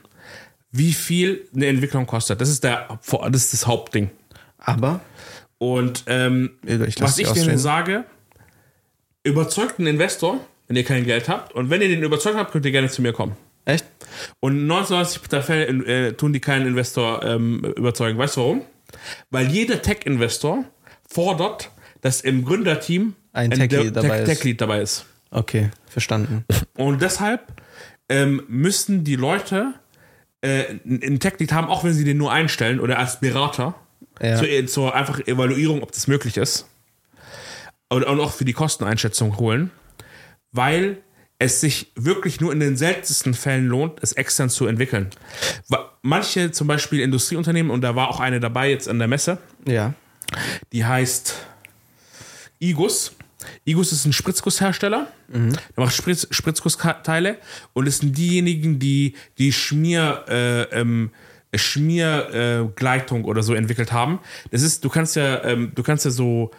[0.71, 2.41] wie viel eine Entwicklung kostet.
[2.41, 2.99] Das ist der,
[3.31, 4.09] das ist das Hauptding.
[4.57, 5.01] Aber
[5.59, 8.05] und ähm, ich was ich denen sage,
[9.23, 12.65] überzeugt einen Investor, wenn ihr kein Geld habt, und wenn ihr den überzeugt habt, könnt
[12.65, 13.35] ihr gerne zu mir kommen.
[14.39, 18.17] Und 99 der Fälle äh, tun die keinen Investor ähm, überzeugen.
[18.17, 18.61] Weißt du warum?
[19.29, 20.65] Weil jeder Tech-Investor
[21.07, 25.05] fordert, dass im Gründerteam ein Tech-Lead dabei, Tech dabei, ist.
[25.31, 26.45] Okay, verstanden.
[26.77, 27.41] Und deshalb
[28.07, 29.73] ähm, müssen die Leute
[30.41, 33.75] äh, einen Tech-Lead haben, auch wenn sie den nur einstellen oder als Berater,
[34.21, 34.37] ja.
[34.37, 36.67] zur, äh, zur einfach Evaluierung, ob das möglich ist.
[37.89, 39.71] Und, und auch für die Kosteneinschätzung holen.
[40.51, 40.97] Weil
[41.39, 45.09] es sich wirklich nur in den seltensten Fällen lohnt, es extern zu entwickeln.
[46.01, 49.93] Manche, zum Beispiel Industrieunternehmen, und da war auch eine dabei jetzt an der Messe, ja.
[50.73, 51.35] die heißt
[52.59, 53.13] Igus.
[53.63, 55.07] Igus ist ein Spritzgusshersteller.
[55.29, 55.53] Mhm.
[55.53, 57.37] Der macht Spritz, Spritzgussteile
[57.73, 61.11] und es sind diejenigen, die die Schmier, äh, ähm,
[61.55, 64.19] Schmiergleitung äh, oder so entwickelt haben.
[64.51, 66.51] Das ist, du kannst ja, ähm, du kannst ja so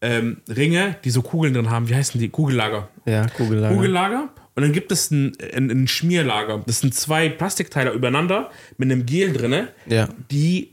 [0.00, 1.88] ähm, Ringe, die so Kugeln drin haben.
[1.88, 2.28] Wie heißen die?
[2.28, 2.88] Kugellager.
[3.04, 3.74] Ja, Kugellager.
[3.74, 4.28] Kugellager.
[4.54, 6.62] Und dann gibt es ein, ein, ein Schmierlager.
[6.66, 10.08] Das sind zwei Plastikteile übereinander mit einem Gel drin, ja.
[10.30, 10.72] die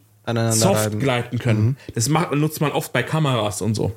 [0.50, 1.00] soft reiben.
[1.00, 1.66] gleiten können.
[1.66, 1.76] Mhm.
[1.94, 3.96] Das macht, nutzt man oft bei Kameras und so.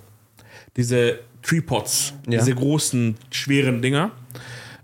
[0.76, 2.38] Diese Tripods, ja.
[2.38, 4.10] diese großen, schweren Dinger.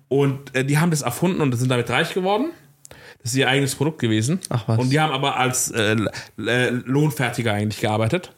[0.08, 2.52] Und äh, die haben das erfunden und sind damit reich geworden.
[3.24, 4.38] Das ist ihr eigenes Produkt gewesen.
[4.50, 4.78] Ach was.
[4.78, 5.96] Und die haben aber als äh,
[6.46, 8.32] äh, Lohnfertiger eigentlich gearbeitet.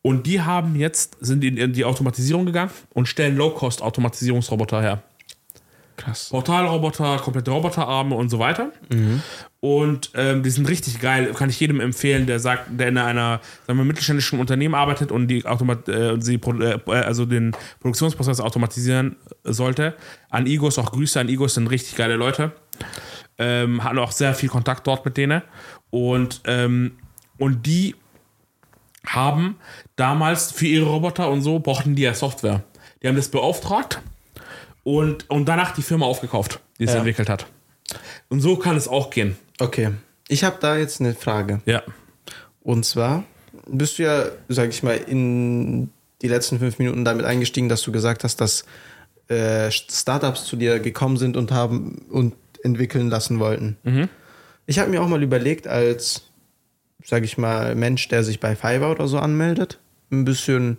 [0.00, 5.02] Und die haben jetzt, sind in die Automatisierung gegangen und stellen Low-Cost-Automatisierungsroboter her.
[5.98, 6.30] Krass.
[6.30, 8.72] Portalroboter, komplette Roboterarme und so weiter.
[8.90, 9.20] Mhm.
[9.60, 11.34] Und ähm, die sind richtig geil.
[11.34, 15.28] Kann ich jedem empfehlen, der sagt, der in einer sagen wir, mittelständischen Unternehmen arbeitet und
[15.28, 19.94] die Automat äh, sie, äh, also den Produktionsprozess automatisieren sollte.
[20.30, 22.52] An Igos auch Grüße an Igos sind richtig geile Leute
[23.40, 25.42] ähm, hatten auch sehr viel Kontakt dort mit denen.
[25.88, 26.98] Und, ähm,
[27.38, 27.96] und die
[29.06, 29.56] haben
[29.96, 32.62] damals für ihre Roboter und so brauchten die ja Software.
[33.02, 34.02] Die haben das beauftragt
[34.84, 36.98] und, und danach die Firma aufgekauft, die es ja.
[36.98, 37.46] entwickelt hat.
[38.28, 39.36] Und so kann es auch gehen.
[39.58, 39.90] Okay.
[40.28, 41.62] Ich habe da jetzt eine Frage.
[41.64, 41.82] Ja.
[42.62, 43.24] Und zwar
[43.66, 47.90] bist du ja, sag ich mal, in die letzten fünf Minuten damit eingestiegen, dass du
[47.90, 48.64] gesagt hast, dass
[49.28, 53.76] äh, Startups zu dir gekommen sind und haben und entwickeln lassen wollten.
[53.82, 54.08] Mhm.
[54.66, 56.22] Ich habe mir auch mal überlegt, als,
[57.04, 59.78] sage ich mal, Mensch, der sich bei Fiverr oder so anmeldet,
[60.10, 60.78] ein bisschen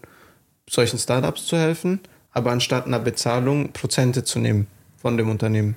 [0.70, 2.00] solchen Startups zu helfen,
[2.32, 4.68] aber anstatt einer Bezahlung Prozente zu nehmen
[4.98, 5.76] von dem Unternehmen.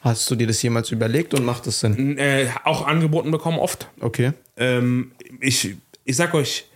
[0.00, 2.18] Hast du dir das jemals überlegt und macht das Sinn?
[2.18, 3.88] Äh, auch angeboten bekommen oft.
[4.00, 4.32] Okay.
[4.56, 6.66] Ähm, ich, ich sag euch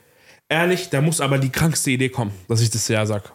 [0.49, 3.33] ehrlich, da muss aber die krankste Idee kommen, dass ich das ja sag.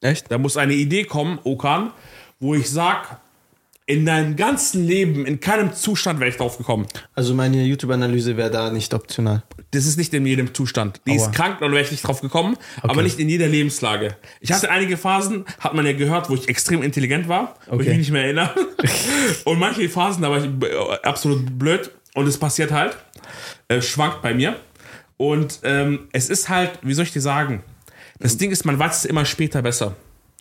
[0.00, 0.30] Echt?
[0.30, 1.92] Da muss eine Idee kommen, Okan,
[2.40, 3.20] wo ich sag,
[3.92, 6.86] in deinem ganzen Leben, in keinem Zustand wäre ich drauf gekommen.
[7.14, 9.42] Also meine YouTube-Analyse wäre da nicht optional.
[9.72, 11.02] Das ist nicht in jedem Zustand.
[11.06, 11.26] Die Aua.
[11.26, 12.88] ist krank, dann wäre ich nicht drauf gekommen, okay.
[12.88, 14.16] aber nicht in jeder Lebenslage.
[14.40, 17.76] Ich hatte einige Phasen, hat man ja gehört, wo ich extrem intelligent war, okay.
[17.76, 18.54] wo ich mich nicht mehr erinnere.
[19.44, 20.50] Und manche Phasen, da war ich
[21.04, 21.90] absolut blöd.
[22.14, 22.96] und es passiert halt,
[23.68, 24.56] äh, schwankt bei mir.
[25.18, 27.62] Und ähm, es ist halt, wie soll ich dir sagen,
[28.18, 29.96] das Ding ist, man weiß es immer später besser.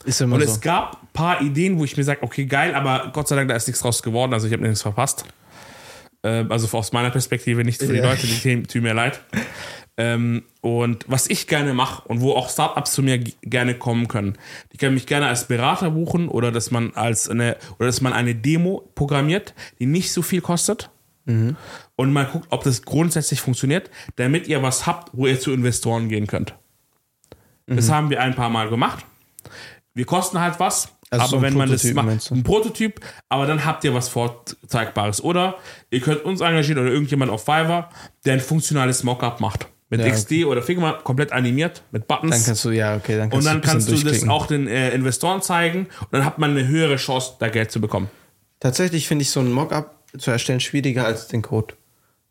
[0.06, 0.52] Ist immer Und so.
[0.52, 3.50] es gab ein paar Ideen, wo ich mir sage, okay, geil, aber Gott sei Dank,
[3.50, 5.26] da ist nichts draus geworden, also ich habe nichts verpasst.
[6.24, 8.10] Ähm, also aus meiner Perspektive nicht für die Ja.
[8.10, 9.22] Leute, die tun- mir leid.
[9.98, 14.38] Ähm, und was ich gerne mache und wo auch Startups zu mir gerne kommen können,
[14.72, 18.14] die können mich gerne als Berater buchen oder dass man als eine oder dass man
[18.14, 20.90] eine Demo programmiert, die nicht so viel kostet.
[21.26, 26.10] Und mal guckt, ob das grundsätzlich funktioniert, damit ihr was habt, wo ihr zu Investoren
[26.10, 26.56] gehen könnt.
[27.68, 29.06] Das haben wir ein paar Mal gemacht.
[29.94, 33.66] Wir kosten halt was, Also aber so wenn man das macht, ein Prototyp, aber dann
[33.66, 35.24] habt ihr was Vorzeigbares.
[35.24, 35.58] Oder
[35.90, 37.90] ihr könnt uns engagieren oder irgendjemand auf Fiverr,
[38.26, 39.68] der ein funktionales Mockup macht.
[39.90, 42.34] Mit Ja, XD oder Figma, komplett animiert, mit Buttons.
[42.34, 44.70] Dann kannst du, ja, okay, dann und kannst dann du kannst du das auch den
[44.70, 48.10] äh, Investoren zeigen und dann hat man eine höhere Chance, da Geld zu bekommen.
[48.62, 51.74] Tatsächlich finde ich so ein Mockup zu erstellen schwieriger als den Code.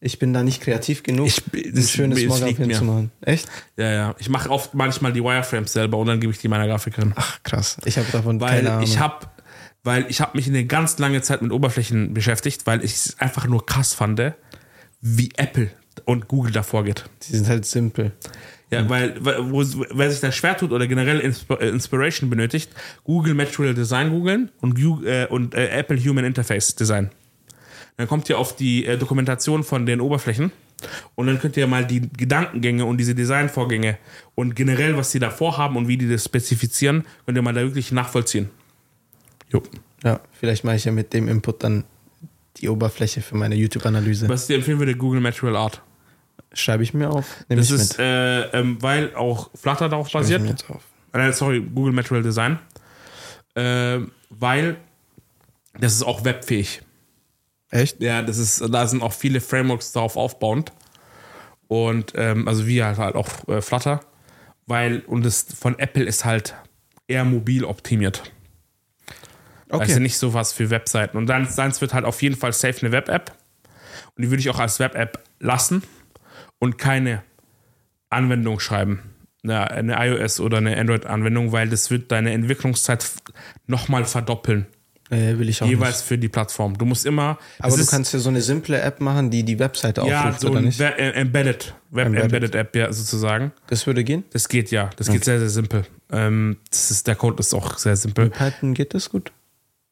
[0.02, 3.10] Ich bin da nicht kreativ genug, Ich- ein schönes es Mockup hinzumachen.
[3.20, 3.48] Echt?
[3.76, 4.14] Ja, ja.
[4.18, 7.12] Ich mache oft manchmal die Wireframes selber und dann gebe ich die meiner Grafikerin.
[7.16, 7.76] Ach, krass.
[7.84, 8.84] Ich habe davon weil keine Ahnung.
[8.84, 9.26] ich habe
[9.82, 13.46] weil ich habe mich eine ganz lange Zeit mit Oberflächen beschäftigt, weil ich es einfach
[13.46, 14.20] nur krass fand,
[15.00, 15.70] wie Apple
[16.04, 17.04] und Google davor geht.
[17.22, 18.12] Die sind halt simpel.
[18.70, 22.70] Ja, weil, weil wo, wer sich da schwer tut oder generell äh, Inspiration benötigt,
[23.04, 27.10] Google Material Design googeln und, äh, und äh, Apple Human Interface Design.
[28.00, 30.52] Dann kommt ihr auf die äh, Dokumentation von den Oberflächen
[31.16, 33.98] und dann könnt ihr mal die Gedankengänge und diese Designvorgänge
[34.34, 37.60] und generell, was sie da vorhaben und wie die das spezifizieren, könnt ihr mal da
[37.60, 38.48] wirklich nachvollziehen.
[39.50, 39.62] Jo.
[40.02, 41.84] Ja, vielleicht mache ich ja mit dem Input dann
[42.56, 44.30] die Oberfläche für meine YouTube-Analyse.
[44.30, 45.82] Was ich dir empfehlen würde, Google Material Art.
[46.54, 47.44] Schreibe ich mir auf.
[47.50, 50.42] Nehme Das ich ist, äh, ähm, weil auch Flutter darauf Schreibe ich basiert.
[50.44, 50.82] mir jetzt auf.
[51.12, 52.58] äh, sorry, Google Material Design,
[53.56, 53.98] äh,
[54.30, 54.76] weil
[55.78, 56.80] das ist auch webfähig.
[57.70, 58.02] Echt?
[58.02, 60.72] Ja, das ist, da sind auch viele Frameworks darauf aufbauend.
[61.68, 64.00] Und ähm, also wie halt, halt auch äh, Flutter,
[64.66, 66.56] weil und das von Apple ist halt
[67.06, 68.32] eher mobil optimiert.
[69.68, 69.82] Okay.
[69.82, 71.16] Also nicht sowas für Webseiten.
[71.16, 73.36] Und dann seins wird halt auf jeden Fall safe eine Web-App.
[74.16, 75.84] Und die würde ich auch als Web-App lassen
[76.58, 77.22] und keine
[78.08, 79.14] Anwendung schreiben.
[79.44, 83.08] Eine, eine iOS oder eine Android-Anwendung, weil das wird deine Entwicklungszeit
[83.68, 84.66] nochmal verdoppeln.
[85.10, 86.06] Äh, will ich auch jeweils nicht.
[86.06, 86.78] für die Plattform.
[86.78, 87.38] Du musst immer.
[87.58, 90.40] Aber du ist- kannst ja so eine simple App machen, die die Webseite ja, aufruft,
[90.40, 90.80] so oder nicht?
[90.80, 92.24] Äh, Embedded, Web Embedded.
[92.32, 93.52] Embedded App, ja, sozusagen.
[93.68, 94.24] Das würde gehen?
[94.32, 94.90] Das geht ja.
[94.96, 95.84] Das geht sehr, sehr simpel.
[96.12, 98.26] Ähm, das ist, der Code ist auch sehr simpel.
[98.26, 99.32] Mit Python geht das gut?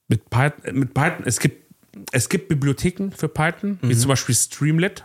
[0.09, 1.67] Mit Python, mit Python, es gibt,
[2.13, 5.05] es gibt Bibliotheken für Python, wie zum Beispiel Streamlit,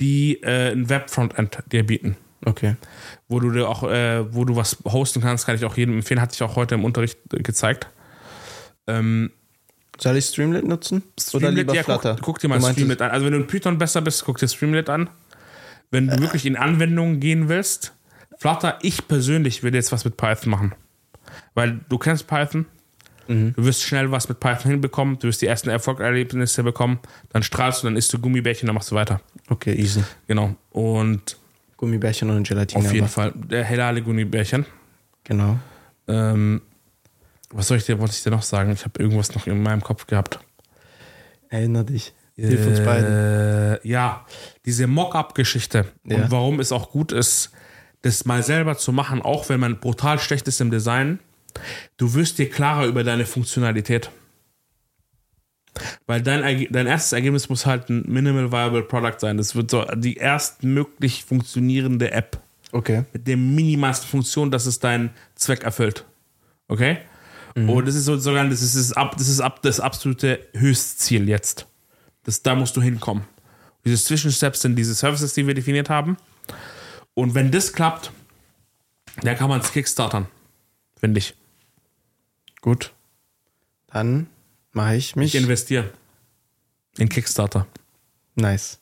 [0.00, 2.16] die äh, ein Web-Frontend dir bieten.
[2.44, 2.76] Okay.
[3.28, 6.20] Wo du dir auch, äh, wo du was hosten kannst, kann ich auch jedem empfehlen,
[6.20, 7.88] hatte ich auch heute im Unterricht äh, gezeigt.
[8.88, 9.30] Ähm,
[10.00, 11.02] Soll ich Streamlit nutzen?
[11.02, 12.14] oder Streamlit, lieber ja, Flutter?
[12.16, 13.10] Guck, guck dir mal Streamlit an.
[13.10, 15.10] Also wenn du in Python besser bist, guck dir Streamlit an.
[15.90, 17.94] Wenn du wirklich in Anwendungen gehen willst,
[18.38, 20.74] Flutter, ich persönlich würde jetzt was mit Python machen.
[21.54, 22.66] Weil du kennst Python,
[23.26, 23.52] Mhm.
[23.56, 26.98] du wirst schnell was mit Python hinbekommen, du wirst die ersten Erfolgserlebnisse bekommen,
[27.30, 29.20] dann strahlst du, dann isst du Gummibärchen, dann machst du weiter.
[29.50, 30.02] Okay, easy.
[30.26, 30.54] Genau.
[30.70, 31.36] Und
[31.76, 32.84] Gummibärchen und Gelatine.
[32.86, 34.64] auf jeden Fall, der hellale Gummibärchen.
[35.24, 35.58] Genau.
[36.06, 36.62] Ähm,
[37.50, 38.72] was soll ich dir, wollte ich dir noch sagen?
[38.72, 40.38] Ich habe irgendwas noch in meinem Kopf gehabt.
[41.48, 42.12] Erinner dich.
[42.36, 43.06] Hilf uns beiden.
[43.10, 44.24] Äh, ja,
[44.64, 46.16] diese Mock-up-Geschichte Ja.
[46.16, 47.50] und warum es auch gut ist,
[48.02, 51.18] das mal selber zu machen, auch wenn man brutal schlecht ist im Design.
[51.96, 54.10] Du wirst dir klarer über deine Funktionalität.
[56.06, 59.36] Weil dein, dein erstes Ergebnis muss halt ein Minimal Viable Product sein.
[59.36, 62.40] Das wird so die erstmöglich funktionierende App
[62.72, 63.04] Okay.
[63.12, 66.04] mit der minimalsten Funktion, dass es deinen Zweck erfüllt.
[66.68, 66.98] Okay?
[67.54, 71.28] Und das ist sozusagen, das ist, das, ist ab, das ist ab das absolute Höchstziel
[71.28, 71.66] jetzt.
[72.24, 73.24] Das, da musst du hinkommen.
[73.84, 76.16] Diese Zwischensteps sind diese Services, die wir definiert haben.
[77.14, 78.12] Und wenn das klappt,
[79.22, 80.26] dann kann man es kickstartern.
[80.98, 81.34] Finde ich.
[82.60, 82.92] Gut.
[83.88, 84.26] Dann
[84.72, 85.34] mache ich mich.
[85.34, 85.90] Ich investiere
[86.98, 87.66] in Kickstarter.
[88.34, 88.78] nice.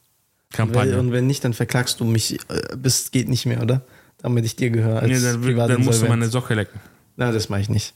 [0.52, 0.98] Kampagne.
[0.98, 3.82] und wenn nicht, dann verklagst du mich äh, bis geht nicht mehr, oder?
[4.18, 6.80] Damit ich dir gehöre als Nee, dann, dann musst du meine Socke lecken.
[7.16, 7.94] Na, das mache ich nicht.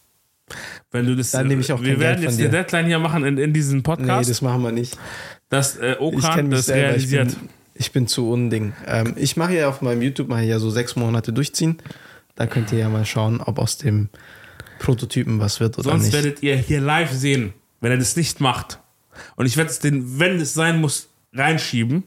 [0.91, 2.57] Wenn du das, Dann nehme ich auch wir kein werden Geld jetzt eine dir.
[2.59, 4.99] Deadline hier machen in, in diesem Nee, Podcast, das machen wir nicht.
[5.49, 6.97] dass äh, Ich Okan das selber.
[6.97, 7.29] Ich realisiert.
[7.39, 8.73] bin, ich bin zu unding.
[8.87, 11.79] Ähm, ich mache ja auf meinem YouTube mache ich ja so sechs Monate durchziehen.
[12.35, 14.09] Da könnt ihr ja mal schauen, ob aus dem
[14.79, 16.13] Prototypen was wird oder Sonst nicht.
[16.15, 18.79] werdet ihr hier live sehen, wenn er das nicht macht.
[19.37, 22.05] Und ich werde es den, wenn es sein muss, reinschieben.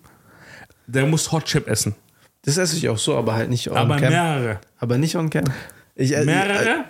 [0.88, 1.96] Der muss Hot Chip essen.
[2.46, 4.10] Das esse ich auch so, aber halt nicht on Aber cam.
[4.12, 4.60] mehrere.
[4.78, 5.46] Aber nicht on cam.
[5.96, 6.86] Ich, äh, Mehrere.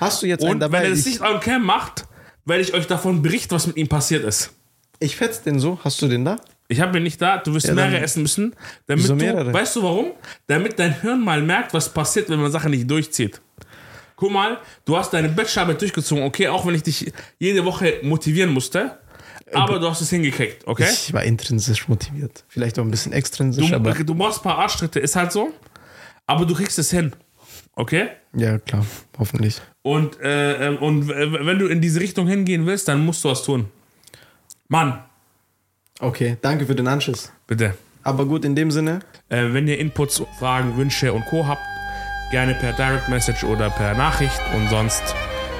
[0.00, 0.78] Äh, hast du jetzt einen Und dabei?
[0.78, 2.06] wenn er das ich, nicht on cam macht,
[2.44, 4.50] werde ich euch davon berichten, was mit ihm passiert ist.
[4.98, 5.78] ich fetz den so.
[5.84, 6.38] Hast du den da?
[6.68, 8.54] Ich habe mir nicht da, du wirst ja, mehrere essen müssen.
[8.86, 10.12] Damit du, weißt du warum?
[10.46, 13.40] Damit dein Hirn mal merkt, was passiert, wenn man Sachen nicht durchzieht.
[14.14, 18.52] Guck mal, du hast deine Bachelorarbeit durchgezogen, okay, auch wenn ich dich jede Woche motivieren
[18.52, 18.98] musste.
[19.52, 20.86] Aber du hast es hingekriegt, okay?
[20.92, 22.44] Ich war intrinsisch motiviert.
[22.46, 23.92] Vielleicht auch ein bisschen extrinsisch, du, aber.
[23.92, 25.52] Du machst ein paar Arschtritte, ist halt so.
[26.26, 27.12] Aber du kriegst es hin.
[27.74, 28.08] Okay?
[28.34, 28.84] Ja, klar.
[29.18, 29.60] Hoffentlich.
[29.82, 33.42] Und, äh, ähm, und wenn du in diese Richtung hingehen willst, dann musst du was
[33.42, 33.68] tun.
[34.68, 35.02] Mann,
[36.00, 37.30] Okay, danke für den Anschluss.
[37.46, 37.74] Bitte.
[38.02, 39.00] Aber gut, in dem Sinne.
[39.28, 41.46] Äh, wenn ihr Inputs, Fragen, Wünsche und Co.
[41.46, 41.60] habt,
[42.30, 44.40] gerne per Direct Message oder per Nachricht.
[44.54, 45.14] Und sonst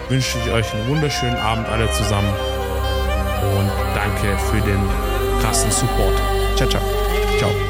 [0.08, 2.32] wünsche ich euch einen wunderschönen Abend alle zusammen.
[3.58, 4.80] Und danke für den
[5.42, 6.16] krassen Support.
[6.56, 6.82] Ciao, ciao.
[7.38, 7.69] Ciao.